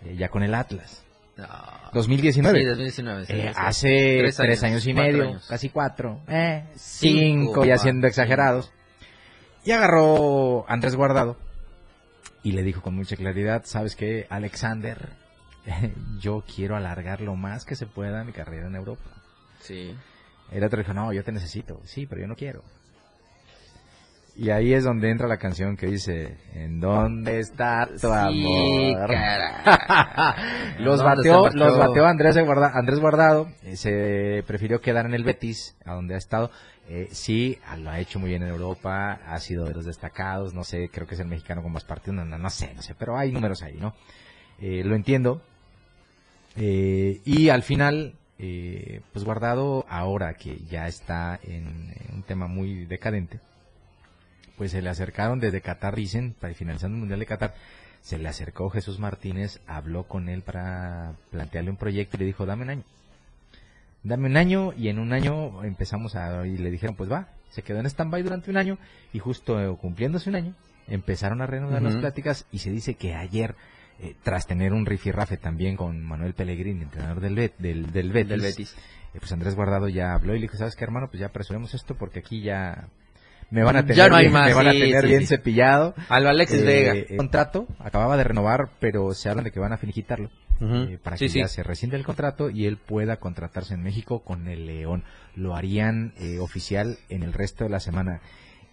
eh, 0.05 0.15
ya 0.17 0.29
con 0.29 0.43
el 0.43 0.53
Atlas 0.55 1.03
2019. 1.93 2.59
Sí, 2.59 2.65
2019, 2.65 3.25
sí, 3.25 3.33
Eh, 3.33 3.41
sí. 3.53 3.53
hace 3.55 4.17
Tres 4.19 4.35
tres, 4.37 4.63
años, 4.63 4.73
años, 4.73 4.87
y 4.87 4.93
medio, 4.93 5.23
años. 5.23 5.45
casi 5.49 5.69
cuatro, 5.69 6.19
eh, 6.27 6.65
Cinco, 6.75 7.51
cinco, 7.53 7.65
ya 7.65 7.77
siendo 7.77 8.07
exagerados. 8.07 8.71
Y 9.65 9.71
agarró 9.71 10.65
Andrés 10.69 10.95
Guardado 10.95 11.37
y 12.43 12.51
le 12.53 12.63
dijo 12.63 12.81
con 12.81 12.95
mucha 12.95 13.15
claridad, 13.15 13.63
¿sabes 13.65 13.95
qué, 13.95 14.25
Alexander? 14.29 15.09
Yo 16.19 16.43
quiero 16.53 16.75
alargar 16.75 17.21
lo 17.21 17.35
más 17.35 17.65
que 17.65 17.75
se 17.75 17.85
pueda 17.85 18.23
mi 18.23 18.31
carrera 18.31 18.67
en 18.67 18.75
Europa. 18.75 19.03
Sí. 19.61 19.95
El 20.51 20.63
otro 20.63 20.79
dijo, 20.79 20.93
no, 20.93 21.13
yo 21.13 21.23
te 21.23 21.31
necesito. 21.31 21.79
Sí, 21.85 22.05
pero 22.07 22.21
yo 22.21 22.27
no 22.27 22.35
quiero. 22.35 22.63
Y 24.35 24.51
ahí 24.51 24.73
es 24.73 24.85
donde 24.85 25.09
entra 25.11 25.27
la 25.27 25.37
canción 25.37 25.75
que 25.75 25.87
dice, 25.87 26.37
¿en 26.53 26.79
dónde 26.79 27.39
está 27.39 27.89
tu 27.99 28.07
amor? 28.11 29.09
los 30.79 30.99
¿Dónde 31.01 31.03
bateó, 31.03 31.49
los 31.49 31.77
bateó 31.77 32.05
Andrés 32.05 32.37
Guarda- 32.37 32.71
Andrés 32.73 32.99
Guardado, 32.99 33.49
eh, 33.63 33.75
se 33.75 34.43
prefirió 34.47 34.79
quedar 34.79 35.05
en 35.05 35.13
el 35.13 35.23
Betis, 35.25 35.75
a 35.85 35.93
donde 35.95 36.15
ha 36.15 36.17
estado. 36.17 36.51
Eh, 36.87 37.09
sí, 37.11 37.59
lo 37.79 37.89
ha 37.91 37.99
hecho 37.99 38.17
muy 38.17 38.29
bien 38.29 38.41
en 38.43 38.49
Europa, 38.49 39.19
ha 39.27 39.39
sido 39.39 39.65
de 39.65 39.73
los 39.73 39.85
destacados, 39.85 40.53
no 40.53 40.63
sé, 40.63 40.89
creo 40.89 41.05
que 41.05 41.15
es 41.15 41.19
el 41.21 41.27
mexicano 41.27 41.61
con 41.61 41.73
más 41.73 41.83
partidos, 41.83 42.15
no, 42.15 42.25
no, 42.25 42.37
no 42.37 42.49
sé, 42.49 42.73
no 42.75 42.81
sé, 42.81 42.95
pero 42.97 43.17
hay 43.17 43.31
números 43.33 43.61
ahí, 43.61 43.75
¿no? 43.77 43.93
Eh, 44.61 44.83
lo 44.85 44.95
entiendo. 44.95 45.41
Eh, 46.55 47.21
y 47.25 47.49
al 47.49 47.63
final, 47.63 48.15
eh, 48.37 49.01
pues 49.13 49.25
Guardado, 49.25 49.85
ahora 49.89 50.33
que 50.33 50.59
ya 50.69 50.87
está 50.87 51.39
en, 51.43 51.93
en 52.07 52.15
un 52.15 52.23
tema 52.23 52.47
muy 52.47 52.85
decadente, 52.85 53.39
pues 54.57 54.71
se 54.71 54.81
le 54.81 54.89
acercaron 54.89 55.39
desde 55.39 55.61
Qatar, 55.61 55.95
dicen, 55.95 56.35
para 56.39 56.53
finalizando 56.53 56.95
el 56.95 56.99
Mundial 56.99 57.19
de 57.19 57.25
Qatar, 57.25 57.53
se 58.01 58.17
le 58.17 58.27
acercó 58.27 58.69
Jesús 58.69 58.99
Martínez, 58.99 59.61
habló 59.67 60.03
con 60.03 60.29
él 60.29 60.41
para 60.41 61.13
plantearle 61.31 61.71
un 61.71 61.77
proyecto 61.77 62.17
y 62.17 62.19
le 62.21 62.25
dijo, 62.25 62.45
dame 62.45 62.63
un 62.63 62.69
año. 62.69 62.83
Dame 64.03 64.27
un 64.27 64.37
año 64.37 64.73
y 64.77 64.87
en 64.87 64.99
un 64.99 65.11
año 65.11 65.63
empezamos 65.63 66.15
a... 66.15 66.45
y 66.47 66.57
le 66.57 66.71
dijeron, 66.71 66.95
pues 66.95 67.11
va, 67.11 67.27
se 67.49 67.63
quedó 67.63 67.79
en 67.79 67.85
stand-by 67.85 68.23
durante 68.23 68.49
un 68.49 68.57
año 68.57 68.77
y 69.11 69.19
justo 69.19 69.77
cumpliéndose 69.77 70.29
un 70.29 70.35
año 70.35 70.55
empezaron 70.89 71.41
a 71.41 71.47
reanudar 71.47 71.81
las 71.81 71.95
pláticas 71.97 72.45
y 72.51 72.59
se 72.59 72.71
dice 72.71 72.95
que 72.95 73.15
ayer, 73.15 73.55
eh, 74.01 74.15
tras 74.23 74.47
tener 74.47 74.73
un 74.73 74.85
rifirrafe 74.85 75.37
también 75.37 75.75
con 75.75 76.03
Manuel 76.03 76.33
Pellegrini, 76.33 76.83
entrenador 76.83 77.19
del, 77.21 77.35
Bet- 77.35 77.57
del, 77.57 77.91
del 77.91 78.11
Betis, 78.11 78.29
Del 78.29 78.41
Betis. 78.41 78.75
eh, 79.13 79.17
pues 79.19 79.31
Andrés 79.31 79.55
Guardado 79.55 79.87
ya 79.89 80.13
habló 80.13 80.33
y 80.35 80.39
le 80.39 80.43
dijo, 80.43 80.57
¿sabes 80.57 80.75
qué 80.75 80.83
hermano? 80.83 81.07
Pues 81.09 81.19
ya 81.19 81.27
apresuremos 81.27 81.73
esto 81.73 81.95
porque 81.95 82.19
aquí 82.19 82.41
ya 82.41 82.87
me 83.51 83.63
van 83.63 83.75
a 83.77 83.81
tener, 83.81 83.97
Ya 83.97 84.07
no 84.09 84.15
hay 84.15 84.25
bien, 84.25 84.33
más, 84.33 84.47
me 84.47 84.53
van 84.53 84.67
a 84.67 84.71
tener 84.71 85.01
sí, 85.01 85.07
bien 85.07 85.21
sí. 85.21 85.27
cepillado. 85.27 85.95
Al 86.07 86.27
Alexis 86.27 86.63
Vega. 86.63 86.93
El 86.93 87.17
contrato 87.17 87.67
acababa 87.79 88.15
de 88.15 88.23
renovar, 88.23 88.69
pero 88.79 89.13
se 89.13 89.29
hablan 89.29 89.45
de 89.45 89.51
que 89.51 89.59
van 89.59 89.73
a 89.73 89.77
finiquitarlo 89.77 90.29
eh, 90.61 90.99
para 91.03 91.17
Sí, 91.17 91.27
que 91.29 91.39
ya 91.39 91.47
se 91.47 91.63
rescinde 91.63 91.95
el 91.97 92.03
contrato 92.05 92.49
y 92.49 92.65
él 92.67 92.77
pueda 92.77 93.17
contratarse 93.17 93.73
en 93.73 93.81
México 93.81 94.23
con 94.23 94.47
el 94.47 94.65
León. 94.67 95.03
Lo 95.35 95.55
harían 95.55 96.13
eh, 96.19 96.37
oficial 96.39 96.97
en 97.09 97.23
el 97.23 97.33
resto 97.33 97.63
de 97.63 97.69
la 97.71 97.79
semana. 97.79 98.21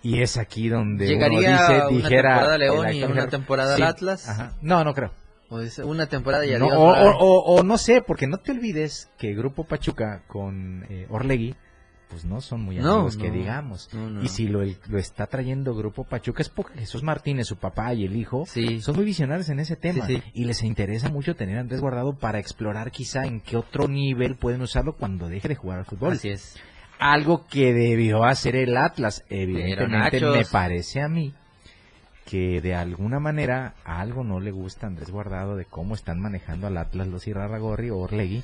Y 0.06 0.22
es 0.22 0.36
aquí 0.36 0.68
donde 0.68 1.06
Llegaría 1.06 1.38
uno 1.38 1.48
dice, 1.50 1.72
una 1.78 1.88
dijera 1.88 2.28
temporada 2.30 2.54
el 2.54 2.60
León 2.60 2.94
y 2.94 3.02
una 3.04 3.26
temporada 3.28 3.76
Sí, 3.76 3.82
al 3.82 3.88
Atlas. 3.88 4.28
ajá. 4.28 4.52
No, 4.62 4.84
no 4.84 4.94
creo. 4.94 5.12
O 5.48 5.60
es 5.60 5.78
una 5.78 6.06
temporada 6.06 6.44
y 6.46 6.56
No, 6.58 6.66
o, 6.66 6.92
o- 6.92 7.18
o- 7.18 7.54
o 7.56 7.62
no 7.62 7.76
sé, 7.78 8.02
porque 8.02 8.26
no 8.26 8.38
te 8.38 8.52
olvides 8.52 9.10
que 9.18 9.34
Grupo 9.34 9.64
Pachuca 9.64 10.22
con 10.28 10.84
eh, 10.88 11.06
Orlegui, 11.10 11.54
pues 12.08 12.24
no 12.24 12.40
son 12.40 12.62
muy 12.62 12.76
No, 12.76 12.94
amigos 12.94 13.16
que 13.16 13.28
no. 13.28 13.34
digamos. 13.34 13.88
No, 13.92 14.22
y 14.22 14.28
si 14.28 14.46
lo, 14.46 14.60
lo 14.64 14.98
está 14.98 15.26
trayendo 15.26 15.74
Grupo 15.74 16.04
Pachuca 16.04 16.40
es 16.42 16.48
porque 16.48 16.78
Jesús 16.78 17.02
Martínez, 17.02 17.46
su 17.48 17.56
papá 17.56 17.92
y 17.94 18.04
el 18.04 18.14
hijo, 18.16 18.44
son 18.80 18.94
muy 18.96 19.04
visionarios 19.04 19.48
en 19.48 19.58
ese 19.58 19.74
tema. 19.74 20.06
Sí, 20.06 20.16
sí. 20.16 20.22
Y 20.34 20.44
les 20.44 20.62
interesa 20.62 21.08
mucho 21.08 21.34
tener 21.34 21.58
a 21.58 21.60
Andrés 21.62 21.80
Guardado 21.80 22.16
para 22.16 22.38
explorar 22.38 22.92
quizá 22.92 23.24
en 23.26 23.40
qué 23.40 23.56
otro 23.56 23.88
nivel 23.88 24.36
pueden 24.36 24.62
usarlo 24.62 24.94
cuando 24.94 25.28
deje 25.28 25.48
de 25.48 25.56
jugar 25.56 25.80
al 25.80 25.84
fútbol. 25.84 26.12
Así 26.12 26.28
es. 26.28 26.56
Algo 26.98 27.46
que 27.46 27.72
debió 27.74 28.24
hacer 28.24 28.56
el 28.56 28.76
Atlas, 28.76 29.24
evidentemente 29.28 30.20
me 30.20 30.44
parece 30.44 31.02
a 31.02 31.08
mí 31.08 31.34
que 32.26 32.60
de 32.60 32.74
alguna 32.74 33.20
manera 33.20 33.74
algo 33.84 34.24
no 34.24 34.40
le 34.40 34.50
gusta 34.50 34.86
a 34.86 34.88
Andrés 34.88 35.10
Guardado 35.10 35.56
de 35.56 35.64
cómo 35.64 35.94
están 35.94 36.20
manejando 36.20 36.66
al 36.66 36.76
Atlas 36.76 37.06
los 37.06 37.26
Irarragorri 37.28 37.90
o 37.90 37.98
Orlegui, 37.98 38.42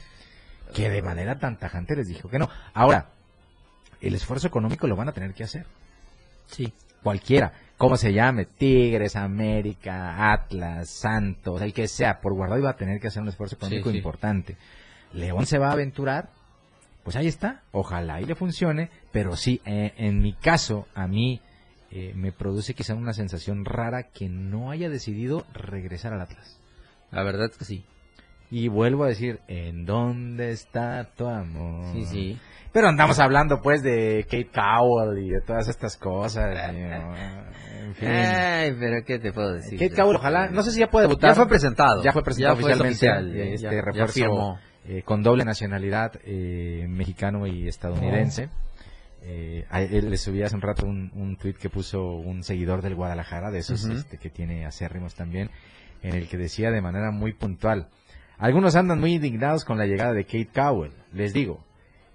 que 0.72 0.88
de 0.88 1.02
manera 1.02 1.38
tan 1.38 1.58
tajante 1.58 1.96
les 1.96 2.06
dijo 2.06 2.28
que 2.28 2.38
no. 2.38 2.48
Ahora, 2.72 3.08
el 4.00 4.14
esfuerzo 4.14 4.46
económico 4.46 4.86
lo 4.86 4.96
van 4.96 5.08
a 5.08 5.12
tener 5.12 5.34
que 5.34 5.44
hacer. 5.44 5.66
Sí. 6.46 6.72
Cualquiera, 7.02 7.52
como 7.76 7.96
se 7.96 8.12
llame, 8.12 8.44
Tigres, 8.44 9.16
América, 9.16 10.32
Atlas, 10.32 10.88
Santos, 10.88 11.60
el 11.60 11.72
que 11.72 11.88
sea, 11.88 12.20
por 12.20 12.34
Guardado 12.34 12.60
iba 12.60 12.70
a 12.70 12.76
tener 12.76 13.00
que 13.00 13.08
hacer 13.08 13.22
un 13.22 13.28
esfuerzo 13.28 13.56
económico 13.56 13.90
sí. 13.90 13.96
importante. 13.96 14.56
León 15.12 15.46
se 15.46 15.58
va 15.58 15.70
a 15.70 15.72
aventurar, 15.72 16.30
pues 17.04 17.16
ahí 17.16 17.26
está, 17.26 17.62
ojalá 17.72 18.20
y 18.20 18.24
le 18.24 18.34
funcione, 18.34 18.90
pero 19.12 19.36
sí, 19.36 19.60
eh, 19.64 19.92
en 19.96 20.20
mi 20.20 20.32
caso, 20.34 20.86
a 20.94 21.06
mí 21.06 21.40
eh, 21.90 22.12
me 22.14 22.32
produce 22.32 22.74
quizá 22.74 22.94
una 22.94 23.12
sensación 23.12 23.64
rara 23.64 24.04
que 24.04 24.28
no 24.28 24.70
haya 24.70 24.88
decidido 24.88 25.44
regresar 25.52 26.12
al 26.12 26.20
Atlas. 26.22 26.58
La 27.10 27.22
verdad 27.22 27.46
es 27.50 27.58
que 27.58 27.64
sí. 27.64 27.84
Y 28.50 28.68
vuelvo 28.68 29.04
a 29.04 29.08
decir, 29.08 29.40
¿en 29.48 29.84
dónde 29.86 30.50
está 30.52 31.08
tu 31.16 31.26
amor? 31.26 31.92
Sí, 31.94 32.04
sí. 32.06 32.38
Pero 32.72 32.88
andamos 32.88 33.18
hablando 33.18 33.60
pues 33.62 33.82
de 33.82 34.24
Kate 34.24 34.50
Cowell 34.54 35.18
y 35.18 35.30
de 35.30 35.40
todas 35.42 35.68
estas 35.68 35.96
cosas. 35.96 36.70
en 36.74 37.94
fin. 37.94 38.08
Ay, 38.08 38.74
pero 38.78 39.04
¿qué 39.04 39.18
te 39.18 39.32
puedo 39.32 39.52
decir? 39.54 39.78
Kate 39.78 39.94
Cowell, 39.94 40.16
ojalá, 40.16 40.48
no 40.48 40.62
sé 40.62 40.70
si 40.70 40.80
ya 40.80 40.88
puede 40.88 41.06
votar. 41.06 41.30
Ya 41.30 41.34
fue 41.34 41.48
presentado. 41.48 42.02
Ya 42.02 42.12
fue 42.12 42.22
presentado 42.22 42.56
Ya 42.56 42.60
fue 42.62 42.72
oficialmente 42.72 43.06
oficial, 43.10 43.34
ya- 43.34 43.54
este 43.54 43.76
ya- 43.76 43.82
refuerzo 43.82 44.12
firmó. 44.14 44.58
Eh, 44.84 45.02
con 45.04 45.22
doble 45.22 45.44
nacionalidad 45.44 46.18
eh, 46.24 46.86
mexicano 46.88 47.46
y 47.46 47.68
estadounidense. 47.68 48.48
Eh, 49.24 49.64
a 49.70 49.80
él 49.80 50.10
le 50.10 50.16
subí 50.16 50.42
hace 50.42 50.56
un 50.56 50.62
rato 50.62 50.84
un, 50.84 51.12
un 51.14 51.36
tweet 51.36 51.54
que 51.54 51.70
puso 51.70 52.16
un 52.16 52.42
seguidor 52.42 52.82
del 52.82 52.96
Guadalajara, 52.96 53.52
de 53.52 53.60
esos 53.60 53.84
este, 53.84 54.18
que 54.18 54.30
tiene 54.30 54.66
acérrimos 54.66 55.14
también, 55.14 55.50
en 56.02 56.16
el 56.16 56.28
que 56.28 56.36
decía 56.36 56.72
de 56.72 56.80
manera 56.80 57.12
muy 57.12 57.32
puntual, 57.32 57.90
algunos 58.38 58.74
andan 58.74 58.98
muy 58.98 59.14
indignados 59.14 59.64
con 59.64 59.78
la 59.78 59.86
llegada 59.86 60.12
de 60.12 60.24
Kate 60.24 60.50
Cowell, 60.52 60.90
les 61.12 61.32
digo, 61.32 61.64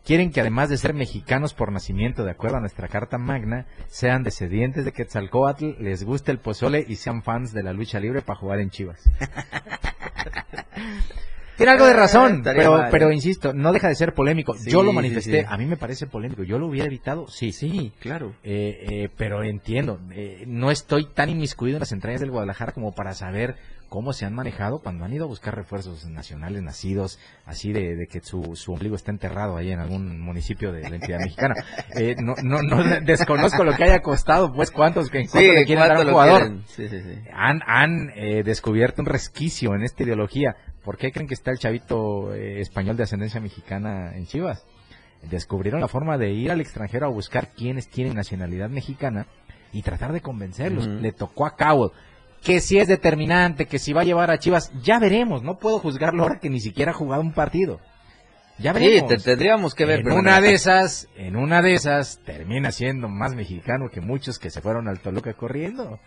quieren 0.04 0.32
que 0.32 0.42
además 0.42 0.68
de 0.68 0.76
ser 0.76 0.94
mexicanos 0.94 1.54
por 1.54 1.72
nacimiento, 1.72 2.26
de 2.26 2.32
acuerdo 2.32 2.58
a 2.58 2.60
nuestra 2.60 2.90
Carta 2.90 3.18
Magna, 3.18 3.68
sean 3.88 4.24
descendientes 4.24 4.84
de 4.84 4.92
Quetzalcoatl, 4.92 5.78
les 5.80 6.04
guste 6.04 6.34
el 6.34 6.40
pozole 6.40 6.84
y 6.86 6.98
sean 6.98 7.24
fans 7.24 7.54
de 7.54 7.64
la 7.64 7.72
lucha 7.72 8.02
libre 8.02 8.22
para 8.22 8.38
jugar 8.38 8.60
en 8.60 8.70
Chivas. 8.70 9.10
Tiene 11.58 11.72
algo 11.74 11.86
de 11.86 11.92
Eh, 11.92 11.96
razón, 11.96 12.42
pero, 12.44 12.78
mal, 12.78 12.88
pero 12.92 13.12
insisto, 13.12 13.54
no 13.54 13.74
deja 13.74 13.88
de 13.90 13.96
ser 13.96 14.14
polémico. 14.14 14.54
Sí, 14.54 14.70
yo 14.72 14.84
lo 14.84 14.92
sí, 14.92 14.96
manifesté, 14.96 15.42
sí. 15.42 15.46
a 15.50 15.58
mí 15.58 15.66
me 15.66 15.76
parece 15.78 16.08
polémico. 16.08 16.44
Yo 16.44 16.60
lo 16.60 16.68
hubiera 16.68 16.86
evitado, 16.88 17.28
sí. 17.28 17.52
Sí, 17.52 17.92
claro. 18.00 18.34
Eh, 18.44 18.86
eh, 18.90 19.10
pero 19.18 19.44
entiendo, 19.44 20.00
eh, 20.12 20.44
no 20.48 20.72
estoy 20.72 21.06
tan 21.14 21.30
inmiscuido 21.30 21.78
en 21.78 21.82
las 21.82 21.92
entrañas 21.92 22.22
del 22.22 22.32
Guadalajara 22.32 22.72
como 22.72 22.94
para 22.94 23.14
saber 23.14 23.56
cómo 23.90 24.12
se 24.12 24.26
han 24.26 24.34
manejado 24.36 24.80
cuando 24.80 25.06
han 25.06 25.14
ido 25.14 25.24
a 25.24 25.28
buscar 25.28 25.56
refuerzos 25.56 26.06
nacionales 26.08 26.62
nacidos, 26.62 27.20
así 27.46 27.72
de, 27.72 27.96
de 27.96 28.08
que 28.08 28.20
su, 28.20 28.56
su 28.58 28.74
ombligo 28.74 28.98
está 28.98 29.12
enterrado 29.12 29.56
ahí 29.56 29.72
en 29.72 29.80
algún 29.80 30.20
municipio 30.20 30.74
de 30.74 30.82
la 30.90 30.96
entidad 30.98 31.20
mexicana. 31.20 31.56
Eh, 31.96 32.16
no, 32.22 32.36
no, 32.44 32.62
no 32.62 32.84
desconozco 33.02 33.64
lo 33.64 33.74
que 33.76 33.86
haya 33.86 34.02
costado, 34.02 34.52
pues 34.54 34.72
cuántos 34.72 35.10
que 35.10 35.20
en 35.22 35.28
cuánto 35.28 35.54
le 35.54 35.66
quieren 35.66 35.88
dar 35.88 35.98
a 35.98 36.02
un 36.02 36.12
¿cuánto 36.12 36.12
lo 36.12 36.38
jugador. 36.42 36.64
Sí, 36.68 36.90
sí, 36.90 37.00
sí. 37.02 37.30
Han, 37.34 37.62
han 37.66 38.12
eh, 38.16 38.44
descubierto 38.44 39.02
un 39.02 39.06
resquicio 39.08 39.74
en 39.74 39.84
esta 39.84 40.04
ideología. 40.04 40.58
¿Por 40.88 40.98
qué 40.98 41.12
creen 41.12 41.28
que 41.28 41.34
está 41.34 41.52
el 41.52 41.58
chavito 41.58 42.34
eh, 42.34 42.62
español 42.62 42.96
de 42.96 43.04
ascendencia 43.04 43.42
mexicana 43.42 44.16
en 44.16 44.26
Chivas? 44.26 44.66
Descubrieron 45.22 45.82
la 45.82 45.90
forma 45.90 46.18
de 46.18 46.32
ir 46.32 46.50
al 46.50 46.62
extranjero 46.62 47.08
a 47.08 47.10
buscar 47.10 47.50
quienes 47.50 47.90
tienen 47.90 48.16
nacionalidad 48.16 48.70
mexicana 48.70 49.28
y 49.74 49.82
tratar 49.82 50.14
de 50.14 50.22
convencerlos. 50.22 50.88
Le 50.88 51.12
tocó 51.12 51.46
a 51.46 51.58
Cowell. 51.58 51.92
Que 52.42 52.62
si 52.62 52.78
es 52.78 52.88
determinante, 52.88 53.66
que 53.66 53.80
si 53.80 53.92
va 53.92 54.02
a 54.02 54.06
llevar 54.06 54.32
a 54.32 54.40
Chivas, 54.40 54.72
ya 54.82 54.98
veremos. 54.98 55.44
No 55.44 55.58
puedo 55.60 55.80
juzgarlo 55.80 56.24
ahora 56.24 56.40
que 56.40 56.50
ni 56.50 56.62
siquiera 56.62 56.92
ha 56.92 56.96
jugado 56.96 57.22
un 57.22 57.34
partido. 57.34 57.82
Ya 58.58 58.74
Sí, 58.74 58.80
veremos. 58.80 59.10
te- 59.10 59.18
tendríamos 59.18 59.76
que 59.76 59.84
ver. 59.86 60.00
En 60.00 60.06
pero 60.06 60.16
una 60.16 60.40
de 60.40 60.54
esas, 60.54 61.10
en 61.18 61.36
una 61.36 61.62
de 61.62 61.74
esas, 61.74 62.20
termina 62.26 62.72
siendo 62.72 63.10
más 63.10 63.36
mexicano 63.36 63.90
que 63.92 64.00
muchos 64.00 64.40
que 64.40 64.50
se 64.52 64.62
fueron 64.62 64.88
al 64.88 65.00
Toluca 65.02 65.34
corriendo. 65.34 66.00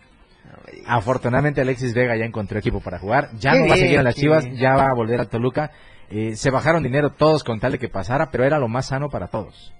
Afortunadamente 0.85 1.61
Alexis 1.61 1.93
Vega 1.93 2.15
ya 2.15 2.25
encontró 2.25 2.59
equipo 2.59 2.79
para 2.79 2.99
jugar, 2.99 3.29
ya 3.39 3.53
no 3.53 3.67
va 3.67 3.75
a 3.75 3.77
seguir 3.77 3.99
en 3.99 4.03
las 4.03 4.15
Chivas, 4.15 4.45
ya 4.53 4.75
va 4.75 4.87
a 4.87 4.93
volver 4.93 5.19
al 5.19 5.29
Toluca. 5.29 5.71
Eh, 6.09 6.35
se 6.35 6.49
bajaron 6.49 6.83
dinero 6.83 7.11
todos 7.11 7.43
con 7.43 7.59
tal 7.59 7.73
de 7.73 7.79
que 7.79 7.87
pasara, 7.87 8.31
pero 8.31 8.43
era 8.43 8.59
lo 8.59 8.67
más 8.67 8.87
sano 8.87 9.09
para 9.09 9.27
todos. 9.27 9.73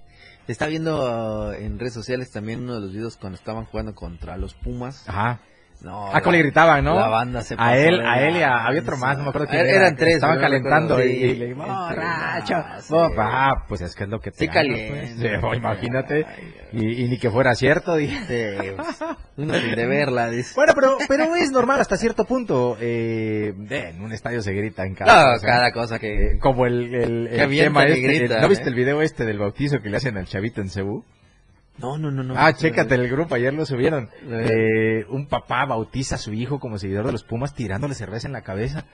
Está 0.48 0.66
viendo 0.66 1.50
uh, 1.50 1.52
en 1.52 1.78
redes 1.78 1.94
sociales 1.94 2.30
también 2.32 2.62
uno 2.62 2.74
de 2.74 2.80
los 2.80 2.92
videos 2.92 3.16
cuando 3.16 3.36
estaban 3.36 3.64
jugando 3.66 3.94
contra 3.94 4.36
los 4.36 4.54
Pumas. 4.54 5.08
Ajá. 5.08 5.40
No, 5.82 6.10
Ah, 6.14 6.20
como 6.20 6.32
le 6.32 6.38
gritaban, 6.38 6.84
¿no? 6.84 6.94
La 6.94 7.08
banda 7.08 7.42
se 7.42 7.56
A 7.58 7.76
él, 7.76 8.00
a 8.06 8.20
él 8.22 8.36
y 8.36 8.42
a, 8.42 8.66
había 8.66 8.82
otro 8.82 8.96
más, 8.98 9.16
no 9.18 9.24
me 9.24 9.28
acuerdo 9.30 9.48
quién 9.48 9.62
Er- 9.62 9.66
era, 9.68 9.76
Eran 9.86 9.96
tres. 9.96 10.14
Estaban 10.14 10.38
calentando 10.40 10.96
sí. 10.98 11.02
y 11.08 11.34
le 11.34 11.54
borracho. 11.54 12.54
sí. 12.80 12.94
Ah, 13.18 13.64
pues 13.68 13.80
es 13.80 13.94
que 13.96 14.04
es 14.04 14.08
lo 14.08 14.20
que 14.20 14.30
te 14.30 14.38
Sí 14.38 14.44
hago, 14.44 14.54
caliente. 14.54 15.14
pues. 15.18 15.40
Sí, 15.42 15.56
imagínate. 15.56 16.26
Y, 16.72 17.04
y 17.04 17.08
ni 17.08 17.18
que 17.18 17.30
fuera 17.30 17.54
cierto. 17.56 17.96
dije. 17.96 18.74
Pues, 18.76 18.98
uno 19.36 19.54
sin 19.54 19.74
de 19.74 19.86
verla, 19.86 20.28
dice. 20.30 20.52
Bueno, 20.54 20.72
pero, 20.76 20.98
pero 21.08 21.34
es 21.34 21.50
normal 21.50 21.80
hasta 21.80 21.96
cierto 21.96 22.24
punto. 22.26 22.76
Eh, 22.80 23.52
en 23.70 24.00
un 24.02 24.12
estadio 24.12 24.40
se 24.42 24.52
grita 24.52 24.84
en 24.86 24.94
cada 24.94 25.12
No, 25.24 25.32
cosa. 25.34 25.46
cada 25.46 25.72
cosa 25.72 25.98
que... 25.98 26.32
Eh, 26.34 26.38
como 26.38 26.66
el, 26.66 26.94
el, 26.94 27.26
el 27.26 27.50
tema 27.50 27.84
este. 27.86 28.00
grita, 28.00 28.40
¿No 28.40 28.48
viste 28.48 28.64
¿eh? 28.66 28.68
el 28.68 28.74
video 28.74 29.02
este 29.02 29.24
del 29.24 29.38
bautizo 29.38 29.80
que 29.82 29.88
le 29.90 29.96
hacen 29.96 30.16
al 30.16 30.26
chavito 30.26 30.60
en 30.60 30.68
Cebú? 30.70 31.04
No, 31.82 31.98
no, 31.98 32.12
no, 32.12 32.22
no. 32.22 32.34
Ah, 32.36 32.52
chécate 32.52 32.94
el 32.94 33.08
grupo, 33.08 33.34
ayer 33.34 33.52
lo 33.52 33.66
subieron. 33.66 34.08
Eh, 34.30 35.04
un 35.08 35.26
papá 35.26 35.66
bautiza 35.66 36.14
a 36.14 36.18
su 36.18 36.32
hijo 36.32 36.60
como 36.60 36.78
seguidor 36.78 37.06
de 37.06 37.12
los 37.12 37.24
Pumas 37.24 37.54
tirándole 37.54 37.94
cerveza 37.94 38.28
en 38.28 38.32
la 38.32 38.42
cabeza. 38.42 38.84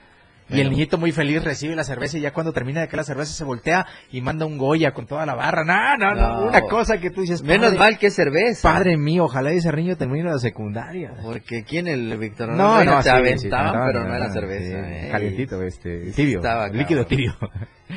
Y 0.49 0.61
el 0.61 0.69
niñito 0.71 0.97
muy 0.97 1.11
feliz 1.11 1.43
recibe 1.43 1.75
la 1.75 1.83
cerveza 1.83 2.17
y 2.17 2.21
ya 2.21 2.33
cuando 2.33 2.51
termina 2.53 2.81
de 2.81 2.87
que 2.87 2.97
la 2.97 3.03
cerveza 3.03 3.31
se 3.33 3.43
voltea 3.43 3.85
y 4.11 4.21
manda 4.21 4.45
un 4.45 4.57
Goya 4.57 4.91
con 4.93 5.05
toda 5.05 5.25
la 5.25 5.35
barra. 5.35 5.63
No, 5.63 5.97
no, 5.97 6.15
no, 6.15 6.41
No. 6.41 6.47
una 6.47 6.61
cosa 6.61 6.97
que 6.99 7.11
tú 7.11 7.21
dices. 7.21 7.43
Menos 7.43 7.75
mal 7.77 7.97
que 7.99 8.09
cerveza. 8.09 8.71
Padre 8.73 8.97
mío, 8.97 9.25
ojalá 9.25 9.51
ese 9.51 9.71
niño 9.73 9.95
termine 9.95 10.23
la 10.29 10.39
secundaria. 10.39 11.13
Porque 11.21 11.59
aquí 11.59 11.77
en 11.77 11.87
el 11.87 12.17
Víctor 12.17 12.49
No, 12.49 12.83
no, 12.83 13.01
te 13.03 13.09
aventaban, 13.09 13.85
pero 13.87 14.07
no 14.07 14.15
era 14.15 14.31
cerveza. 14.31 14.65
sí, 14.65 14.73
eh. 14.75 15.09
Calientito, 15.11 15.61
este, 15.63 16.11
tibio, 16.13 16.39
estaba 16.39 16.67
líquido 16.69 17.05
tibio. 17.05 17.35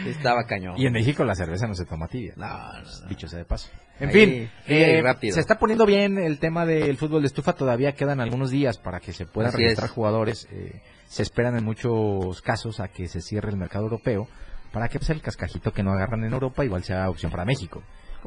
Estaba 0.07 0.45
cañón. 0.45 0.75
Y 0.79 0.87
en 0.87 0.93
México 0.93 1.25
la 1.25 1.35
cerveza 1.35 1.67
no 1.67 1.75
se 1.75 1.85
toma 1.85 2.09
tibia. 2.09 2.35
No, 2.37 2.47
no. 2.49 3.09
Dicho 3.09 3.29
sea 3.29 3.39
de 3.39 3.45
paso. 3.45 3.69
En 4.01 4.09
Ahí, 4.09 4.15
fin, 4.15 4.51
eh, 4.67 5.01
rápido. 5.03 5.35
se 5.35 5.41
está 5.41 5.59
poniendo 5.59 5.85
bien 5.87 6.19
el 6.19 6.39
tema 6.39 6.65
del 6.67 6.97
fútbol 6.97 7.21
de 7.23 7.27
estufa. 7.27 7.53
Todavía 7.53 7.93
quedan 7.93 8.21
algunos 8.21 8.51
días 8.51 8.79
para 8.79 9.01
que 9.01 9.13
se 9.13 9.27
puedan 9.27 9.51
Así 9.53 9.59
registrar 9.63 9.87
es. 9.89 9.93
jugadores. 9.93 10.49
eh, 10.51 10.81
se 11.13 11.23
esperan 11.23 11.59
en 11.59 11.65
muchos 11.65 12.41
casos 12.41 12.81
a 12.81 12.89
que 12.89 13.07
se 13.07 13.21
cierre 13.21 13.51
el 13.51 13.59
mercado 13.59 13.85
europeo 13.85 14.27
para 14.73 14.89
que 14.89 14.99
pues, 14.99 15.11
el 15.11 15.21
cascajito 15.21 15.71
que 15.71 15.83
no 15.83 15.93
agarran 15.93 16.25
en 16.25 16.33
Europa 16.33 16.65
igual 16.65 16.85
sea 16.85 17.11
opción 17.11 17.31
para 17.31 17.45
México. 17.45 17.83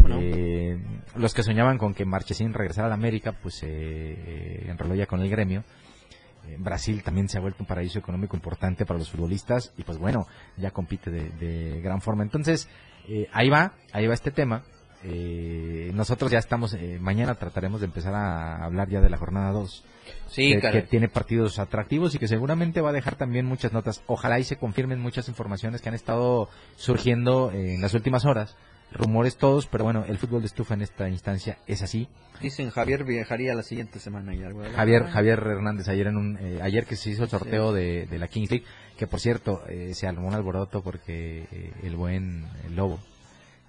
no? 0.08 0.20
Eh, 0.22 0.78
los 1.16 1.34
que 1.34 1.42
soñaban 1.42 1.80
con 1.80 1.96
que 1.96 2.06
Marchesín 2.06 2.54
regresara 2.54 2.86
a 2.86 2.90
la 2.90 2.96
América, 2.96 3.32
pues 3.42 3.56
se 3.56 3.68
eh, 3.68 4.70
enroló 4.70 4.94
ya 4.94 5.08
con 5.08 5.20
el 5.20 5.32
gremio. 5.32 5.64
Eh, 6.48 6.58
Brasil 6.60 7.02
también 7.02 7.28
se 7.28 7.40
ha 7.40 7.42
vuelto 7.42 7.64
un 7.64 7.66
paraíso 7.66 7.98
económico 7.98 8.36
importante 8.36 8.86
para 8.86 9.00
los 9.00 9.10
futbolistas 9.10 9.74
y 9.78 9.84
pues 9.84 9.98
bueno, 9.98 10.28
ya 10.56 10.70
compite 10.70 11.10
de, 11.10 11.32
de 11.32 11.82
gran 11.82 12.02
forma. 12.02 12.22
Entonces, 12.22 12.70
eh, 13.08 13.28
ahí 13.34 13.50
va, 13.50 13.74
ahí 13.94 14.06
va 14.06 14.14
este 14.14 14.30
tema. 14.30 14.64
Eh, 15.08 15.92
nosotros 15.94 16.32
ya 16.32 16.40
estamos, 16.40 16.74
eh, 16.74 16.98
mañana 17.00 17.36
trataremos 17.36 17.80
de 17.80 17.86
empezar 17.86 18.16
a 18.16 18.64
hablar 18.66 18.90
ya 18.90 19.02
de 19.02 19.10
la 19.10 19.18
jornada 19.18 19.52
2. 19.52 19.86
Sí, 20.28 20.58
que, 20.60 20.82
tiene 20.84 21.08
partidos 21.08 21.60
atractivos 21.60 22.14
y 22.16 22.20
que 22.20 22.28
seguramente 22.28 22.82
va 22.82 22.90
a 22.90 22.94
dejar 22.94 23.16
también 23.16 23.46
muchas 23.46 23.72
notas. 23.74 24.04
Ojalá 24.08 24.40
y 24.40 24.44
se 24.44 24.58
confirmen 24.58 25.00
muchas 25.00 25.30
informaciones 25.30 25.82
que 25.82 25.90
han 25.90 25.96
estado 25.96 26.50
surgiendo 26.76 27.52
eh, 27.52 27.76
en 27.76 27.82
las 27.82 27.94
últimas 27.94 28.26
horas. 28.26 28.56
Rumores 28.92 29.36
todos, 29.38 29.66
pero 29.68 29.84
bueno, 29.84 30.06
el 30.08 30.18
fútbol 30.18 30.42
de 30.42 30.48
estufa 30.48 30.76
en 30.76 30.82
esta 30.82 31.10
instancia 31.10 31.58
es 31.68 31.82
así. 31.82 32.08
Dicen 32.42 32.70
Javier 32.70 33.04
viajaría 33.04 33.56
la 33.56 33.64
siguiente 33.64 34.00
semana 34.00 34.36
y 34.36 34.44
algo. 34.44 34.62
Javier 34.76 35.06
Javier 35.08 35.40
Hernández 35.40 35.88
ayer 35.90 36.08
en 36.08 36.18
un 36.18 36.38
eh, 36.40 36.60
ayer 36.62 36.86
que 36.86 36.96
se 36.96 37.10
hizo 37.10 37.24
el 37.24 37.30
sorteo 37.30 37.74
de, 37.74 38.06
de 38.06 38.20
la 38.20 38.28
Kings 38.28 38.52
League 38.52 38.66
que 38.98 39.08
por 39.08 39.20
cierto 39.20 39.64
eh, 39.68 39.94
se 39.96 40.08
armó 40.08 40.28
un 40.28 40.34
alboroto 40.36 40.82
porque 40.84 41.48
eh, 41.52 41.72
el 41.84 41.96
buen 41.96 42.46
el 42.68 42.76
Lobo 42.76 43.00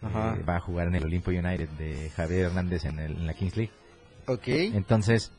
eh, 0.03 0.43
va 0.49 0.57
a 0.57 0.61
jugar 0.61 0.89
en 0.89 0.97
el 0.97 1.05
Olimpo 1.05 1.30
United 1.30 1.68
de 1.70 2.11
Javier 2.11 2.47
Hernández 2.47 2.84
en, 2.84 2.99
el- 2.99 3.12
en 3.16 3.26
la 3.26 3.34
Kings 3.34 3.57
League 3.57 3.72
Ok. 4.26 4.47
entonces 4.49 5.32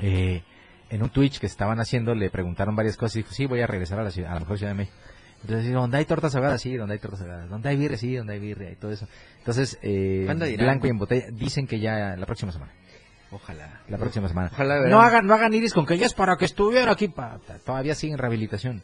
eh, 0.00 0.42
en 0.90 1.02
un 1.02 1.10
Twitch 1.10 1.38
que 1.40 1.46
estaban 1.46 1.80
haciendo 1.80 2.14
le 2.14 2.30
preguntaron 2.30 2.74
varias 2.76 2.96
cosas 2.96 3.16
y 3.16 3.18
dijo 3.20 3.32
sí 3.32 3.46
voy 3.46 3.60
a 3.60 3.66
regresar 3.66 3.98
a 4.00 4.04
la 4.04 4.10
ciudad 4.10 4.30
a 4.30 4.34
la 4.34 4.40
mejor 4.40 4.58
ciudad 4.58 4.72
de 4.72 4.78
México 4.78 4.96
entonces 5.42 5.72
¿dónde 5.72 5.96
hay 5.98 6.04
tortas 6.04 6.34
ahogadas? 6.34 6.60
Sí, 6.60 6.76
¿dónde 6.76 6.94
hay 6.94 6.98
tortas 6.98 7.22
ahogadas? 7.22 7.48
¿Dónde 7.48 7.68
hay 7.70 7.76
birria? 7.76 7.96
Sí, 7.96 8.14
¿dónde 8.14 8.34
hay 8.34 8.40
birria? 8.40 8.72
Y 8.72 8.76
todo 8.76 8.90
eso. 8.92 9.08
Entonces, 9.38 9.78
eh, 9.80 10.24
blanco 10.58 10.86
y 10.86 10.90
en 10.90 10.98
botella, 10.98 11.28
dicen 11.32 11.66
que 11.66 11.80
ya 11.80 12.14
la 12.14 12.26
próxima 12.26 12.52
semana. 12.52 12.72
Ojalá. 13.30 13.80
La 13.88 13.96
próxima 13.96 14.28
semana. 14.28 14.50
Ojalá 14.52 14.86
no 14.86 15.00
hagan, 15.00 15.26
no 15.26 15.32
hagan 15.32 15.54
iris 15.54 15.72
con 15.72 15.86
que 15.86 15.96
ya 15.96 16.04
es 16.04 16.12
para 16.12 16.36
que 16.36 16.44
estuviera 16.44 16.92
aquí. 16.92 17.08
pa- 17.08 17.38
Todavía 17.64 17.94
sigue 17.94 18.12
en 18.12 18.18
rehabilitación. 18.18 18.82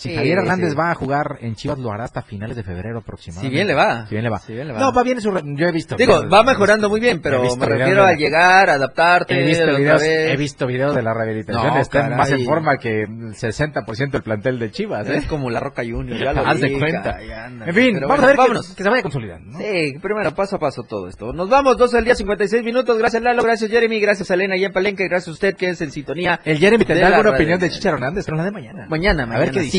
Si 0.00 0.14
Javier 0.14 0.38
Hernández 0.38 0.76
va 0.78 0.90
a 0.90 0.94
jugar 0.94 1.38
en 1.40 1.54
Chivas, 1.54 1.78
lo 1.78 1.92
hará 1.92 2.04
hasta 2.04 2.22
finales 2.22 2.56
de 2.56 2.62
febrero 2.62 2.98
aproximadamente. 3.00 3.48
Si 3.50 3.54
bien 3.54 3.66
le 3.66 3.74
va. 3.74 4.06
Si 4.06 4.14
bien 4.14 4.24
le 4.24 4.30
va. 4.30 4.38
Si 4.38 4.52
bien 4.52 4.66
le 4.68 4.72
va. 4.74 4.80
No, 4.80 4.92
va 4.92 5.02
bien 5.02 5.20
su... 5.20 5.30
re- 5.30 5.42
Yo 5.44 5.66
he 5.66 5.72
visto... 5.72 5.96
Digo, 5.96 6.14
videos, 6.18 6.32
va 6.32 6.42
mejorando 6.42 6.88
muy 6.88 7.00
bien, 7.00 7.20
pero 7.20 7.42
me 7.42 7.66
refiero 7.66 8.04
de- 8.04 8.10
a 8.10 8.14
llegar, 8.16 8.70
adaptarte. 8.70 9.38
He 9.40 9.46
visto, 9.46 9.76
videos, 9.76 10.02
he 10.02 10.36
visto 10.36 10.66
videos 10.66 10.94
de 10.94 11.02
la 11.02 11.12
rehabilitación. 11.14 11.66
No, 11.66 11.78
Está 11.80 12.08
más 12.10 12.30
en 12.30 12.44
forma 12.44 12.76
que 12.78 13.02
el 13.02 13.34
60% 13.34 14.10
del 14.10 14.22
plantel 14.22 14.58
de 14.58 14.70
Chivas. 14.70 15.08
¿eh? 15.08 15.16
Es 15.16 15.26
como 15.26 15.50
la 15.50 15.60
Roca 15.60 15.82
Junior, 15.82 16.18
ya 16.18 16.32
lo 16.34 16.46
Haz 16.46 16.60
de 16.60 16.78
cuenta. 16.78 17.18
anda. 17.46 17.66
En 17.66 17.74
fin, 17.74 17.94
vamos 18.00 18.08
bueno, 18.08 18.22
a 18.22 18.26
ver 18.26 18.34
que- 18.36 18.40
vámonos. 18.40 18.74
Que, 18.74 18.82
se 18.82 18.88
vaya 18.90 19.02
consolidando. 19.02 19.52
¿no? 19.52 19.58
Sí, 19.58 19.94
primero 20.00 20.34
paso 20.34 20.56
a 20.56 20.58
paso 20.58 20.82
todo 20.88 21.08
esto. 21.08 21.32
Nos 21.32 21.48
vamos, 21.48 21.76
12 21.76 21.96
del 21.96 22.04
día, 22.06 22.14
56 22.14 22.62
minutos. 22.64 22.98
Gracias 22.98 23.22
Lalo, 23.22 23.42
gracias 23.42 23.70
Jeremy, 23.70 24.00
gracias 24.00 24.30
Elena 24.30 24.56
y 24.56 24.64
en 24.64 24.72
Palenque, 24.72 25.08
gracias 25.08 25.28
a 25.28 25.32
usted 25.32 25.54
que 25.56 25.70
es 25.70 25.80
en 25.80 25.90
sintonía. 25.90 26.40
El 26.44 26.58
Jeremy 26.58 26.84
tendrá 26.84 27.08
alguna 27.08 27.24
radio. 27.24 27.36
opinión 27.36 27.60
de 27.60 27.70
Chicharo 27.70 27.96
Hernández, 27.96 28.24
pero 28.24 28.36
la 28.36 28.44
de 28.44 28.50
mañana. 28.52 28.86
Mañana, 28.88 29.26
mañana, 29.26 29.36
A 29.36 29.38
ver 29.40 29.50
qué 29.50 29.60
dice. 29.60 29.78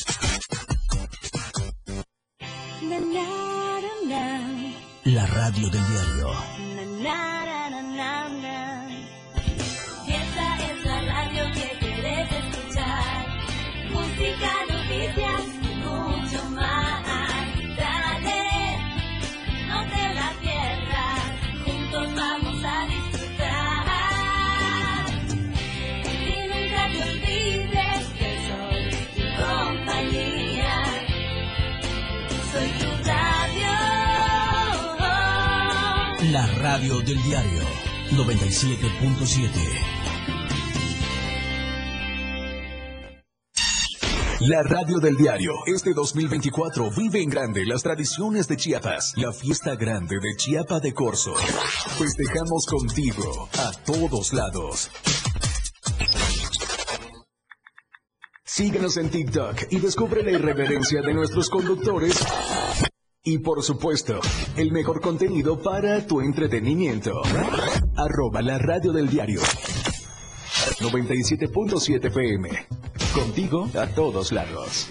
La 5.13 5.25
radio 5.25 5.69
del 5.69 5.81
diario. 5.87 6.70
Radio 36.73 37.01
del 37.01 37.21
diario 37.23 37.63
97.7. 38.11 39.49
La 44.39 44.63
radio 44.63 44.99
del 44.99 45.17
diario. 45.17 45.51
Este 45.65 45.93
2024 45.93 46.91
vive 46.95 47.21
en 47.21 47.29
grande 47.29 47.65
las 47.65 47.83
tradiciones 47.83 48.47
de 48.47 48.55
Chiapas. 48.55 49.11
La 49.17 49.33
fiesta 49.33 49.75
grande 49.75 50.15
de 50.21 50.33
Chiapa 50.37 50.79
de 50.79 50.93
Corzo. 50.93 51.35
Festejamos 51.97 52.65
contigo 52.65 53.49
a 53.59 53.73
todos 53.83 54.31
lados. 54.31 54.89
Síguenos 58.45 58.95
en 58.95 59.09
TikTok 59.09 59.63
y 59.71 59.79
descubre 59.79 60.23
la 60.23 60.31
irreverencia 60.31 61.01
de 61.01 61.13
nuestros 61.13 61.49
conductores. 61.49 62.17
Y 63.23 63.37
por 63.37 63.61
supuesto, 63.61 64.19
el 64.57 64.71
mejor 64.71 64.99
contenido 64.99 65.61
para 65.61 66.07
tu 66.07 66.21
entretenimiento. 66.21 67.21
Arroba 67.95 68.41
la 68.41 68.57
radio 68.57 68.91
del 68.91 69.07
diario. 69.11 69.41
97.7 70.79 72.11
PM. 72.11 72.49
Contigo 73.13 73.69
a 73.79 73.85
todos 73.85 74.31
lados. 74.31 74.87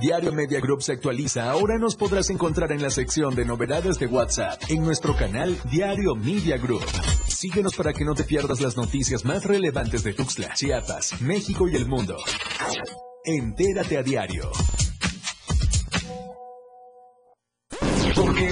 Diario 0.00 0.32
Media 0.32 0.60
Group 0.60 0.82
se 0.82 0.92
actualiza. 0.92 1.50
Ahora 1.50 1.76
nos 1.78 1.96
podrás 1.96 2.30
encontrar 2.30 2.70
en 2.70 2.80
la 2.80 2.90
sección 2.90 3.34
de 3.34 3.44
novedades 3.44 3.98
de 3.98 4.06
WhatsApp 4.06 4.62
en 4.68 4.84
nuestro 4.84 5.16
canal 5.16 5.58
Diario 5.68 6.14
Media 6.14 6.58
Group. 6.58 6.84
Síguenos 7.26 7.74
para 7.74 7.92
que 7.92 8.04
no 8.04 8.14
te 8.14 8.22
pierdas 8.22 8.60
las 8.60 8.76
noticias 8.76 9.24
más 9.24 9.44
relevantes 9.44 10.04
de 10.04 10.12
Tuxtla, 10.12 10.54
Chiapas, 10.54 11.20
México 11.20 11.68
y 11.68 11.74
el 11.74 11.88
mundo. 11.88 12.16
Entérate 13.24 13.96
a 13.96 14.02
diario. 14.02 14.50
Porque 18.16 18.51